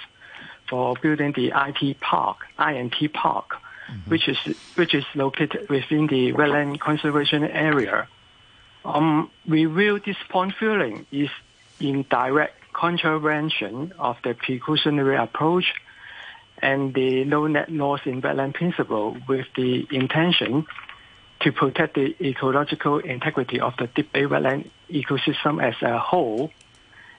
for 0.69 0.95
building 1.01 1.33
the 1.35 1.51
IT 1.55 1.99
park, 1.99 2.37
INT 2.59 3.13
park, 3.13 3.55
which 4.07 4.27
is 4.27 4.37
which 4.75 4.93
is 4.93 5.05
located 5.15 5.69
within 5.69 6.07
the 6.07 6.33
wetland 6.33 6.79
conservation 6.79 7.43
area. 7.43 8.07
Um, 8.83 9.31
we 9.47 9.65
view 9.65 9.99
this 9.99 10.17
pond 10.29 10.53
filling 10.59 11.05
is 11.11 11.29
in 11.79 12.05
direct 12.09 12.61
contravention 12.73 13.93
of 13.97 14.17
the 14.23 14.33
precautionary 14.33 15.15
approach 15.15 15.73
and 16.61 16.93
the 16.93 17.23
no 17.25 17.47
net 17.47 17.71
loss 17.71 18.01
in 18.05 18.21
wetland 18.21 18.53
principle 18.53 19.17
with 19.27 19.47
the 19.55 19.87
intention 19.91 20.65
to 21.41 21.51
protect 21.51 21.95
the 21.95 22.15
ecological 22.21 22.99
integrity 22.99 23.59
of 23.59 23.75
the 23.77 23.87
Deep 23.87 24.11
Bay 24.13 24.23
wetland 24.23 24.69
ecosystem 24.89 25.61
as 25.61 25.75
a 25.81 25.99
whole. 25.99 26.51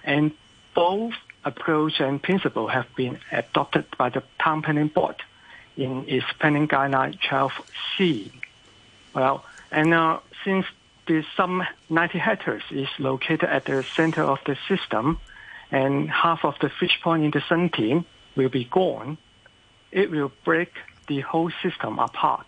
And 0.04 0.32
both 0.74 1.14
approach 1.44 2.00
and 2.00 2.22
principle 2.22 2.68
have 2.68 2.86
been 2.96 3.18
adopted 3.30 3.86
by 3.96 4.10
the 4.10 4.22
Town 4.42 4.62
Planning 4.62 4.88
Board 4.88 5.16
in 5.76 6.08
its 6.08 6.26
Planning 6.38 6.68
Guideline 6.68 7.18
12C. 7.20 8.30
Well, 9.14 9.44
and 9.70 9.94
uh, 9.94 10.20
since 10.44 10.66
the 11.06 11.24
some 11.36 11.66
90 11.88 12.18
hectares 12.18 12.62
is 12.70 12.88
located 12.98 13.44
at 13.44 13.64
the 13.64 13.84
center 13.94 14.22
of 14.22 14.38
the 14.46 14.56
system, 14.68 15.18
and 15.70 16.10
half 16.10 16.44
of 16.44 16.54
the 16.60 16.68
fish 16.68 17.00
pond 17.02 17.24
in 17.24 17.30
the 17.30 17.42
San 17.48 17.70
Tin 17.70 18.04
will 18.36 18.48
be 18.48 18.64
gone, 18.64 19.18
it 19.90 20.10
will 20.10 20.32
break 20.44 20.72
the 21.08 21.20
whole 21.20 21.50
system 21.62 21.98
apart 21.98 22.46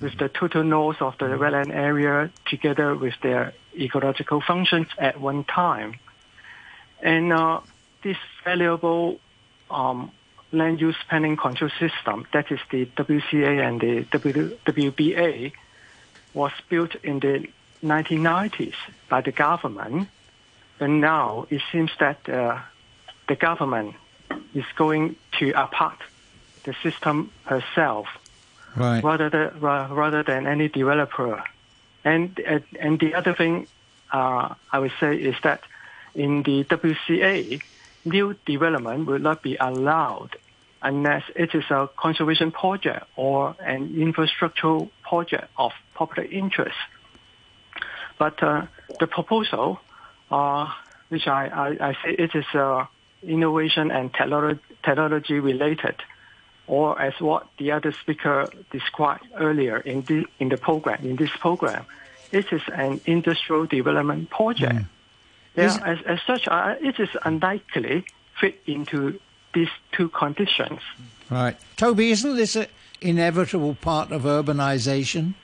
with 0.00 0.16
the 0.18 0.28
total 0.28 0.62
loss 0.62 0.96
of 1.00 1.18
the 1.18 1.24
wetland 1.24 1.74
area 1.74 2.30
together 2.46 2.94
with 2.94 3.14
their 3.22 3.52
ecological 3.76 4.40
functions 4.40 4.86
at 4.98 5.20
one 5.20 5.44
time. 5.44 5.94
And 7.02 7.32
uh, 7.32 7.60
this 8.02 8.16
valuable 8.44 9.18
um, 9.70 10.12
land 10.52 10.80
use 10.80 10.96
planning 11.08 11.36
control 11.36 11.70
system, 11.78 12.26
that 12.32 12.50
is 12.50 12.60
the 12.70 12.86
WCA 12.86 13.66
and 13.66 13.80
the 13.80 14.04
WBA, 14.04 15.52
was 16.34 16.52
built 16.68 16.94
in 17.02 17.20
the 17.20 17.46
1990s 17.82 18.74
by 19.08 19.20
the 19.20 19.32
government. 19.32 20.08
And 20.80 21.00
now 21.00 21.46
it 21.50 21.60
seems 21.72 21.90
that 21.98 22.28
uh, 22.28 22.60
the 23.28 23.36
government 23.36 23.96
is 24.54 24.64
going 24.76 25.16
to 25.38 25.50
apart 25.50 25.98
the 26.64 26.74
system 26.82 27.30
herself 27.44 28.06
Right. 28.76 29.02
rather 29.02 29.28
than 29.30 29.58
rather 29.60 30.22
than 30.22 30.46
any 30.46 30.68
developer. 30.68 31.42
And 32.04 32.38
and 32.78 33.00
the 33.00 33.14
other 33.14 33.34
thing 33.34 33.66
uh, 34.12 34.54
I 34.70 34.78
would 34.78 34.92
say 35.00 35.16
is 35.16 35.34
that 35.42 35.62
in 36.14 36.42
the 36.44 36.64
WCA, 36.64 37.60
new 38.04 38.34
development 38.46 39.06
will 39.06 39.18
not 39.18 39.42
be 39.42 39.56
allowed 39.56 40.36
unless 40.82 41.24
it 41.34 41.54
is 41.54 41.64
a 41.70 41.88
conservation 41.96 42.52
project 42.52 43.04
or 43.16 43.56
an 43.60 43.94
infrastructural 43.94 44.90
project 45.02 45.50
of 45.56 45.72
public 45.94 46.30
interest. 46.30 46.76
But 48.18 48.42
uh, 48.42 48.66
the 49.00 49.06
proposal, 49.06 49.80
uh, 50.30 50.66
which 51.08 51.26
I, 51.26 51.46
I, 51.48 51.88
I 51.88 51.92
say 52.04 52.14
it 52.18 52.34
is 52.34 52.44
uh, 52.54 52.86
innovation 53.22 53.90
and 53.90 54.12
technology, 54.14 55.40
related, 55.40 55.96
or 56.66 57.00
as 57.00 57.14
what 57.20 57.46
the 57.58 57.72
other 57.72 57.92
speaker 57.92 58.48
described 58.70 59.26
earlier 59.36 59.78
in 59.78 60.02
the 60.02 60.26
in 60.38 60.48
the 60.48 60.56
program 60.56 61.04
in 61.04 61.16
this 61.16 61.30
program, 61.40 61.84
it 62.30 62.46
is 62.52 62.62
an 62.72 63.00
industrial 63.06 63.66
development 63.66 64.30
project. 64.30 64.84
Yeah, 65.58 65.66
Is- 65.66 65.78
as, 65.84 65.98
as 66.06 66.18
such, 66.26 66.48
uh, 66.48 66.74
it 66.80 66.98
is 66.98 67.08
unlikely 67.24 68.04
fit 68.40 68.60
into 68.66 69.18
these 69.54 69.68
two 69.92 70.08
conditions. 70.10 70.80
Right. 71.30 71.56
Toby, 71.76 72.10
isn't 72.10 72.36
this 72.36 72.56
an 72.56 72.66
inevitable 73.00 73.74
part 73.74 74.12
of 74.12 74.22
urbanization? 74.22 75.34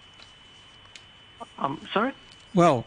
Um, 1.59 1.81
sorry. 1.93 2.13
Well, 2.55 2.85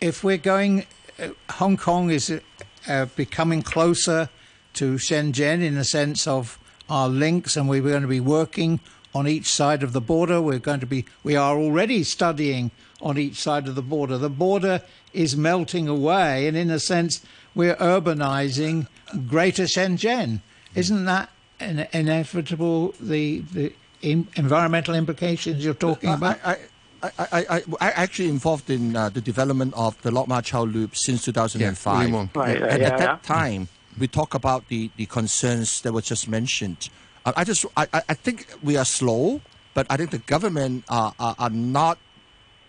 if 0.00 0.22
we're 0.22 0.36
going, 0.38 0.86
uh, 1.18 1.28
Hong 1.50 1.76
Kong 1.76 2.10
is 2.10 2.30
uh, 2.30 2.40
uh, 2.88 3.06
becoming 3.16 3.62
closer 3.62 4.28
to 4.74 4.94
Shenzhen 4.94 5.62
in 5.62 5.74
the 5.74 5.84
sense 5.84 6.26
of 6.26 6.58
our 6.88 7.08
links, 7.08 7.56
and 7.56 7.68
we're 7.68 7.82
going 7.82 8.02
to 8.02 8.08
be 8.08 8.20
working 8.20 8.80
on 9.14 9.26
each 9.26 9.50
side 9.50 9.82
of 9.82 9.92
the 9.92 10.00
border. 10.00 10.40
We're 10.40 10.58
going 10.58 10.80
to 10.80 10.86
be, 10.86 11.04
we 11.22 11.36
are 11.36 11.56
already 11.56 12.04
studying 12.04 12.70
on 13.00 13.18
each 13.18 13.36
side 13.36 13.68
of 13.68 13.74
the 13.74 13.82
border. 13.82 14.18
The 14.18 14.30
border 14.30 14.82
is 15.12 15.36
melting 15.36 15.88
away, 15.88 16.46
and 16.46 16.56
in 16.56 16.70
a 16.70 16.78
sense, 16.78 17.24
we're 17.54 17.76
urbanizing 17.76 18.86
Greater 19.26 19.64
Shenzhen. 19.64 20.40
Isn't 20.74 21.04
that 21.06 21.30
in, 21.58 21.86
inevitable? 21.92 22.94
The 23.00 23.40
the 23.52 23.72
in, 24.02 24.28
environmental 24.36 24.94
implications 24.94 25.64
you're 25.64 25.74
talking 25.74 26.12
about. 26.12 26.38
I, 26.44 26.58
I, 27.02 27.10
I, 27.18 27.46
I, 27.50 27.62
I 27.80 27.90
actually 27.90 28.28
involved 28.28 28.70
in 28.70 28.94
uh, 28.94 29.08
the 29.08 29.20
development 29.20 29.74
of 29.74 30.00
the 30.02 30.10
Lok 30.10 30.28
Ma 30.28 30.40
Chau 30.42 30.64
Loop 30.64 30.94
since 30.96 31.24
2005. 31.24 32.08
Yeah, 32.08 32.14
Wong. 32.14 32.30
Right, 32.34 32.56
And 32.56 32.80
yeah, 32.80 32.88
at 32.88 32.98
that 32.98 33.00
yeah. 33.00 33.18
time, 33.22 33.68
we 33.98 34.06
talk 34.06 34.34
about 34.34 34.68
the, 34.68 34.90
the 34.96 35.06
concerns 35.06 35.80
that 35.82 35.92
were 35.92 36.02
just 36.02 36.28
mentioned. 36.28 36.88
I 37.36 37.44
just 37.44 37.66
I, 37.76 37.86
I 37.92 38.14
think 38.14 38.46
we 38.62 38.76
are 38.76 38.84
slow, 38.84 39.40
but 39.74 39.86
I 39.90 39.96
think 39.96 40.10
the 40.10 40.18
government 40.18 40.84
are, 40.88 41.14
are, 41.18 41.34
are 41.38 41.50
not 41.50 41.98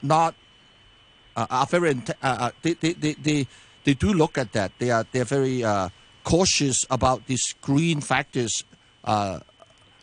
not 0.01 0.35
uh, 1.35 1.47
are 1.49 1.65
very 1.65 1.91
uh, 1.91 2.13
uh, 2.21 2.51
they, 2.61 2.73
they, 2.73 2.93
they, 2.93 3.13
they, 3.13 3.47
they 3.83 3.93
do 3.93 4.13
look 4.13 4.37
at 4.37 4.51
that. 4.53 4.71
They 4.79 4.91
are 4.91 5.05
they're 5.11 5.25
very 5.25 5.63
uh, 5.63 5.89
cautious 6.23 6.85
about 6.89 7.27
these 7.27 7.53
green 7.61 8.01
factors, 8.01 8.63
uh, 9.03 9.39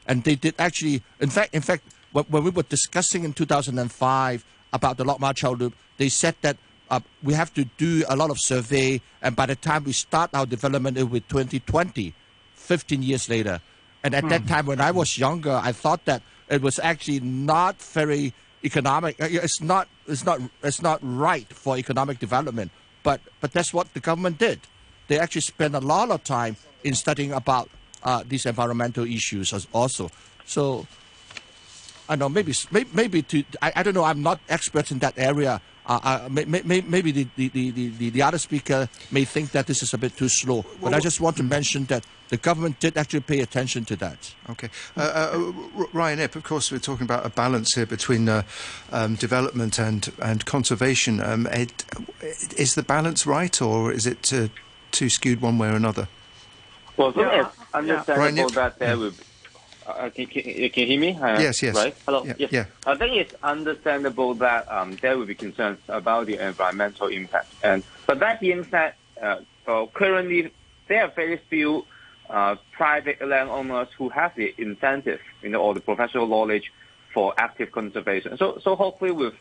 and 0.06 0.24
they 0.24 0.34
did 0.34 0.54
actually. 0.59 1.02
In 1.20 1.30
fact, 1.30 1.54
in 1.54 1.62
fact, 1.62 1.84
when, 2.12 2.24
when 2.24 2.44
we 2.44 2.50
were 2.50 2.62
discussing 2.62 3.24
in 3.24 3.32
2005 3.32 4.44
about 4.72 4.96
the 4.96 5.04
Lok 5.04 5.20
Ma 5.20 5.32
Chau 5.32 5.52
Loop, 5.52 5.74
they 5.96 6.09
said 6.09 6.34
that 6.42 6.56
uh, 6.90 7.00
we 7.22 7.34
have 7.34 7.52
to 7.54 7.64
do 7.76 8.04
a 8.09 8.16
lot 8.16 8.30
of 8.30 8.38
survey, 8.40 9.00
and 9.22 9.36
by 9.36 9.46
the 9.46 9.56
time 9.56 9.84
we 9.84 9.92
start 9.92 10.30
our 10.32 10.46
development, 10.46 10.96
it 10.96 11.02
will 11.02 11.11
be 11.11 11.20
2020, 11.20 12.14
15 12.54 13.02
years 13.02 13.28
later. 13.28 13.61
And 14.09 14.24
at 14.24 14.28
that 14.30 14.48
time, 14.48 14.64
when 14.64 14.80
I 14.80 14.90
was 14.90 15.18
younger, 15.18 15.61
I 15.62 15.72
thought 15.72 16.06
that 16.06 16.22
it 16.48 16.62
was 16.62 16.78
actually 16.78 17.20
not 17.20 17.76
very 17.82 18.32
economic. 18.64 19.20
uh, 19.20 19.28
It's 19.28 19.61
not. 19.61 19.86
It's 20.06 20.24
not. 20.24 20.40
It's 20.62 20.80
not 20.80 20.98
right 21.02 21.46
for 21.52 21.76
economic 21.76 22.18
development. 22.18 22.70
But 23.02 23.20
but 23.42 23.52
that's 23.52 23.74
what 23.74 23.92
the 23.92 24.00
government 24.00 24.38
did. 24.38 24.61
They 25.09 25.18
actually 25.18 25.42
spent 25.42 25.74
a 25.74 25.80
lot 25.80 26.11
of 26.11 26.24
time 26.24 26.56
in 26.84 26.94
studying 26.94 27.32
about 27.32 27.68
uh, 28.02 28.24
these 28.26 28.46
environmental 28.46 29.04
issues 29.04 29.52
as 29.52 29.66
also. 29.74 30.11
So 30.46 30.86
I 32.09 32.16
know 32.16 32.28
maybe 32.30 32.54
maybe, 32.70 32.88
maybe 32.94 33.22
to 33.22 33.44
I, 33.61 33.72
I 33.76 33.82
don't 33.82 33.92
know. 33.94 34.04
I'm 34.04 34.22
not 34.22 34.40
expert 34.48 34.90
in 34.90 35.00
that 35.00 35.18
area. 35.18 35.61
Uh, 35.84 36.00
uh, 36.04 36.28
may, 36.30 36.44
may, 36.44 36.80
maybe 36.82 37.12
the, 37.12 37.26
the, 37.36 37.48
the, 37.48 37.70
the, 37.70 38.11
the 38.11 38.20
other 38.20 38.36
speaker 38.36 38.90
may 39.11 39.24
think 39.24 39.52
that 39.52 39.66
this 39.66 39.82
is 39.82 39.94
a 39.94 39.98
bit 39.98 40.14
too 40.16 40.28
slow. 40.28 40.62
But 40.82 40.92
I 40.92 41.00
just 41.00 41.18
want 41.18 41.38
to 41.38 41.42
mention 41.42 41.86
that 41.86 42.04
the 42.29 42.37
government 42.37 42.81
did 42.81 42.97
actually 42.97 43.20
pay 43.20 43.41
attention 43.41 43.85
to 43.87 43.97
that. 43.97 44.35
Okay. 44.51 44.68
Uh, 44.97 45.01
uh, 45.01 45.87
Ryan 45.93 46.20
Ip, 46.20 46.37
of 46.37 46.45
course, 46.45 46.70
we're 46.70 46.79
talking 46.79 47.05
about 47.05 47.24
a 47.24 47.31
balance 47.31 47.74
here 47.74 47.87
between 47.87 48.29
uh, 48.29 48.43
um, 48.93 49.14
development 49.14 49.79
and, 49.79 50.12
and 50.20 50.45
conservation. 50.45 51.20
Um, 51.20 51.47
it, 51.47 51.85
is 52.57 52.74
the 52.74 52.83
balance 52.83 53.26
right, 53.26 53.61
or 53.62 53.93
is 53.93 54.07
it 54.07 54.33
uh, 54.33 54.49
too 54.91 55.09
skewed 55.09 55.41
one 55.41 55.59
way 55.59 55.68
or 55.68 55.74
another? 55.76 56.09
Well, 56.97 57.09
I 57.09 57.12
think 57.12 57.26
Yeah. 57.33 57.47
it's 57.47 57.74
understandable 57.74 58.22
Ryan, 58.22 58.37
yep. 58.37 58.51
that 58.53 58.79
there 58.79 58.99
will. 58.99 59.11
Be, 59.11 59.16
uh, 59.87 60.11
can, 60.11 60.26
can, 60.26 60.43
can 60.43 60.83
you 60.83 60.87
hear 60.87 61.01
me? 61.01 61.16
Uh, 61.16 61.41
Yes, 61.41 61.62
yes. 61.62 61.74
Right. 61.74 61.95
Hello. 62.05 62.24
Yeah, 62.24 62.35
yes. 62.39 62.53
yeah. 62.53 62.64
I 62.87 62.95
think 62.97 63.16
it's 63.16 63.35
understandable 63.43 64.35
that 64.35 64.70
um, 64.70 64.97
there 65.01 65.16
will 65.16 65.24
be 65.26 65.35
concerns 65.35 65.79
about 65.89 66.26
the 66.26 66.37
environmental 66.47 67.07
impact, 67.07 67.49
and 67.62 67.83
but 68.07 68.18
that 68.18 68.41
being 68.41 68.64
said, 68.64 68.95
uh, 69.22 69.39
so 69.64 69.91
currently 69.95 70.51
there 70.89 71.05
are 71.05 71.09
very 71.09 71.39
few 71.49 71.87
uh, 72.31 72.57
private 72.72 73.20
landowners 73.26 73.89
who 73.97 74.09
have 74.11 74.35
the 74.37 74.55
incentive, 74.59 75.20
you 75.43 75.49
know, 75.49 75.61
or 75.61 75.74
the 75.74 75.81
professional 75.81 76.26
knowledge 76.26 76.72
for 77.14 77.35
active 77.39 77.72
conservation. 77.72 78.37
So, 78.37 78.59
so 78.62 78.76
hopefully 78.76 79.12
with 79.12 79.35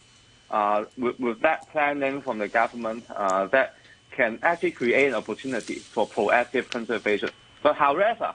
uh, 0.50 0.86
with, 0.98 1.20
with 1.20 1.42
that 1.42 1.70
planning 1.72 2.22
from 2.22 2.38
the 2.38 2.48
government, 2.48 3.04
uh, 3.14 3.48
that 3.48 3.76
can 4.12 4.40
actually 4.42 4.72
create 4.72 5.08
an 5.08 5.14
opportunity 5.14 5.84
for 5.94 6.08
proactive 6.08 6.70
conservation. 6.70 7.30
But 7.62 7.76
however, 7.76 8.34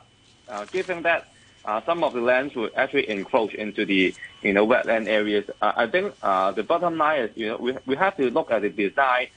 uh, 0.49 0.67
given 0.67 1.03
that 1.03 1.29
uh, 1.65 1.81
some 1.87 2.05
of 2.05 2.13
the 2.13 2.21
lands 2.21 2.55
will 2.55 2.71
actually 2.77 3.09
encroach 3.09 3.55
into 3.55 3.87
the 3.87 4.15
you 4.43 4.53
know 4.53 4.67
wetland 4.67 5.09
areas, 5.09 5.49
uh, 5.61 5.73
I 5.77 5.87
think 5.87 6.15
uh, 6.23 6.53
the 6.53 6.63
bottom 6.63 6.99
line 6.99 7.23
is 7.23 7.31
you 7.37 7.49
know 7.49 7.57
we, 7.57 7.77
we 7.87 7.97
have 7.97 8.17
to 8.17 8.31
look 8.31 8.51
at 8.51 8.63
the 8.63 8.69
design, 8.69 9.29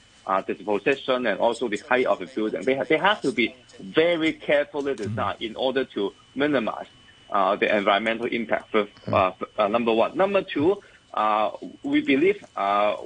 disposition, 0.46 1.26
and 1.26 1.38
also 1.40 1.68
the 1.68 1.78
height 1.88 2.06
of 2.06 2.18
the 2.18 2.26
building. 2.26 2.62
They, 2.62 2.74
ha- 2.76 2.84
they 2.88 2.98
have 2.98 3.20
to 3.22 3.32
be 3.32 3.54
very 3.80 4.32
carefully 4.32 4.94
designed 4.94 5.40
in 5.42 5.56
order 5.56 5.84
to 5.84 6.12
minimize 6.34 6.86
uh, 7.30 7.56
the 7.56 7.74
environmental 7.76 8.26
impact. 8.26 8.72
With, 8.72 8.88
uh, 9.12 9.32
uh, 9.58 9.68
number 9.68 9.92
one, 9.92 10.16
number 10.16 10.42
two, 10.42 10.82
uh, 11.14 11.50
we 11.82 12.00
believe 12.02 12.44
uh, 12.56 12.96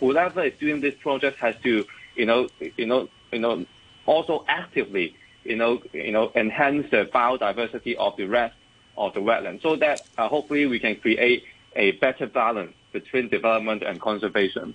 whoever 0.00 0.42
is 0.44 0.52
doing 0.58 0.80
this 0.80 0.94
project 0.96 1.38
has 1.38 1.54
to 1.62 1.84
you 2.16 2.26
know 2.26 2.48
you 2.76 2.86
know 2.86 3.08
you 3.32 3.38
know 3.38 3.64
also 4.06 4.44
actively 4.48 5.14
you 5.44 5.56
know 5.56 5.82
you 5.92 6.12
know 6.12 6.30
enhance 6.34 6.90
the 6.90 7.08
biodiversity 7.14 7.94
of 7.96 8.16
the 8.16 8.26
rest 8.26 8.54
of 8.96 9.14
the 9.14 9.20
wetland 9.20 9.62
so 9.62 9.76
that 9.76 10.02
uh, 10.18 10.28
hopefully 10.28 10.66
we 10.66 10.78
can 10.78 10.94
create 10.96 11.44
a 11.76 11.92
better 11.92 12.26
balance 12.26 12.74
between 12.92 13.28
development 13.28 13.82
and 13.82 14.00
conservation. 14.00 14.74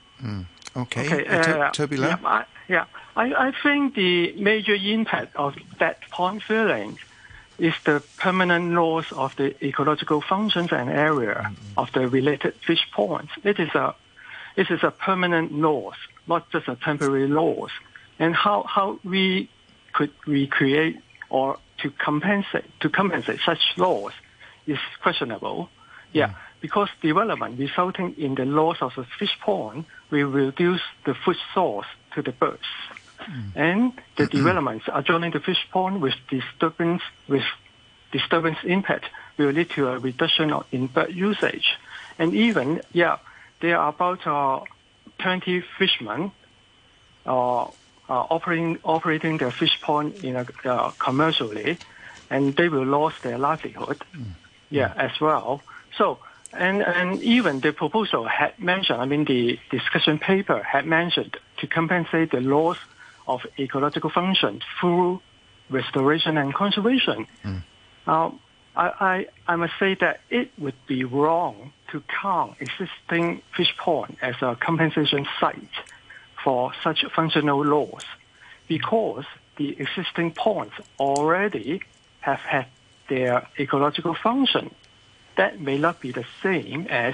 Okay. 0.78 1.06
Okay, 1.06 1.26
Uh, 1.28 1.72
To- 1.72 1.88
Toby 1.88 1.98
yeah, 1.98 2.18
I, 2.24 2.46
yeah. 2.68 2.86
I, 3.16 3.48
I 3.48 3.54
think 3.64 3.96
the 3.96 4.34
major 4.40 4.76
impact 4.76 5.36
of 5.36 5.56
that 5.80 6.00
pond 6.12 6.44
filling 6.48 7.00
is 7.58 7.74
the 7.86 8.04
permanent 8.18 8.74
loss 8.74 9.06
of 9.12 9.36
the 9.38 9.56
ecological 9.66 10.22
functions 10.22 10.72
and 10.72 10.90
area 10.90 11.52
of 11.76 11.92
the 11.94 12.08
related 12.08 12.54
fish 12.66 12.86
ponds. 12.92 13.32
It 13.44 13.60
is 13.60 13.74
a 13.74 13.96
it 14.56 14.70
is 14.70 14.84
a 14.84 14.92
permanent 14.92 15.52
loss, 15.54 15.96
not 16.28 16.50
just 16.52 16.68
a 16.68 16.76
temporary 16.76 17.28
loss. 17.28 17.72
And 18.20 18.36
how 18.36 18.64
how 18.64 19.00
we 19.04 19.50
could 19.94 20.12
recreate 20.28 20.98
or 21.30 21.58
to 21.80 21.90
compensate 21.92 22.66
to 22.82 22.90
compensate 22.90 23.40
such 23.44 23.62
loss 23.78 24.14
is 24.68 24.80
questionable. 25.02 25.70
Yeah, 26.14 26.34
because 26.62 26.90
development 27.02 27.60
resulting 27.60 28.16
in 28.18 28.36
the 28.36 28.46
loss 28.46 28.78
of 28.82 28.94
the 28.96 29.06
fish 29.20 29.38
pond 29.42 29.86
will 30.10 30.28
reduce 30.28 30.82
the 31.06 31.14
food 31.14 31.38
source 31.54 31.88
to 32.16 32.22
the 32.22 32.32
birds. 32.32 32.64
And 33.56 33.94
the 34.16 34.26
developments 34.28 34.86
adjoining 34.94 35.32
the 35.32 35.40
fish 35.40 35.68
pond 35.72 36.02
with 36.02 36.14
disturbance 36.30 37.02
with 37.28 37.44
disturbance 38.12 38.58
impact 38.64 39.06
will 39.38 39.50
lead 39.50 39.70
to 39.72 39.88
a 39.90 40.00
reduction 40.00 40.52
of, 40.54 40.66
in 40.72 40.88
bird 40.88 41.14
usage. 41.14 41.78
And 42.18 42.34
even, 42.34 42.82
yeah, 42.94 43.18
there 43.60 43.78
are 43.78 43.90
about 43.90 44.26
uh, 44.26 44.62
20 45.20 45.64
fishermen 45.78 46.32
uh, 47.26 47.64
uh, 47.64 47.68
operating 48.10 48.80
operating 48.84 49.38
their 49.38 49.52
fish 49.52 49.82
pond 49.82 50.24
in 50.24 50.36
a, 50.38 50.46
uh, 50.64 50.92
commercially, 50.92 51.78
and 52.30 52.56
they 52.56 52.70
will 52.70 52.86
lose 52.86 53.14
their 53.22 53.38
livelihood. 53.38 54.02
Yeah, 54.70 54.94
as 54.96 55.20
well. 55.20 55.62
So, 55.98 56.20
and 56.58 56.82
and 56.82 57.22
even 57.22 57.60
the 57.60 57.72
proposal 57.72 58.26
had 58.26 58.58
mentioned, 58.60 59.02
I 59.02 59.06
mean, 59.06 59.26
the 59.26 59.60
discussion 59.70 60.20
paper 60.20 60.62
had 60.64 60.86
mentioned 60.86 61.38
to 61.60 61.68
compensate 61.68 62.32
the 62.32 62.42
loss 62.42 62.78
of 63.28 63.46
ecological 63.60 64.10
function 64.10 64.62
through 64.80 65.22
restoration 65.70 66.38
and 66.38 66.54
conservation. 66.54 67.28
Mm. 67.44 67.64
Now, 68.06 68.40
I, 68.76 69.26
I, 69.48 69.54
I 69.54 69.56
must 69.56 69.74
say 69.80 69.96
that 69.96 70.22
it 70.30 70.52
would 70.58 70.76
be 70.88 71.04
wrong 71.04 71.74
to 71.92 72.02
count 72.22 72.58
existing 72.60 73.42
fish 73.56 73.76
pond 73.78 74.18
as 74.22 74.36
a 74.42 74.56
compensation 74.56 75.28
site 75.40 75.78
for 76.44 76.72
such 76.84 77.04
functional 77.16 77.66
loss 77.66 78.06
because 78.68 79.26
the 79.58 79.76
existing 79.80 80.32
ponds 80.32 80.74
already 81.00 81.82
have 82.22 82.40
had 82.40 82.68
their 83.10 83.48
ecological 83.60 84.14
function. 84.14 84.74
That 85.38 85.62
may 85.62 85.78
not 85.78 86.00
be 86.00 86.12
the 86.12 86.26
same 86.44 86.88
as 86.90 87.14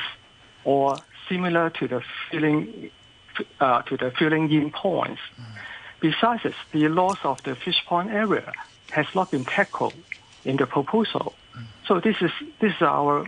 or 0.64 1.02
similar 1.30 1.70
to 1.70 1.88
the 1.88 2.02
filling 2.30 2.90
uh, 3.60 3.82
to 3.84 3.98
the 3.98 4.12
filling 4.12 4.52
in 4.52 4.72
ponds. 4.72 5.20
Besides, 6.00 6.44
this, 6.44 6.56
the 6.72 6.88
loss 6.90 7.18
of 7.24 7.42
the 7.44 7.56
fish 7.56 7.84
pond 7.86 8.12
area 8.12 8.52
has 8.92 9.08
not 9.16 9.32
been 9.32 9.46
tackled 9.46 9.94
in 10.46 10.58
the 10.58 10.68
proposal. 10.68 11.34
So 11.88 12.00
this 12.00 12.18
is 12.22 12.32
this 12.60 12.74
is 12.76 12.82
our 12.82 13.28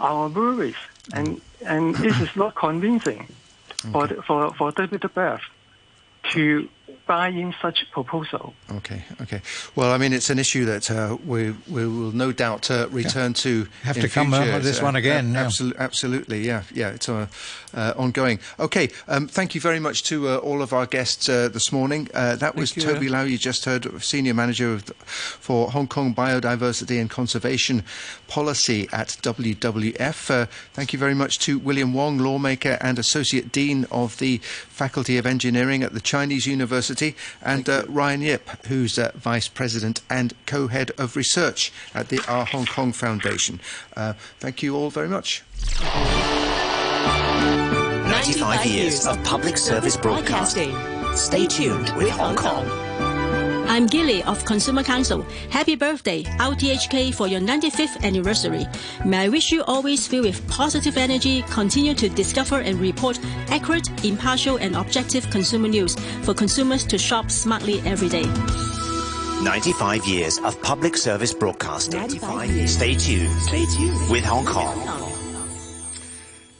our 0.00 0.28
worries, 0.28 0.76
and 1.12 1.40
and 1.64 1.94
this 1.96 2.20
is 2.20 2.34
not 2.36 2.54
convincing 2.54 3.28
for 3.92 4.06
the, 4.06 4.22
for 4.22 4.54
for 4.54 4.72
David 4.72 5.02
Beth 5.14 5.40
to 6.32 6.68
buy 7.06 7.28
in 7.28 7.54
such 7.62 7.86
proposal. 7.92 8.54
Okay, 8.70 9.02
okay. 9.22 9.40
Well, 9.74 9.92
I 9.92 9.98
mean, 9.98 10.12
it's 10.12 10.30
an 10.30 10.38
issue 10.38 10.64
that 10.66 10.90
uh, 10.90 11.16
we 11.26 11.52
we 11.68 11.86
will 11.86 12.12
no 12.12 12.32
doubt 12.32 12.70
uh, 12.70 12.88
return 12.90 13.32
to. 13.34 13.66
Have 13.82 13.96
in 13.96 14.02
to 14.02 14.08
come 14.08 14.34
up 14.34 14.42
future. 14.42 14.54
with 14.56 14.64
this 14.64 14.80
Uh, 14.80 14.84
one 14.84 14.96
again, 14.96 15.32
yeah. 15.32 15.44
Absolutely, 15.44 15.80
absolutely. 15.80 16.46
Yeah, 16.46 16.62
yeah. 16.74 16.90
It's 16.90 17.08
uh, 17.08 17.26
uh, 17.74 17.94
ongoing. 17.96 18.38
Okay. 18.58 18.88
Um, 19.06 19.28
thank 19.28 19.54
you 19.54 19.60
very 19.60 19.80
much 19.80 20.02
to 20.04 20.28
uh, 20.28 20.36
all 20.38 20.62
of 20.62 20.72
our 20.72 20.86
guests 20.86 21.28
uh, 21.28 21.48
this 21.48 21.72
morning. 21.72 22.08
Uh, 22.14 22.36
that 22.36 22.56
was 22.56 22.76
you. 22.76 22.82
Toby 22.82 23.08
Lau. 23.08 23.22
You 23.22 23.38
just 23.38 23.64
heard, 23.64 24.02
senior 24.02 24.34
manager 24.34 24.72
of 24.72 24.86
the, 24.86 24.94
for 24.94 25.70
Hong 25.70 25.86
Kong 25.86 26.14
Biodiversity 26.14 27.00
and 27.00 27.10
Conservation 27.10 27.82
Policy 28.26 28.88
at 28.92 29.08
WWF. 29.22 30.30
Uh, 30.30 30.46
thank 30.72 30.92
you 30.92 30.98
very 30.98 31.14
much 31.14 31.38
to 31.40 31.58
William 31.58 31.92
Wong, 31.92 32.18
lawmaker 32.18 32.78
and 32.80 32.98
associate 32.98 33.52
dean 33.52 33.86
of 33.90 34.18
the 34.18 34.38
Faculty 34.38 35.18
of 35.18 35.26
Engineering 35.26 35.82
at 35.82 35.92
the 35.92 36.00
Chinese 36.00 36.46
University, 36.46 37.16
and 37.42 37.68
uh, 37.68 37.84
Ryan 37.88 38.22
Ip, 38.22 38.66
who's 38.66 38.98
uh, 38.98 39.12
vice 39.14 39.48
president 39.48 40.00
and 40.08 40.34
co-head 40.46 40.92
of 40.98 41.16
research 41.16 41.72
at 41.94 42.08
the 42.08 42.20
Our 42.28 42.44
Hong 42.46 42.66
Kong 42.66 42.92
Foundation. 42.92 43.60
Uh, 43.96 44.14
thank 44.38 44.62
you 44.62 44.76
all 44.76 44.90
very 44.90 45.08
much. 45.08 45.42
95 48.08 48.66
years 48.66 49.06
of 49.06 49.22
public 49.24 49.56
service 49.56 49.96
broadcasting. 49.96 50.74
Stay 51.14 51.46
tuned 51.46 51.90
with 51.96 52.10
Hong 52.10 52.36
Kong. 52.36 52.68
I'm 53.68 53.86
Gilly 53.86 54.22
of 54.24 54.44
Consumer 54.44 54.82
Council. 54.82 55.22
Happy 55.50 55.76
birthday, 55.76 56.22
RTHK, 56.24 57.14
for 57.14 57.26
your 57.26 57.40
95th 57.40 58.02
anniversary. 58.02 58.66
May 59.04 59.18
I 59.26 59.28
wish 59.28 59.52
you 59.52 59.62
always 59.64 60.06
filled 60.08 60.24
with 60.24 60.48
positive 60.48 60.96
energy, 60.96 61.42
continue 61.42 61.94
to 61.94 62.08
discover 62.08 62.60
and 62.60 62.80
report 62.80 63.20
accurate, 63.48 63.88
impartial, 64.04 64.56
and 64.56 64.74
objective 64.74 65.28
consumer 65.30 65.68
news 65.68 65.94
for 66.22 66.34
consumers 66.34 66.84
to 66.86 66.98
shop 66.98 67.30
smartly 67.30 67.80
every 67.84 68.08
day. 68.08 68.26
95 69.42 70.06
years 70.06 70.38
of 70.38 70.60
public 70.62 70.96
service 70.96 71.32
broadcasting. 71.32 72.00
95 72.00 72.50
years. 72.50 72.74
Stay 72.74 72.94
tuned. 72.94 73.32
Stay 73.42 73.64
tuned. 73.66 74.10
With 74.10 74.24
Hong 74.24 74.44
Kong. 74.44 75.07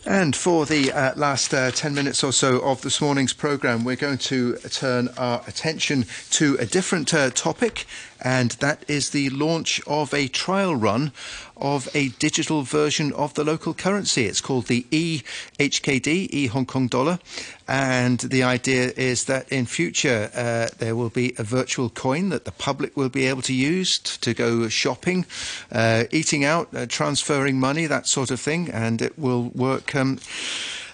And 0.08 0.34
for 0.34 0.64
the 0.64 0.90
uh, 0.90 1.12
last 1.16 1.52
uh, 1.52 1.70
10 1.70 1.92
minutes 1.92 2.24
or 2.24 2.32
so 2.32 2.60
of 2.60 2.80
this 2.80 2.98
morning's 2.98 3.34
programme, 3.34 3.84
we're 3.84 3.94
going 3.94 4.16
to 4.16 4.56
turn 4.56 5.08
our 5.18 5.42
attention 5.46 6.06
to 6.30 6.56
a 6.58 6.64
different 6.64 7.12
uh, 7.12 7.28
topic, 7.28 7.84
and 8.22 8.52
that 8.52 8.84
is 8.88 9.10
the 9.10 9.30
launch 9.30 9.80
of 9.86 10.12
a 10.12 10.28
trial 10.28 10.74
run 10.74 11.12
of 11.56 11.88
a 11.94 12.08
digital 12.20 12.62
version 12.62 13.12
of 13.12 13.34
the 13.34 13.44
local 13.44 13.74
currency. 13.74 14.26
It's 14.26 14.40
called 14.40 14.66
the 14.66 14.86
eHKD, 14.90 16.28
e 16.30 16.46
Hong 16.46 16.66
Kong 16.66 16.86
dollar, 16.86 17.18
and 17.66 18.18
the 18.20 18.42
idea 18.42 18.92
is 18.96 19.24
that 19.24 19.48
in 19.50 19.66
future 19.66 20.30
uh, 20.34 20.68
there 20.78 20.96
will 20.96 21.10
be 21.10 21.34
a 21.38 21.42
virtual 21.42 21.90
coin 21.90 22.28
that 22.30 22.44
the 22.44 22.52
public 22.52 22.96
will 22.96 23.08
be 23.08 23.26
able 23.26 23.42
to 23.42 23.54
use 23.54 23.98
t- 23.98 24.16
to 24.20 24.34
go 24.34 24.68
shopping, 24.68 25.26
uh, 25.72 26.04
eating 26.10 26.44
out, 26.44 26.68
uh, 26.74 26.86
transferring 26.86 27.58
money, 27.58 27.86
that 27.86 28.06
sort 28.06 28.30
of 28.30 28.40
thing, 28.40 28.70
and 28.70 29.02
it 29.02 29.18
will 29.18 29.44
work 29.50 29.94
um, 29.94 30.18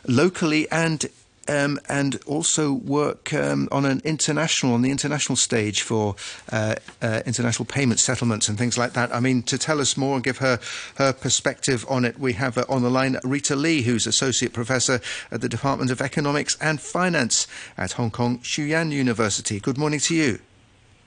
locally 0.06 0.70
and 0.70 1.06
um, 1.48 1.78
and 1.88 2.20
also 2.26 2.72
work 2.72 3.32
um, 3.32 3.68
on 3.70 3.84
an 3.84 4.00
international 4.04 4.74
on 4.74 4.82
the 4.82 4.90
international 4.90 5.36
stage 5.36 5.82
for 5.82 6.16
uh, 6.52 6.74
uh, 7.02 7.22
international 7.26 7.66
payment 7.66 8.00
settlements 8.00 8.48
and 8.48 8.58
things 8.58 8.78
like 8.78 8.92
that. 8.94 9.14
I 9.14 9.20
mean, 9.20 9.42
to 9.44 9.58
tell 9.58 9.80
us 9.80 9.96
more 9.96 10.14
and 10.14 10.24
give 10.24 10.38
her 10.38 10.58
her 10.96 11.12
perspective 11.12 11.84
on 11.88 12.04
it, 12.04 12.18
we 12.18 12.34
have 12.34 12.58
uh, 12.58 12.64
on 12.68 12.82
the 12.82 12.90
line 12.90 13.18
Rita 13.24 13.56
Lee, 13.56 13.82
who's 13.82 14.06
associate 14.06 14.52
professor 14.52 15.00
at 15.30 15.40
the 15.40 15.48
Department 15.48 15.90
of 15.90 16.00
Economics 16.00 16.56
and 16.60 16.80
Finance 16.80 17.46
at 17.76 17.92
Hong 17.92 18.10
Kong 18.10 18.40
Shue 18.42 18.64
Yan 18.64 18.90
University. 18.90 19.60
Good 19.60 19.78
morning 19.78 20.00
to 20.00 20.14
you. 20.14 20.38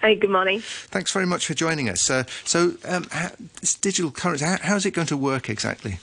Hey, 0.02 0.16
good 0.16 0.30
morning. 0.30 0.60
Thanks 0.62 1.12
very 1.12 1.26
much 1.26 1.48
for 1.48 1.56
joining 1.56 1.90
us. 1.90 2.10
Uh, 2.10 2.24
so, 2.44 2.74
um, 2.86 3.08
how, 3.12 3.32
this 3.62 3.74
digital 3.74 4.12
currency, 4.12 4.46
how, 4.46 4.58
how's 4.62 4.86
it 4.86 4.92
going 4.92 5.08
to 5.08 5.18
work 5.18 5.50
exactly? 5.50 5.98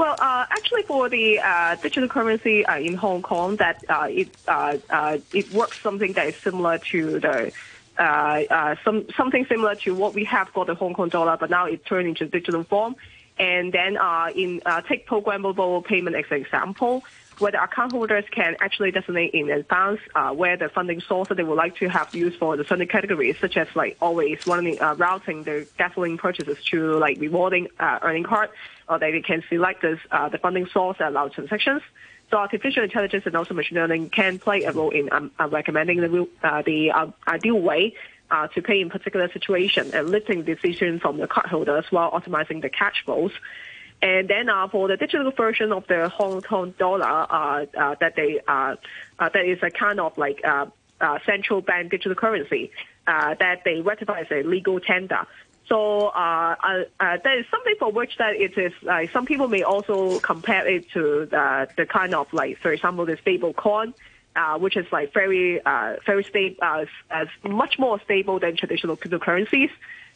Well, 0.00 0.16
uh, 0.18 0.46
actually, 0.48 0.84
for 0.84 1.10
the 1.10 1.40
uh, 1.40 1.74
digital 1.74 2.08
currency 2.08 2.64
uh, 2.64 2.78
in 2.78 2.94
Hong 2.94 3.20
Kong, 3.20 3.56
that 3.56 3.84
uh, 3.86 4.06
it 4.08 4.30
uh, 4.48 4.78
uh, 4.88 5.18
it 5.34 5.52
works 5.52 5.78
something 5.82 6.14
that 6.14 6.26
is 6.26 6.36
similar 6.36 6.78
to 6.78 7.20
the 7.20 7.52
some 8.82 9.04
something 9.14 9.44
similar 9.44 9.74
to 9.74 9.94
what 9.94 10.14
we 10.14 10.24
have 10.24 10.48
for 10.48 10.64
the 10.64 10.74
Hong 10.74 10.94
Kong 10.94 11.10
dollar, 11.10 11.36
but 11.36 11.50
now 11.50 11.66
it 11.66 11.84
turned 11.84 12.08
into 12.08 12.24
digital 12.24 12.64
form. 12.64 12.96
And 13.38 13.74
then 13.74 13.98
in 14.34 14.62
uh, 14.64 14.80
take 14.80 15.06
programmable 15.06 15.84
payment 15.84 16.16
as 16.16 16.24
an 16.30 16.38
example, 16.38 17.04
where 17.40 17.52
the 17.52 17.62
account 17.62 17.92
holders 17.92 18.24
can 18.30 18.56
actually 18.60 18.90
designate 18.90 19.32
in 19.34 19.50
advance 19.50 20.00
uh, 20.14 20.30
where 20.30 20.56
the 20.56 20.68
funding 20.68 21.00
source 21.00 21.28
that 21.28 21.36
they 21.36 21.42
would 21.42 21.56
like 21.56 21.76
to 21.76 21.88
have 21.88 22.14
used 22.14 22.38
for 22.38 22.56
the 22.56 22.64
certain 22.64 22.86
categories, 22.86 23.36
such 23.40 23.56
as 23.56 23.68
like 23.74 23.96
always 24.00 24.46
running, 24.46 24.80
uh, 24.80 24.94
routing 24.96 25.42
the 25.44 25.66
gasoline 25.78 26.18
purchases 26.18 26.58
to 26.64 26.98
like 26.98 27.18
rewarding 27.18 27.68
uh, 27.78 27.98
earning 28.02 28.24
card, 28.24 28.50
or 28.88 28.98
they 28.98 29.20
can 29.20 29.42
select 29.48 29.82
this, 29.82 29.98
uh, 30.10 30.28
the 30.28 30.38
funding 30.38 30.66
source 30.66 30.96
and 31.00 31.08
allow 31.08 31.28
transactions. 31.28 31.82
So 32.30 32.36
artificial 32.36 32.84
intelligence 32.84 33.24
and 33.26 33.34
also 33.34 33.54
machine 33.54 33.76
learning 33.78 34.10
can 34.10 34.38
play 34.38 34.62
a 34.62 34.72
role 34.72 34.90
in 34.90 35.12
um, 35.12 35.32
uh, 35.40 35.48
recommending 35.48 36.00
the, 36.00 36.28
uh, 36.44 36.62
the 36.62 36.92
ideal 37.26 37.58
way 37.58 37.94
uh, 38.30 38.46
to 38.48 38.62
pay 38.62 38.80
in 38.80 38.90
particular 38.90 39.30
situation 39.32 39.90
and 39.92 40.10
lifting 40.10 40.44
decision 40.44 41.00
from 41.00 41.16
the 41.16 41.26
cardholders 41.26 41.90
while 41.90 42.10
optimizing 42.12 42.62
the 42.62 42.68
cash 42.68 43.02
flows. 43.04 43.32
And 44.02 44.28
then 44.28 44.48
uh, 44.48 44.66
for 44.68 44.88
the 44.88 44.96
digital 44.96 45.30
version 45.30 45.72
of 45.72 45.86
the 45.86 46.08
Hong 46.08 46.40
Kong 46.40 46.74
dollar, 46.78 47.04
uh, 47.04 47.66
uh, 47.78 47.96
that 48.00 48.16
they 48.16 48.40
that 48.46 49.36
is 49.44 49.58
a 49.62 49.70
kind 49.70 50.00
of 50.00 50.16
like 50.16 50.42
central 51.26 51.60
bank 51.60 51.90
digital 51.90 52.14
currency 52.14 52.70
that 53.06 53.62
they 53.64 53.80
ratify 53.80 54.20
as 54.20 54.26
a 54.30 54.42
legal 54.42 54.80
tender. 54.80 55.26
So 55.68 56.08
uh, 56.08 56.56
uh, 56.62 56.82
uh, 56.98 57.18
there 57.22 57.38
is 57.38 57.46
something 57.50 57.74
for 57.78 57.92
which 57.92 58.16
that 58.18 58.34
it 58.36 58.58
is 58.58 58.72
some 59.12 59.26
people 59.26 59.48
may 59.48 59.62
also 59.62 60.18
compare 60.20 60.66
it 60.66 60.90
to 60.92 61.26
the, 61.30 61.68
the 61.76 61.86
kind 61.86 62.14
of 62.14 62.32
like 62.32 62.58
for 62.58 62.72
example 62.72 63.04
the 63.06 63.18
stable 63.18 63.52
coin. 63.52 63.94
Which 64.58 64.78
is 64.78 64.86
like 64.90 65.12
very, 65.12 65.60
uh, 65.60 65.96
very 66.06 66.24
stable, 66.24 66.56
as 67.10 67.28
much 67.44 67.78
more 67.78 68.00
stable 68.00 68.38
than 68.38 68.56
traditional 68.56 68.96
cryptocurrencies. 68.96 69.68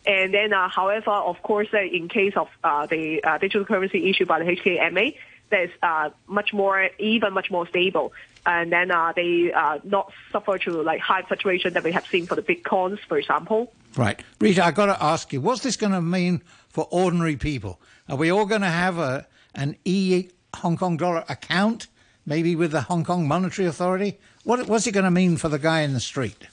And 0.07 0.35
then, 0.35 0.53
uh, 0.53 0.69
however, 0.69 1.11
of 1.11 1.43
course, 1.43 1.69
uh, 1.73 1.79
in 1.81 2.09
case 2.09 2.35
of 2.37 2.49
uh, 2.63 2.87
the 2.87 3.21
digital 3.41 3.65
currency 3.65 4.11
issued 4.11 4.29
by 4.29 4.39
the 4.39 4.45
HKMA, 4.45 5.17
that 5.51 5.61
is 5.63 5.71
uh, 5.83 6.11
much 6.27 6.53
more, 6.53 6.89
even 6.99 7.33
much 7.33 7.51
more 7.51 7.67
stable. 7.69 8.13
And 8.47 8.71
then 8.71 8.89
they 9.17 9.51
not 9.85 10.13
suffer 10.31 10.59
to 10.59 10.83
like 10.83 11.01
high 11.01 11.23
fluctuation 11.23 11.73
that 11.73 11.85
we 11.85 11.93
have 11.93 12.07
seen 12.07 12.27
for 12.27 12.35
the 12.35 12.43
bitcoins, 12.43 12.99
for 13.09 13.17
example. 13.17 13.73
Right. 13.97 14.23
Rita, 14.41 14.65
I've 14.65 14.75
got 14.75 14.87
to 14.87 15.03
ask 15.03 15.33
you, 15.33 15.41
what's 15.41 15.63
this 15.63 15.77
going 15.77 15.93
to 15.93 16.03
mean 16.03 16.43
for 16.69 16.87
ordinary 16.91 17.37
people? 17.37 17.81
Are 18.09 18.17
we 18.17 18.31
all 18.31 18.45
going 18.45 18.61
to 18.61 18.67
have 18.67 18.99
a 18.99 19.27
an 19.55 19.77
e 19.85 20.29
Hong 20.57 20.77
Kong 20.77 20.97
dollar 20.97 21.25
account, 21.29 21.87
maybe 22.27 22.57
with 22.57 22.73
the 22.73 22.83
Hong 22.83 23.05
Kong 23.05 23.27
Monetary 23.27 23.67
Authority? 23.67 24.19
What, 24.43 24.67
what's 24.69 24.87
it 24.87 24.93
going 24.93 25.05
to 25.05 25.11
mean 25.11 25.37
for 25.37 25.49
the 25.49 25.59
guy 25.59 25.81
in 25.81 25.95
the 25.95 26.01
street? 26.01 26.47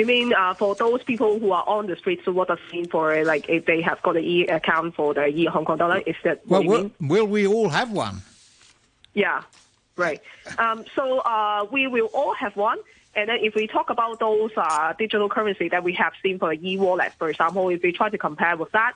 You 0.00 0.06
mean 0.06 0.32
uh, 0.32 0.54
for 0.54 0.74
those 0.74 1.02
people 1.02 1.38
who 1.38 1.52
are 1.52 1.62
on 1.68 1.86
the 1.86 1.94
street? 1.94 2.20
So 2.24 2.32
what 2.32 2.48
does 2.48 2.58
it 2.66 2.72
mean 2.74 2.88
for 2.88 3.22
like 3.22 3.50
if 3.50 3.66
they 3.66 3.82
have 3.82 4.00
got 4.00 4.16
an 4.16 4.24
e 4.24 4.46
account 4.46 4.94
for 4.94 5.12
the 5.12 5.26
e 5.26 5.44
Hong 5.44 5.66
Kong 5.66 5.76
dollar? 5.76 5.98
Is 5.98 6.16
that 6.24 6.40
Well, 6.46 6.64
what 6.64 6.64
you 6.64 6.82
mean? 6.84 6.94
will, 7.00 7.26
will 7.26 7.26
we 7.26 7.46
all 7.46 7.68
have 7.68 7.92
one? 7.92 8.22
Yeah, 9.12 9.42
right. 9.96 10.22
Um, 10.56 10.86
so 10.96 11.18
uh, 11.18 11.66
we 11.70 11.86
will 11.86 12.08
all 12.14 12.32
have 12.32 12.56
one. 12.56 12.78
And 13.14 13.28
then 13.28 13.40
if 13.42 13.54
we 13.54 13.66
talk 13.66 13.90
about 13.90 14.18
those 14.20 14.52
uh, 14.56 14.94
digital 14.98 15.28
currency 15.28 15.68
that 15.68 15.84
we 15.84 15.92
have 15.96 16.14
seen 16.22 16.38
for 16.38 16.56
the 16.56 16.70
e-wallet, 16.70 17.12
for 17.18 17.28
example, 17.28 17.68
if 17.68 17.82
we 17.82 17.92
try 17.92 18.08
to 18.08 18.16
compare 18.16 18.56
with 18.56 18.72
that, 18.72 18.94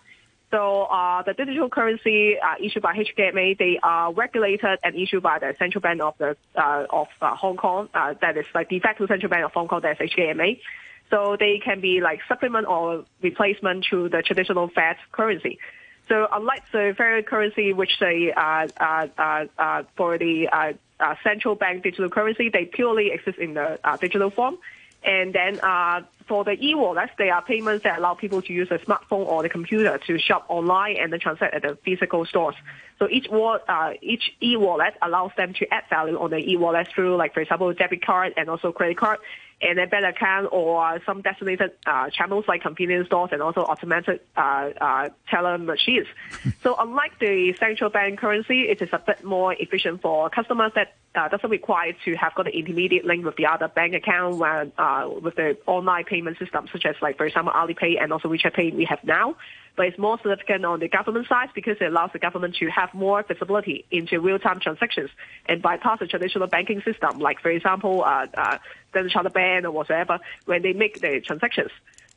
so 0.50 0.84
uh, 0.84 1.20
the 1.22 1.34
digital 1.34 1.68
currency 1.68 2.38
uh, 2.38 2.54
issued 2.62 2.82
by 2.82 2.94
HKMA, 2.96 3.58
they 3.58 3.78
are 3.82 4.10
regulated 4.10 4.78
and 4.82 4.94
issued 4.94 5.22
by 5.22 5.38
the 5.38 5.54
Central 5.58 5.82
Bank 5.82 6.00
of 6.00 6.14
the 6.16 6.34
uh, 6.54 6.86
of 6.88 7.08
uh, 7.20 7.34
Hong 7.36 7.58
Kong. 7.58 7.90
Uh, 7.92 8.14
that 8.22 8.38
is 8.38 8.46
like 8.54 8.70
de 8.70 8.78
facto 8.80 9.06
Central 9.06 9.28
Bank 9.28 9.44
of 9.44 9.52
Hong 9.52 9.68
Kong. 9.68 9.80
That's 9.82 10.00
HKMA. 10.00 10.58
So 11.14 11.36
they 11.38 11.60
can 11.64 11.80
be 11.80 12.00
like 12.00 12.18
supplement 12.26 12.66
or 12.66 13.04
replacement 13.22 13.86
to 13.90 14.08
the 14.08 14.20
traditional 14.28 14.66
fiat 14.74 14.96
currency. 15.12 15.60
So 16.08 16.26
unlike 16.32 16.64
the 16.72 16.92
fiat 16.98 17.28
currency, 17.28 17.72
which 17.72 17.94
they 18.00 18.32
uh, 18.36 18.66
uh, 18.88 19.06
uh, 19.16 19.44
uh, 19.56 19.82
for 19.96 20.18
the 20.18 20.48
uh, 20.48 20.72
uh, 20.98 21.14
central 21.22 21.54
bank 21.54 21.84
digital 21.84 22.10
currency, 22.10 22.46
they 22.48 22.64
purely 22.64 23.12
exist 23.12 23.38
in 23.38 23.54
the 23.54 23.78
digital 24.00 24.30
form. 24.30 24.58
And 25.04 25.32
then 25.32 25.60
for 26.26 26.42
the 26.44 26.56
e-wallets, 26.60 27.12
they 27.18 27.30
are 27.30 27.42
payments 27.42 27.84
that 27.84 27.98
allow 27.98 28.14
people 28.14 28.40
to 28.42 28.52
use 28.52 28.68
a 28.70 28.78
smartphone 28.78 29.26
or 29.26 29.42
the 29.42 29.50
computer 29.50 30.00
to 30.06 30.18
shop 30.18 30.46
online 30.48 30.96
and 31.00 31.12
then 31.12 31.20
transact 31.20 31.54
at 31.54 31.62
the 31.62 31.78
physical 31.84 32.24
stores. 32.24 32.56
So 32.98 33.08
each 33.08 33.26
wa- 33.30 33.60
uh, 33.68 33.92
each 34.00 34.32
e-wallet 34.42 34.94
allows 35.02 35.32
them 35.36 35.52
to 35.58 35.72
add 35.72 35.84
value 35.90 36.18
on 36.18 36.30
the 36.30 36.38
e-wallet 36.38 36.88
through, 36.94 37.16
like 37.16 37.34
for 37.34 37.40
example, 37.40 37.72
debit 37.74 38.04
card 38.04 38.32
and 38.36 38.48
also 38.48 38.72
credit 38.72 38.96
card, 38.96 39.18
and 39.62 39.78
a 39.78 39.86
bank 39.86 40.04
account 40.04 40.48
or 40.52 41.00
some 41.06 41.22
designated 41.22 41.72
uh, 41.86 42.10
channels 42.10 42.44
like 42.46 42.62
convenience 42.62 43.06
stores 43.06 43.30
and 43.32 43.42
also 43.42 43.60
automated 43.60 44.20
uh, 44.36 44.70
uh, 44.80 45.08
teller 45.30 45.58
machines. 45.58 46.06
so 46.62 46.74
unlike 46.78 47.18
the 47.18 47.54
central 47.58 47.90
bank 47.90 48.18
currency, 48.18 48.62
it 48.62 48.82
is 48.82 48.88
a 48.92 48.98
bit 48.98 49.24
more 49.24 49.54
efficient 49.54 50.02
for 50.02 50.28
customers 50.30 50.72
that 50.74 50.94
uh, 51.14 51.28
doesn't 51.28 51.50
require 51.50 51.92
to 52.04 52.14
have 52.14 52.34
got 52.34 52.46
an 52.46 52.52
intermediate 52.52 53.04
link 53.04 53.24
with 53.24 53.36
the 53.36 53.46
other 53.46 53.68
bank 53.68 53.94
account 53.94 54.36
when, 54.36 54.72
uh, 54.78 55.08
with 55.22 55.36
the 55.36 55.56
online 55.66 56.04
payment 56.04 56.38
system, 56.38 56.68
such 56.72 56.84
as 56.84 56.96
like 57.00 57.16
for 57.16 57.26
example 57.26 57.52
Alipay 57.54 58.02
and 58.02 58.12
also 58.12 58.28
WeChat 58.28 58.54
Pay 58.54 58.70
we 58.70 58.84
have 58.84 59.02
now. 59.04 59.36
But 59.76 59.86
it's 59.86 59.98
more 59.98 60.18
significant 60.18 60.64
on 60.64 60.78
the 60.78 60.88
government 60.88 61.26
side 61.26 61.48
because 61.52 61.76
it 61.80 61.86
allows 61.86 62.10
the 62.12 62.20
government 62.20 62.56
to 62.56 62.68
have 62.68 62.94
more 62.94 63.24
visibility 63.24 63.84
into 63.90 64.20
real-time 64.20 64.60
transactions 64.60 65.10
and 65.46 65.60
bypass 65.60 65.98
the 65.98 66.06
traditional 66.06 66.46
banking 66.46 66.80
system, 66.82 67.18
like 67.18 67.40
for 67.40 67.50
example, 67.50 68.04
uh, 68.04 68.26
uh, 68.34 68.58
Standard 68.94 69.12
Chartered 69.12 69.32
Bank 69.32 69.64
or 69.64 69.70
whatever, 69.70 70.18
when 70.46 70.62
they 70.62 70.72
make 70.72 71.00
the 71.00 71.20
transactions. 71.20 71.70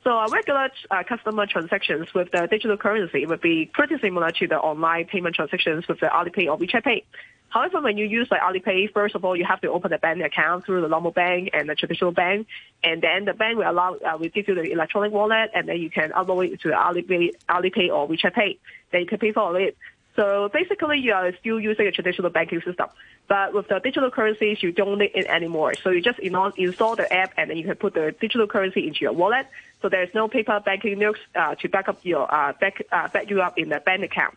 So 0.03 0.17
uh, 0.17 0.27
regular 0.31 0.69
uh, 0.89 1.03
customer 1.03 1.45
transactions 1.47 2.13
with 2.13 2.31
the 2.31 2.47
digital 2.49 2.77
currency 2.77 3.25
would 3.25 3.41
be 3.41 3.69
pretty 3.73 3.95
similar 3.99 4.31
to 4.31 4.47
the 4.47 4.57
online 4.57 5.05
payment 5.05 5.35
transactions 5.35 5.87
with 5.87 5.99
the 5.99 6.05
Alipay 6.05 6.47
or 6.47 6.57
WeChat 6.57 6.83
Pay. 6.83 7.03
However, 7.49 7.81
when 7.81 7.97
you 7.97 8.05
use 8.05 8.27
like 8.29 8.41
Alipay, 8.41 8.93
first 8.93 9.15
of 9.15 9.25
all, 9.25 9.35
you 9.35 9.45
have 9.45 9.61
to 9.61 9.71
open 9.71 9.91
a 9.91 9.97
bank 9.97 10.21
account 10.21 10.65
through 10.65 10.81
the 10.81 10.87
normal 10.87 11.11
bank 11.11 11.49
and 11.53 11.67
the 11.67 11.75
traditional 11.75 12.11
bank, 12.11 12.47
and 12.83 13.01
then 13.01 13.25
the 13.25 13.33
bank 13.33 13.57
will 13.57 13.69
allow 13.69 13.95
uh, 13.95 14.17
will 14.17 14.29
give 14.29 14.47
you 14.47 14.55
the 14.55 14.71
electronic 14.71 15.11
wallet, 15.11 15.49
and 15.55 15.67
then 15.67 15.77
you 15.77 15.89
can 15.89 16.11
upload 16.11 16.51
it 16.53 16.61
to 16.61 16.69
the 16.69 16.75
Alipay, 16.75 17.31
Alipay 17.49 17.89
or 17.89 18.07
WeChat 18.07 18.33
Pay. 18.33 18.59
Then 18.91 19.01
you 19.01 19.07
can 19.07 19.17
pay 19.17 19.31
for 19.31 19.59
it. 19.59 19.77
So 20.17 20.49
basically, 20.51 20.97
you 20.97 21.13
are 21.13 21.31
still 21.37 21.59
using 21.59 21.85
a 21.85 21.91
traditional 21.91 22.31
banking 22.31 22.61
system. 22.61 22.87
But 23.27 23.53
with 23.53 23.67
the 23.67 23.79
digital 23.79 24.09
currencies, 24.09 24.63
you 24.63 24.71
don't 24.71 24.97
need 24.97 25.11
it 25.13 25.27
anymore. 25.27 25.75
So 25.75 25.91
you 25.91 26.01
just 26.01 26.17
install 26.19 26.95
the 26.95 27.11
app, 27.13 27.33
and 27.37 27.49
then 27.49 27.57
you 27.57 27.63
can 27.63 27.75
put 27.75 27.93
the 27.93 28.15
digital 28.19 28.47
currency 28.47 28.87
into 28.87 29.01
your 29.01 29.13
wallet. 29.13 29.45
So 29.81 29.89
there's 29.89 30.13
no 30.15 30.27
paper 30.27 30.59
banking 30.59 30.97
notes 30.97 31.19
uh, 31.35 31.53
to 31.55 31.69
back 31.69 31.87
up 31.87 31.99
your 32.03 32.33
uh, 32.33 32.53
back 32.53 32.81
uh, 32.91 33.07
back 33.09 33.29
you 33.29 33.41
up 33.43 33.59
in 33.59 33.69
the 33.69 33.79
bank 33.79 34.03
account. 34.03 34.35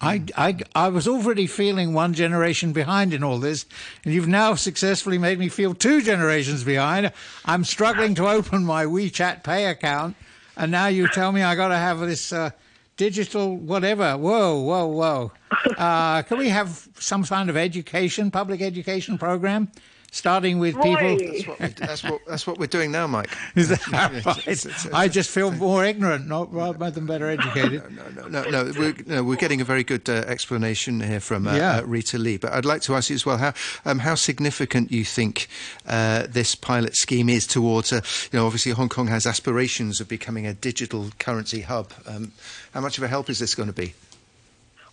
I, 0.00 0.24
I, 0.36 0.56
I 0.74 0.88
was 0.88 1.06
already 1.06 1.46
feeling 1.46 1.94
one 1.94 2.14
generation 2.14 2.72
behind 2.72 3.14
in 3.14 3.22
all 3.22 3.38
this, 3.38 3.66
and 4.04 4.12
you've 4.12 4.26
now 4.26 4.56
successfully 4.56 5.18
made 5.18 5.38
me 5.38 5.48
feel 5.48 5.74
two 5.74 6.02
generations 6.02 6.64
behind. 6.64 7.12
I'm 7.44 7.62
struggling 7.62 8.16
to 8.16 8.26
open 8.26 8.64
my 8.64 8.84
WeChat 8.86 9.44
Pay 9.44 9.66
account, 9.66 10.16
and 10.56 10.72
now 10.72 10.88
you 10.88 11.06
tell 11.06 11.30
me 11.30 11.42
I 11.42 11.54
got 11.54 11.68
to 11.68 11.76
have 11.76 12.00
this 12.00 12.32
uh, 12.32 12.50
digital 13.02 13.56
whatever. 13.56 14.16
Whoa, 14.16 14.60
whoa, 14.60 14.86
whoa! 14.86 15.32
Uh, 15.78 16.22
can 16.22 16.38
we 16.38 16.48
have 16.48 16.88
some 16.98 17.22
kind 17.24 17.48
of 17.50 17.56
education, 17.56 18.30
public 18.30 18.60
education 18.62 19.16
program? 19.18 19.70
Starting 20.12 20.58
with 20.58 20.80
people. 20.80 21.16
That's 21.18 21.46
what, 21.46 21.58
we, 21.58 21.66
that's 21.68 22.04
what 22.04 22.20
that's 22.26 22.46
what 22.46 22.58
we're 22.58 22.66
doing 22.66 22.92
now, 22.92 23.08
Mike. 23.08 23.30
Is 23.56 23.70
that 23.70 23.88
right? 23.88 24.12
It's, 24.46 24.46
it's, 24.46 24.66
it's, 24.66 24.94
I 24.94 25.08
just 25.08 25.30
feel 25.30 25.50
more 25.50 25.84
ignorant, 25.84 26.28
not 26.28 26.52
rather 26.54 26.90
than 26.90 27.06
better 27.06 27.28
educated. 27.28 27.82
No, 27.92 28.08
no, 28.08 28.28
no, 28.28 28.42
no. 28.42 28.50
no, 28.50 28.72
we're, 28.78 28.94
no, 29.06 29.24
we're 29.24 29.36
getting 29.36 29.60
a 29.60 29.64
very 29.64 29.82
good 29.82 30.08
uh, 30.08 30.24
explanation 30.26 31.00
here 31.00 31.20
from 31.20 31.46
uh, 31.46 31.54
yeah. 31.54 31.78
uh, 31.78 31.82
Rita 31.82 32.18
Lee. 32.18 32.36
But 32.36 32.52
I'd 32.52 32.64
like 32.64 32.82
to 32.82 32.94
ask 32.94 33.10
you 33.10 33.14
as 33.14 33.24
well 33.24 33.38
how 33.38 33.54
um, 33.84 33.98
how 34.00 34.14
significant 34.14 34.92
you 34.92 35.04
think 35.04 35.48
uh, 35.86 36.26
this 36.28 36.54
pilot 36.54 36.96
scheme 36.96 37.28
is 37.28 37.46
towards. 37.46 37.92
Uh, 37.92 38.02
you 38.30 38.38
know, 38.38 38.46
obviously 38.46 38.72
Hong 38.72 38.88
Kong 38.88 39.06
has 39.08 39.26
aspirations 39.26 40.00
of 40.00 40.08
becoming 40.08 40.46
a 40.46 40.54
digital 40.54 41.10
currency 41.18 41.62
hub. 41.62 41.92
Um, 42.06 42.32
how 42.74 42.80
much 42.80 42.98
of 42.98 43.04
a 43.04 43.08
help 43.08 43.30
is 43.30 43.38
this 43.38 43.54
going 43.54 43.68
to 43.68 43.74
be? 43.74 43.94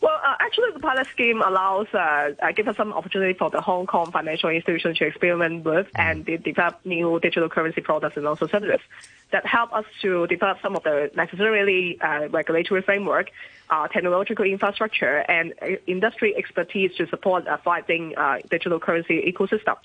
Well, 0.02 0.18
uh, 0.24 0.36
actually, 0.40 0.72
the 0.72 0.80
pilot 0.80 1.08
scheme 1.08 1.42
allows, 1.42 1.88
uh, 1.94 2.32
uh, 2.42 2.52
give 2.54 2.70
us 2.70 2.78
some 2.78 2.94
opportunity 2.94 3.34
for 3.34 3.50
the 3.50 3.60
Hong 3.60 3.86
Kong 3.86 4.12
financial 4.12 4.50
institution 4.50 4.96
to 4.96 5.06
experiment 5.06 5.66
with 5.66 5.88
and 5.94 6.26
de- 6.26 6.38
develop 6.38 6.80
new 6.86 7.20
digital 7.20 7.50
currency 7.50 7.82
products 7.82 8.16
and 8.16 8.26
also 8.26 8.48
services 8.48 8.80
that 9.32 9.46
help 9.46 9.74
us 9.74 9.84
to 10.02 10.26
develop 10.28 10.60
some 10.62 10.78
of 10.78 10.84
the 10.84 11.12
necessarily 11.16 12.00
uh, 12.00 12.30
regulatory 12.30 12.82
framework, 12.82 13.30
uh, 13.70 13.90
technological 13.90 14.46
infrastructure, 14.46 15.18
and 15.18 15.54
uh, 15.62 15.68
industry 15.86 16.34
expertise 16.38 16.96
to 16.96 17.06
support 17.08 17.46
a 17.48 17.58
thriving 17.58 18.16
digital 18.50 18.80
currency 18.80 19.22
ecosystem. 19.30 19.76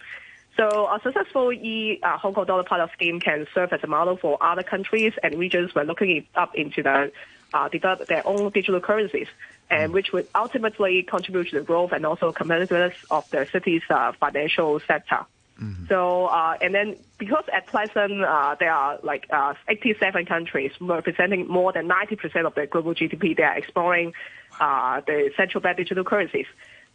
So 0.56 0.86
a 0.86 1.00
successful 1.02 1.52
e 1.52 1.98
uh, 2.00 2.16
Hong 2.18 2.34
Kong 2.34 2.46
dollar 2.46 2.62
pilot 2.62 2.90
scheme 2.92 3.18
can 3.18 3.48
serve 3.52 3.72
as 3.72 3.80
a 3.82 3.88
model 3.88 4.16
for 4.16 4.40
other 4.40 4.62
countries 4.62 5.12
and 5.22 5.34
regions 5.34 5.74
when 5.74 5.88
looking 5.88 6.26
up 6.36 6.54
into 6.54 6.82
the 6.84 7.10
uh, 7.52 7.68
develop 7.68 8.06
their 8.06 8.26
own 8.26 8.50
digital 8.50 8.80
currencies 8.80 9.28
and 9.70 9.92
which 9.92 10.12
would 10.12 10.28
ultimately 10.34 11.02
contribute 11.02 11.48
to 11.50 11.58
the 11.58 11.64
growth 11.64 11.92
and 11.92 12.04
also 12.04 12.32
competitiveness 12.32 12.94
of 13.10 13.28
the 13.30 13.46
city's 13.50 13.82
uh, 13.90 14.12
financial 14.12 14.80
sector. 14.80 15.26
Mm-hmm. 15.60 15.86
So, 15.88 16.26
uh, 16.26 16.58
and 16.60 16.74
then 16.74 16.96
because 17.18 17.44
at 17.52 17.66
present 17.66 18.24
uh, 18.24 18.56
there 18.58 18.72
are 18.72 18.98
like 19.02 19.26
uh, 19.32 19.54
87 19.68 20.26
countries 20.26 20.72
representing 20.80 21.46
more 21.46 21.72
than 21.72 21.88
90% 21.88 22.44
of 22.44 22.54
the 22.54 22.66
global 22.66 22.94
GDP, 22.94 23.36
they 23.36 23.44
are 23.44 23.56
exploring 23.56 24.12
uh, 24.60 25.00
the 25.06 25.30
central 25.36 25.60
bank 25.60 25.76
digital 25.76 26.04
currencies. 26.04 26.46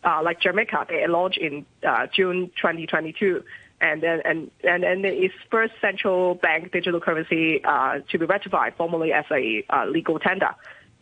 Uh, 0.03 0.22
like 0.24 0.39
Jamaica, 0.39 0.86
they 0.89 1.05
launched 1.07 1.38
in 1.38 1.65
June 2.13 2.51
2022 2.55 3.43
and 3.82 4.01
then 4.03 4.22
and 4.26 4.51
and 4.63 4.84
and 4.84 5.05
its 5.05 5.34
first 5.49 5.74
central 5.80 6.36
bank 6.36 6.72
digital 6.72 6.99
currency 6.99 7.63
uh, 7.63 7.99
to 8.09 8.20
be 8.20 8.26
ratified 8.26 8.76
formally 8.76 9.13
as 9.13 9.26
a 9.32 9.63
uh, 9.70 9.86
legal 9.86 10.20
tender. 10.20 10.53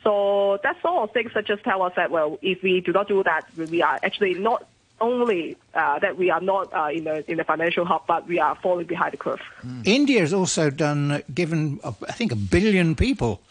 So 0.03 0.59
that 0.63 0.81
sort 0.81 1.03
of 1.03 1.11
things 1.11 1.31
that 1.33 1.45
just 1.45 1.63
tell 1.63 1.81
us 1.81 1.93
that 1.95 2.11
well, 2.11 2.37
if 2.41 2.61
we 2.61 2.81
do 2.81 2.91
not 2.91 3.07
do 3.07 3.23
that, 3.23 3.45
we 3.55 3.81
are 3.81 3.99
actually 4.03 4.35
not 4.35 4.65
only 4.99 5.57
uh, 5.73 5.99
that 5.99 6.17
we 6.17 6.29
are 6.29 6.41
not 6.41 6.73
uh, 6.73 6.89
in 6.91 7.03
the 7.03 7.29
in 7.29 7.37
the 7.37 7.43
financial 7.43 7.85
hub, 7.85 8.03
but 8.07 8.27
we 8.27 8.39
are 8.39 8.55
falling 8.55 8.85
behind 8.85 9.13
the 9.13 9.17
curve. 9.17 9.41
Mm. 9.65 9.85
India 9.85 10.21
has 10.21 10.33
also 10.33 10.69
done 10.69 11.21
given 11.33 11.79
uh, 11.83 11.93
I 12.07 12.13
think 12.13 12.31
a 12.31 12.35
billion 12.35 12.95
people 12.95 13.41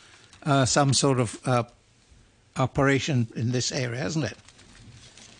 uh, 0.45 0.65
some 0.65 0.93
sort 0.93 1.21
of 1.21 1.39
uh, 1.47 1.65
operation 2.57 3.29
in 3.37 3.53
this 3.53 3.73
area, 3.73 4.01
hasn't 4.01 4.25
it? 4.25 4.37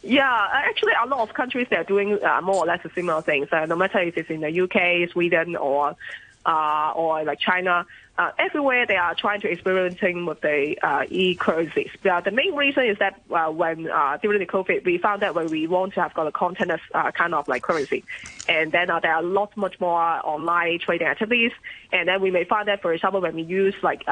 Yeah, 0.03 0.49
actually, 0.53 0.93
a 1.03 1.07
lot 1.09 1.29
of 1.29 1.35
countries 1.35 1.67
they 1.69 1.77
are 1.77 1.85
doing 1.85 2.23
uh, 2.23 2.41
more 2.41 2.57
or 2.57 2.67
less 2.67 2.81
similar 2.95 3.23
things. 3.23 3.49
no 3.53 3.75
matter 3.75 3.99
if 3.99 4.17
it's 4.17 4.31
in 4.31 4.41
the 4.41 4.61
UK, 4.61 5.11
Sweden, 5.11 5.57
or 5.57 5.97
or 6.45 7.25
like 7.25 7.41
China 7.41 7.87
uh, 8.19 8.31
everywhere 8.39 8.87
they 8.87 8.97
are 8.97 9.15
trying 9.15 9.41
to 9.43 9.51
experimenting 9.51 10.27
with 10.27 10.41
the 10.41 10.77
uh, 10.83 11.05
e-currencies. 11.11 11.91
Uh, 12.11 12.21
the 12.21 12.31
main 12.31 12.55
reason 12.55 12.85
is 12.85 12.99
that 12.99 13.21
uh, 13.31 13.51
when 13.51 13.89
uh, 13.89 14.19
during 14.23 14.41
the 14.41 14.47
COVID, 14.47 14.85
we 14.85 14.99
found 14.99 15.23
that 15.23 15.35
when 15.35 15.51
we 15.51 15.67
want 15.67 15.95
to 15.95 16.03
have 16.03 16.15
got 16.15 16.27
a 16.27 16.33
contactless 16.33 16.81
uh, 16.95 17.11
kind 17.13 17.35
of 17.35 17.47
like 17.49 17.63
currency, 17.63 18.05
and 18.49 18.73
then 18.73 18.89
there 19.03 19.15
are 19.15 19.23
lots 19.23 19.57
much 19.57 19.79
more 19.81 20.01
online 20.01 20.79
trading 20.79 21.07
activities, 21.07 21.53
and 21.93 22.09
then 22.09 22.21
we 22.21 22.31
may 22.31 22.45
find 22.45 22.69
that, 22.69 22.81
for 22.81 22.93
example, 22.93 23.21
when 23.21 23.35
we 23.35 23.43
use 23.43 23.75
like 23.83 24.03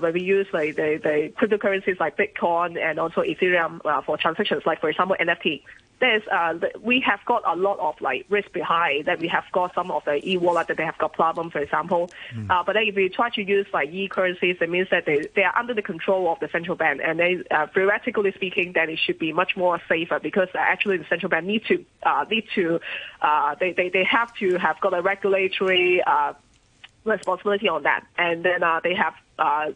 when 0.00 0.12
we 0.12 0.22
use 0.22 0.46
like 0.52 0.76
the, 0.76 1.00
the 1.02 1.32
cryptocurrencies 1.38 1.98
like 2.00 2.16
Bitcoin 2.16 2.78
and 2.78 2.98
also 2.98 3.22
Ethereum 3.22 3.80
for 4.04 4.16
transactions, 4.16 4.62
like 4.66 4.80
for 4.80 4.88
example 4.88 5.16
NFT, 5.18 5.62
there's 6.00 6.22
uh, 6.28 6.54
we 6.80 7.00
have 7.00 7.20
got 7.26 7.42
a 7.46 7.54
lot 7.54 7.78
of 7.78 8.00
like 8.00 8.26
risk 8.28 8.52
behind 8.52 9.04
that 9.04 9.20
we 9.20 9.28
have 9.28 9.44
got 9.52 9.74
some 9.74 9.90
of 9.90 10.04
the 10.04 10.26
e-wallet 10.28 10.66
that 10.68 10.76
they 10.76 10.84
have 10.84 10.98
got 10.98 11.12
problem, 11.12 11.50
for 11.50 11.58
example. 11.58 12.10
Mm. 12.34 12.50
Uh, 12.50 12.62
but 12.64 12.72
then 12.72 12.84
if 12.86 12.94
we 12.94 13.08
try 13.08 13.30
to 13.30 13.42
use 13.42 13.66
like 13.72 13.90
e-currencies, 13.90 14.56
it 14.60 14.70
means 14.70 14.88
that 14.90 15.06
they, 15.06 15.28
they 15.36 15.42
are 15.42 15.56
under 15.56 15.74
the 15.74 15.82
control 15.82 16.32
of 16.32 16.40
the 16.40 16.48
central 16.48 16.76
bank, 16.76 17.00
and 17.04 17.20
they 17.20 17.42
uh, 17.50 17.66
theoretically 17.72 18.32
speaking, 18.32 18.72
then 18.72 18.88
it 18.88 18.98
should 18.98 19.18
be 19.18 19.32
much 19.32 19.56
more 19.56 19.80
safer 19.88 20.18
because 20.18 20.48
uh, 20.54 20.58
actually 20.58 20.96
the 20.96 21.06
central 21.08 21.30
bank 21.30 21.44
need 21.44 21.64
to 21.66 21.84
uh, 22.02 22.24
need 22.30 22.44
to 22.54 22.80
uh, 23.20 23.54
they, 23.60 23.72
they 23.72 23.90
they 23.90 24.04
have 24.04 24.34
to 24.36 24.56
have 24.56 24.80
got 24.80 24.94
a 24.94 25.02
regulatory. 25.02 26.02
Uh, 26.04 26.32
responsibility 27.02 27.66
on 27.66 27.84
that 27.84 28.04
and 28.18 28.44
then 28.44 28.62
uh, 28.62 28.78
they 28.84 28.94
have 28.94 29.14
uh, 29.14 29.29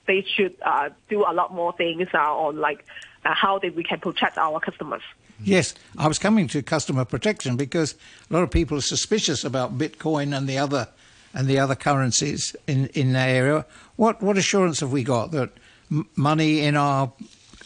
they 0.06 0.22
should 0.34 0.54
uh, 0.62 0.90
do 1.08 1.22
a 1.22 1.32
lot 1.32 1.54
more 1.54 1.72
things 1.72 2.08
uh, 2.12 2.18
on 2.18 2.56
like 2.58 2.84
uh, 3.24 3.34
how 3.34 3.58
they, 3.58 3.70
we 3.70 3.82
can 3.82 4.00
protect 4.00 4.38
our 4.38 4.60
customers. 4.60 5.02
Yes, 5.42 5.74
I 5.98 6.06
was 6.06 6.18
coming 6.18 6.46
to 6.48 6.62
customer 6.62 7.04
protection 7.04 7.56
because 7.56 7.94
a 8.30 8.34
lot 8.34 8.42
of 8.42 8.50
people 8.50 8.78
are 8.78 8.82
suspicious 8.82 9.44
about 9.44 9.76
Bitcoin 9.76 10.36
and 10.36 10.48
the 10.48 10.58
other 10.58 10.88
and 11.32 11.48
the 11.48 11.58
other 11.58 11.74
currencies 11.74 12.54
in 12.66 12.86
in 12.88 13.12
that 13.14 13.28
area. 13.28 13.66
What 13.96 14.22
what 14.22 14.38
assurance 14.38 14.80
have 14.80 14.92
we 14.92 15.02
got 15.02 15.32
that 15.32 15.50
m- 15.90 16.08
money 16.14 16.60
in 16.60 16.76
our 16.76 17.12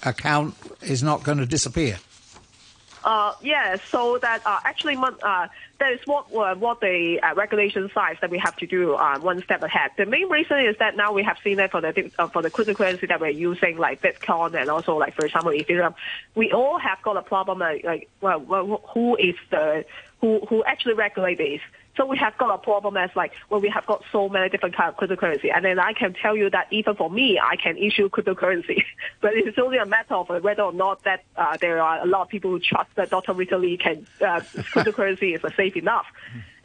account 0.04 0.54
is 0.80 1.02
not 1.02 1.24
going 1.24 1.38
to 1.38 1.46
disappear? 1.46 1.98
Uh, 3.08 3.32
yeah, 3.40 3.74
so 3.90 4.18
that 4.18 4.42
uh, 4.44 4.60
actually 4.66 4.94
uh, 4.94 5.48
that 5.78 5.92
is 5.92 6.00
what 6.04 6.26
uh, 6.34 6.54
what 6.56 6.78
the 6.82 7.18
uh, 7.22 7.34
regulation 7.34 7.90
size 7.94 8.18
that 8.20 8.28
we 8.28 8.36
have 8.36 8.54
to 8.54 8.66
do 8.66 8.92
uh, 8.92 9.18
one 9.20 9.42
step 9.44 9.62
ahead. 9.62 9.90
The 9.96 10.04
main 10.04 10.28
reason 10.28 10.58
is 10.58 10.76
that 10.76 10.94
now 10.94 11.14
we 11.14 11.22
have 11.22 11.38
seen 11.42 11.56
that 11.56 11.70
for 11.70 11.80
the 11.80 12.10
for 12.34 12.42
the 12.42 12.50
cryptocurrency 12.50 13.08
that 13.08 13.18
we're 13.18 13.30
using, 13.30 13.78
like 13.78 14.02
Bitcoin 14.02 14.52
and 14.60 14.68
also 14.68 14.98
like 14.98 15.14
for 15.14 15.24
example 15.24 15.52
Ethereum, 15.52 15.94
we 16.34 16.52
all 16.52 16.78
have 16.78 17.00
got 17.00 17.16
a 17.16 17.22
problem 17.22 17.60
like, 17.60 17.82
like 17.82 18.10
well, 18.20 18.40
well 18.40 18.82
who 18.92 19.16
is 19.16 19.36
the 19.48 19.86
who 20.20 20.40
who 20.40 20.62
actually 20.64 20.92
regulate 20.92 21.38
these. 21.38 21.62
So 21.98 22.06
we 22.06 22.16
have 22.18 22.38
got 22.38 22.54
a 22.54 22.58
problem 22.58 22.96
as 22.96 23.10
like 23.16 23.32
well 23.50 23.60
we 23.60 23.68
have 23.70 23.84
got 23.84 24.04
so 24.12 24.28
many 24.28 24.48
different 24.48 24.76
kind 24.76 24.88
of 24.88 24.96
cryptocurrency, 24.96 25.54
and 25.54 25.64
then 25.64 25.80
I 25.80 25.92
can 25.92 26.14
tell 26.14 26.36
you 26.36 26.48
that 26.50 26.68
even 26.70 26.94
for 26.94 27.10
me 27.10 27.40
I 27.42 27.56
can 27.56 27.76
issue 27.76 28.08
cryptocurrency, 28.08 28.84
but 29.20 29.32
it's 29.34 29.58
only 29.58 29.78
a 29.78 29.84
matter 29.84 30.14
of 30.14 30.28
whether 30.28 30.62
or 30.62 30.72
not 30.72 31.02
that 31.02 31.24
uh, 31.36 31.56
there 31.60 31.82
are 31.82 32.00
a 32.00 32.06
lot 32.06 32.22
of 32.22 32.28
people 32.28 32.52
who 32.52 32.60
trust 32.60 32.90
that 32.94 33.10
Dr. 33.10 33.32
Rita 33.34 33.58
Lee 33.58 33.76
can 33.76 34.06
uh, 34.20 34.40
cryptocurrency 34.72 35.34
is 35.34 35.44
uh, 35.44 35.50
safe 35.56 35.76
enough. 35.76 36.06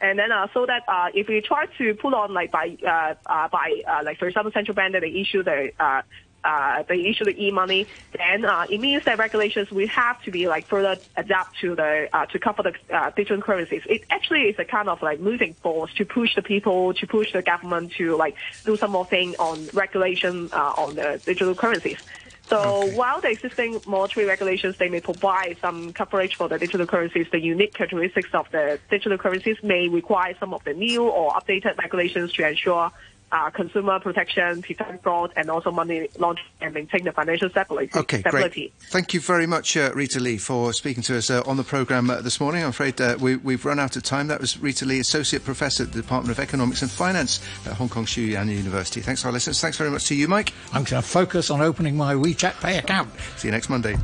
And 0.00 0.18
then 0.18 0.30
uh, 0.30 0.46
so 0.54 0.66
that 0.66 0.82
uh, 0.86 1.08
if 1.14 1.28
we 1.28 1.40
try 1.40 1.66
to 1.78 1.94
pull 1.94 2.14
on 2.14 2.32
like 2.32 2.52
by 2.52 2.76
uh, 2.86 3.14
uh, 3.26 3.48
by 3.48 3.82
uh, 3.88 4.02
like 4.04 4.18
for 4.18 4.28
example 4.28 4.52
central 4.52 4.76
bank 4.76 4.92
that 4.92 5.00
they 5.00 5.10
issue 5.10 5.42
the 5.42 5.72
uh, 5.80 6.02
uh, 6.44 6.82
they 6.88 7.06
issue 7.06 7.24
the 7.24 7.44
e-money, 7.44 7.86
then 8.16 8.44
uh, 8.44 8.66
it 8.68 8.80
means 8.80 9.04
that 9.04 9.18
regulations 9.18 9.70
will 9.70 9.88
have 9.88 10.22
to 10.22 10.30
be 10.30 10.46
like 10.46 10.66
further 10.66 10.96
adapt 11.16 11.58
to 11.60 11.74
the 11.74 12.08
uh, 12.12 12.26
to 12.26 12.38
cover 12.38 12.62
the 12.62 12.74
uh, 12.94 13.10
digital 13.10 13.42
currencies. 13.42 13.82
It 13.86 14.04
actually 14.10 14.42
is 14.42 14.58
a 14.58 14.64
kind 14.64 14.88
of 14.88 15.02
like 15.02 15.20
moving 15.20 15.54
force 15.54 15.92
to 15.94 16.04
push 16.04 16.34
the 16.34 16.42
people, 16.42 16.94
to 16.94 17.06
push 17.06 17.32
the 17.32 17.42
government 17.42 17.92
to 17.92 18.16
like 18.16 18.36
do 18.64 18.76
some 18.76 18.90
more 18.90 19.06
thing 19.06 19.34
on 19.38 19.66
regulation 19.72 20.50
uh, 20.52 20.74
on 20.76 20.94
the 20.94 21.20
digital 21.24 21.54
currencies. 21.54 21.98
So 22.46 22.90
while 22.94 23.22
the 23.22 23.30
existing 23.30 23.80
monetary 23.86 24.26
regulations, 24.26 24.76
they 24.76 24.90
may 24.90 25.00
provide 25.00 25.56
some 25.62 25.94
coverage 25.94 26.36
for 26.36 26.46
the 26.46 26.58
digital 26.58 26.86
currencies, 26.86 27.26
the 27.32 27.40
unique 27.40 27.72
characteristics 27.72 28.28
of 28.34 28.50
the 28.50 28.78
digital 28.90 29.16
currencies 29.16 29.56
may 29.62 29.88
require 29.88 30.36
some 30.38 30.52
of 30.52 30.62
the 30.64 30.74
new 30.74 31.04
or 31.04 31.32
updated 31.32 31.78
regulations 31.78 32.34
to 32.34 32.46
ensure 32.46 32.92
uh, 33.34 33.50
consumer 33.50 33.98
protection, 33.98 34.62
prevent 34.62 35.02
fraud, 35.02 35.32
and 35.36 35.50
also 35.50 35.70
money 35.70 36.08
laundering 36.18 36.46
and 36.60 36.72
maintain 36.72 37.04
the 37.04 37.12
financial 37.12 37.50
stability. 37.50 37.90
Okay, 37.94 38.20
stability. 38.20 38.72
great. 38.78 38.90
Thank 38.90 39.12
you 39.12 39.20
very 39.20 39.46
much, 39.46 39.76
uh, 39.76 39.90
Rita 39.92 40.20
Lee, 40.20 40.38
for 40.38 40.72
speaking 40.72 41.02
to 41.04 41.18
us 41.18 41.30
uh, 41.30 41.42
on 41.44 41.56
the 41.56 41.64
programme 41.64 42.08
uh, 42.10 42.20
this 42.20 42.40
morning. 42.40 42.62
I'm 42.62 42.70
afraid 42.70 43.00
uh, 43.00 43.16
we, 43.20 43.36
we've 43.36 43.64
run 43.64 43.80
out 43.80 43.96
of 43.96 44.04
time. 44.04 44.28
That 44.28 44.40
was 44.40 44.58
Rita 44.58 44.84
Lee, 44.84 45.00
Associate 45.00 45.44
Professor 45.44 45.82
at 45.82 45.92
the 45.92 46.00
Department 46.00 46.38
of 46.38 46.40
Economics 46.40 46.82
and 46.82 46.90
Finance 46.90 47.44
at 47.66 47.72
Hong 47.72 47.88
Kong 47.88 48.06
Shue 48.06 48.22
Yan 48.22 48.48
University. 48.48 49.00
Thanks 49.00 49.22
to 49.22 49.26
our 49.26 49.32
listeners. 49.32 49.60
Thanks 49.60 49.76
very 49.76 49.90
much 49.90 50.06
to 50.06 50.14
you, 50.14 50.28
Mike. 50.28 50.52
I'm 50.72 50.84
going 50.84 51.02
to 51.02 51.08
focus 51.08 51.50
on 51.50 51.60
opening 51.60 51.96
my 51.96 52.14
WeChat 52.14 52.60
Pay 52.62 52.78
account. 52.78 53.10
See 53.36 53.48
you 53.48 53.52
next 53.52 53.68
Monday. 53.68 53.96